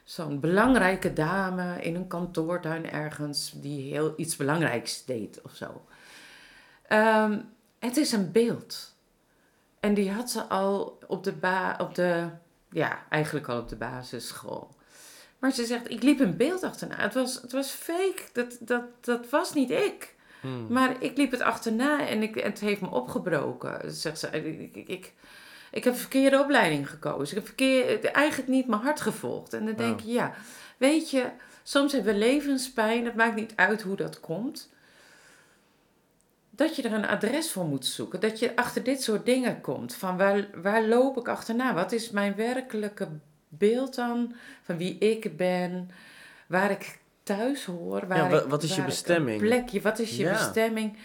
zo'n 0.06 0.40
belangrijke 0.40 1.14
dame 1.14 1.82
in 1.82 1.96
een 1.96 2.08
kantoortuin 2.08 2.92
ergens 2.92 3.52
die 3.56 3.94
heel 3.94 4.14
iets 4.18 4.36
belangrijks 4.36 5.06
deed 5.06 5.42
of 5.42 5.56
zo. 5.56 5.86
Ehm, 6.88 7.40
het 7.80 7.98
is 7.98 8.12
een 8.12 8.32
beeld. 8.32 8.96
En 9.80 9.94
die 9.94 10.12
had 10.12 10.30
ze 10.30 10.44
al 10.44 11.00
op 11.08 11.24
de, 11.24 11.34
ba 11.34 11.76
op 11.82 11.96
de 11.96 12.30
ja, 12.70 13.06
eigenlijk 13.10 13.48
al 13.48 13.60
op 13.60 13.70
de 13.70 13.76
basisschool. 13.76 14.75
Maar 15.46 15.54
ze 15.54 15.66
zegt, 15.66 15.92
ik 15.92 16.04
liep 16.04 16.20
een 16.20 16.38
beeld 16.38 16.64
achterna. 16.64 16.96
Het 16.96 17.14
was, 17.14 17.42
het 17.42 17.52
was 17.52 17.70
fake. 17.70 18.22
Dat, 18.34 18.58
dat, 18.60 18.84
dat 19.02 19.30
was 19.30 19.54
niet 19.54 19.70
ik. 19.70 20.16
Hmm. 20.42 20.66
Maar 20.70 20.96
ik 21.00 21.18
liep 21.18 21.32
het 21.32 21.42
achterna 21.42 22.08
en 22.08 22.24
ik, 22.24 22.36
het 22.36 22.60
heeft 22.60 22.82
me 22.82 22.90
opgebroken. 22.90 23.80
Ze 23.82 24.00
Zegt 24.00 24.20
ze, 24.20 24.28
ik, 24.28 24.76
ik, 24.76 24.88
ik, 24.88 25.14
ik 25.72 25.84
heb 25.84 25.94
een 25.94 26.00
verkeerde 26.00 26.40
opleiding 26.40 26.90
gekozen. 26.90 27.38
Ik 27.38 27.44
heb 27.44 27.46
verkeer, 27.46 28.06
eigenlijk 28.06 28.50
niet 28.50 28.68
mijn 28.68 28.82
hart 28.82 29.02
gevolgd. 29.02 29.54
En 29.54 29.66
dan 29.66 29.76
denk 29.76 30.00
je, 30.00 30.12
ja, 30.12 30.34
weet 30.78 31.10
je, 31.10 31.30
soms 31.64 31.92
hebben 31.92 32.14
we 32.14 32.20
levenspijn. 32.20 33.06
Het 33.06 33.16
maakt 33.16 33.36
niet 33.36 33.54
uit 33.56 33.82
hoe 33.82 33.96
dat 33.96 34.20
komt. 34.20 34.70
Dat 36.50 36.76
je 36.76 36.82
er 36.82 36.94
een 36.94 37.08
adres 37.08 37.52
voor 37.52 37.66
moet 37.66 37.86
zoeken. 37.86 38.20
Dat 38.20 38.40
je 38.40 38.56
achter 38.56 38.84
dit 38.84 39.04
soort 39.04 39.26
dingen 39.26 39.62
komt. 39.62 39.96
Van 39.96 40.18
waar, 40.18 40.48
waar 40.62 40.84
loop 40.84 41.18
ik 41.18 41.28
achterna? 41.28 41.74
Wat 41.74 41.92
is 41.92 42.10
mijn 42.10 42.36
werkelijke 42.36 43.08
beeld 43.50 43.96
dan? 43.96 44.34
Van 44.64 44.78
wie 44.78 44.98
ik 44.98 45.38
ben? 45.38 45.90
Waar 46.48 46.72
ik 46.72 47.00
thuis 47.24 47.66
hoor? 47.66 48.08
Waar 48.08 48.32
Ja, 48.32 48.48
wat 48.48 48.64
is 48.64 48.70
je 48.70 48.76
waar 48.78 48.86
bestemming? 48.86 49.40
plekje, 49.42 49.82
wat 49.82 50.00
is 50.00 50.18
je 50.18 50.24
Ja. 50.24 50.32
bestemming? 50.32 50.98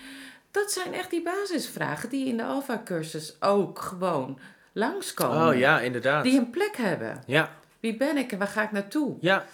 Dat 0.50 0.72
zijn 0.72 0.94
echt 0.94 1.10
die 1.10 1.22
basisvragen 1.22 2.08
die 2.08 2.26
in 2.26 2.36
de 2.36 2.44
Alpha-cursus 2.44 3.36
ook 3.40 3.78
gewoon 3.78 4.38
langskomen. 4.72 5.48
Oh 5.48 5.58
ja, 5.58 5.80
inderdaad. 5.80 6.24
Die 6.24 6.38
een 6.38 6.50
plek 6.50 6.76
hebben. 6.76 7.22
Ja, 7.26 7.50
Wie 7.80 7.96
ben 7.96 8.16
ik 8.16 8.32
en 8.32 8.38
waar 8.38 8.46
ga 8.48 8.62
ik 8.62 8.72
naartoe? 8.72 9.16
ja, 9.20 9.44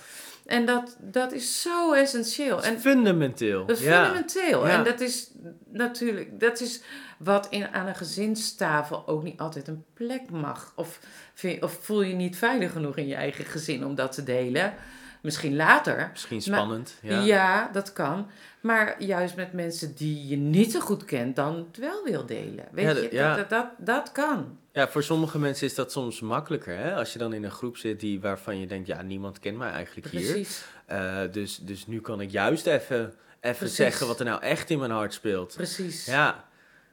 En 0.47 0.67
dat, 0.67 0.97
dat 1.01 1.33
is 1.33 1.63
zo 1.63 1.93
essentieel. 1.93 2.57
dat 2.57 2.65
En 2.65 2.75
is 2.75 2.81
fundamenteel. 2.81 3.67
dat 3.67 3.79
is 3.79 3.85
ja. 3.85 4.03
fundamenteel. 4.05 4.67
En 4.69 4.85
dat 4.85 5.01
is 5.01 5.31
natuurlijk, 5.69 6.41
dat 6.41 6.61
is 6.61 6.81
wat 7.19 7.47
in, 7.51 7.69
aan 7.69 7.87
een 7.87 7.95
gezinstafel 7.95 9.07
ook 9.09 9.23
niet 9.23 9.41
altijd 9.41 9.69
een 9.69 9.85
plek 9.95 10.31
mag. 10.31 10.73
Of, 10.77 11.01
vind, 11.35 11.63
of 11.63 11.79
voel 11.81 12.03
je 12.03 12.15
niet 12.15 12.37
veilig 12.37 12.73
genoeg 12.73 12.97
in 12.97 13.07
je 13.07 13.15
eigen 13.15 13.45
gezin 13.45 13.85
om 13.85 13.95
dat 13.95 14.13
te 14.13 14.23
delen. 14.25 14.75
Misschien 15.23 15.57
later. 15.57 16.09
Misschien 16.13 16.37
Maar- 16.47 16.59
spannend. 16.59 16.95
Ja. 17.03 17.21
ja. 17.21 17.71
dat 17.73 17.93
kan. 17.93 18.27
Maar 18.61 19.03
juist 19.03 19.37
met 19.37 19.53
mensen 19.53 19.95
die 19.95 20.27
je 20.27 20.37
niet 20.37 20.73
zo 20.73 20.81
goed 20.81 21.05
kent, 21.05 21.37
dan 21.37 21.57
het 21.57 21.77
wel 21.77 22.05
wil 22.05 22.27
delen. 22.27 22.65
Weet 22.73 22.85
Ja, 22.85 22.91
je, 22.91 23.01
dat- 23.03 23.11
ja. 23.13 23.37
dat, 23.37 23.49
dat, 23.51 23.67
dat 23.79 24.13
kan. 24.13 24.59
Ja, 24.73 24.89
voor 24.89 25.03
sommige 25.03 25.39
mensen 25.39 25.67
is 25.67 25.75
dat 25.75 25.93
soms 25.93 26.21
makkelijker. 26.21 26.77
Hè? 26.77 26.95
Als 26.95 27.13
je 27.13 27.19
dan 27.19 27.33
in 27.33 27.45
een 27.45 27.51
groep 27.51 27.77
zit 27.77 28.01
die, 28.01 28.21
waarvan 28.21 28.59
je 28.61 28.67
denkt, 28.67 28.87
ja, 28.87 29.03
niemand 29.03 29.39
kent 29.39 29.57
mij 29.59 29.71
eigenlijk 29.71 30.09
hier. 30.09 30.31
Precies. 30.33 30.65
Eh, 30.87 31.21
dus, 31.33 31.59
dus 31.59 31.87
nu 31.87 32.01
kan 32.01 32.21
ik 32.21 32.31
juist 32.31 32.67
even, 32.67 33.15
even 33.41 33.69
zeggen 33.69 34.07
wat 34.07 34.19
er 34.19 34.25
nou 34.25 34.43
echt 34.43 34.71
in 34.71 34.79
mijn 34.79 34.91
hart 34.91 35.13
speelt. 35.15 35.55
Precies. 35.57 36.05
Ja, 36.07 36.45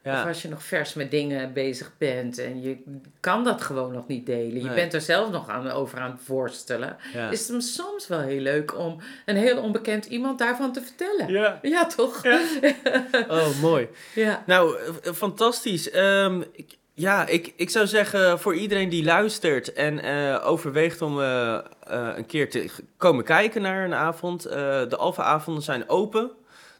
Of 0.05 0.25
als 0.25 0.41
je 0.41 0.49
nog 0.49 0.63
vers 0.63 0.93
met 0.93 1.11
dingen 1.11 1.53
bezig 1.53 1.91
bent 1.97 2.37
en 2.37 2.61
je 2.61 2.77
kan 3.19 3.43
dat 3.43 3.61
gewoon 3.61 3.91
nog 3.93 4.07
niet 4.07 4.25
delen. 4.25 4.55
Je 4.55 4.63
Nee. 4.65 4.75
bent 4.75 4.93
er 4.93 5.01
zelf 5.01 5.31
nog 5.31 5.49
aan, 5.49 5.69
over 5.71 5.99
aan 5.99 6.11
het 6.11 6.21
voorstellen. 6.23 6.97
ja. 7.13 7.29
Is 7.29 7.47
het 7.47 7.63
soms 7.63 8.07
wel 8.07 8.19
heel 8.19 8.39
leuk 8.39 8.77
om 8.77 8.97
een 9.25 9.35
heel 9.35 9.57
onbekend 9.61 10.05
iemand 10.05 10.39
daarvan 10.39 10.71
te 10.73 10.81
vertellen. 10.81 11.27
Ja, 11.31 11.59
Ja. 11.61 11.85
toch? 11.85 12.23
Ja. 12.23 12.39
Oh, 13.27 13.61
mooi. 13.61 13.87
Ja. 14.15 14.43
Nou, 14.45 14.77
eh, 14.77 14.87
eh, 15.03 15.13
fantastisch. 15.13 15.89
Ehm, 15.89 16.41
ik- 16.51 16.77
ja, 16.93 17.27
ik, 17.27 17.53
ik 17.55 17.69
zou 17.69 17.87
zeggen 17.87 18.39
voor 18.39 18.55
iedereen 18.55 18.89
die 18.89 19.03
luistert 19.03 19.73
en 19.73 19.99
eh, 19.99 20.41
overweegt 20.47 21.01
om 21.01 21.17
een 21.19 22.25
keer 22.25 22.49
te 22.49 22.69
komen 22.97 23.23
kijken 23.23 23.61
naar 23.61 23.85
een 23.85 23.93
avond. 23.93 24.41
de 24.43 24.95
Alpha-avonden 24.97 25.63
zijn 25.63 25.89
open. 25.89 26.31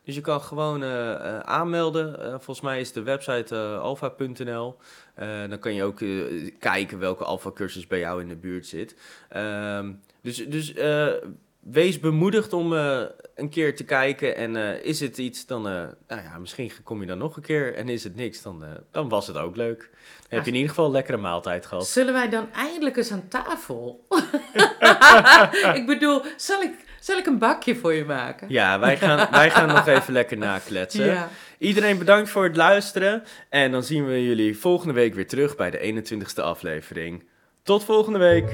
Dus 0.03 0.15
je 0.15 0.21
kan 0.21 0.41
gewoon 0.41 0.83
eh, 0.83 1.13
eh, 1.13 1.39
aanmelden. 1.39 2.19
Eh, 2.19 2.29
volgens 2.29 2.61
mij 2.61 2.79
is 2.79 2.91
de 2.91 3.01
website. 3.03 3.55
Eh, 5.15 5.49
dan 5.49 5.59
kan 5.59 5.73
je 5.73 5.83
ook 5.83 6.01
kijken 6.59 6.99
welke 6.99 7.23
Alpha-cursus 7.23 7.87
bij 7.87 7.99
jou 7.99 8.21
in 8.21 8.27
de 8.27 8.35
buurt 8.35 8.65
zit. 8.65 8.95
Ehm, 9.29 9.91
dus 10.21 10.47
dus 10.47 10.73
wees 11.59 11.99
bemoedigd 11.99 12.53
om 12.53 12.71
een 12.71 13.49
keer 13.49 13.75
te 13.75 13.83
kijken. 13.83 14.35
En 14.35 14.83
is 14.83 14.99
het 14.99 15.17
iets, 15.17 15.45
dan, 15.45 15.61
nou 15.61 15.93
ja, 16.07 16.37
misschien 16.37 16.71
kom 16.83 17.01
je 17.01 17.07
dan 17.07 17.17
nog 17.17 17.35
een 17.35 17.43
keer. 17.43 17.75
En 17.75 17.89
is 17.89 18.03
het 18.03 18.15
niks, 18.15 18.41
dan, 18.41 18.63
dan 18.91 19.09
was 19.09 19.27
het 19.27 19.37
ook 19.37 19.55
leuk. 19.55 19.79
Dan 19.79 20.37
heb 20.37 20.43
je 20.43 20.49
in 20.49 20.55
ieder 20.55 20.69
geval 20.69 20.85
een 20.85 20.91
lekkere 20.91 21.17
maaltijd 21.17 21.65
gehad. 21.65 21.87
Zullen 21.87 22.13
wij 22.13 22.29
dan 22.29 22.51
eindelijk 22.51 22.97
eens 22.97 23.11
aan 23.11 23.27
tafel? 23.27 24.05
ik 25.79 25.83
bedoel, 25.85 26.21
zal 26.37 26.61
ik, 26.61 26.73
zal 27.03 27.17
ik 27.17 27.25
een 27.25 27.37
bakje 27.37 27.75
voor 27.75 27.93
je 27.93 28.05
maken? 28.05 28.47
Ja, 28.49 28.79
wij 28.79 28.97
gaan, 28.97 29.27
wij 29.31 29.49
gaan 29.49 29.67
nog 29.67 29.87
even 29.87 30.13
lekker 30.13 30.37
nakletsen. 30.37 31.05
Ja. 31.05 31.29
Iedereen 31.57 31.97
bedankt 31.97 32.29
voor 32.29 32.43
het 32.43 32.55
luisteren. 32.55 33.23
En 33.49 33.71
dan 33.71 33.83
zien 33.83 34.05
we 34.05 34.23
jullie 34.23 34.57
volgende 34.57 34.93
week 34.93 35.13
weer 35.13 35.27
terug 35.27 35.55
bij 35.55 35.71
de 35.71 36.03
21ste 36.03 36.43
aflevering. 36.43 37.23
Tot 37.63 37.83
volgende 37.83 38.19
week. 38.19 38.45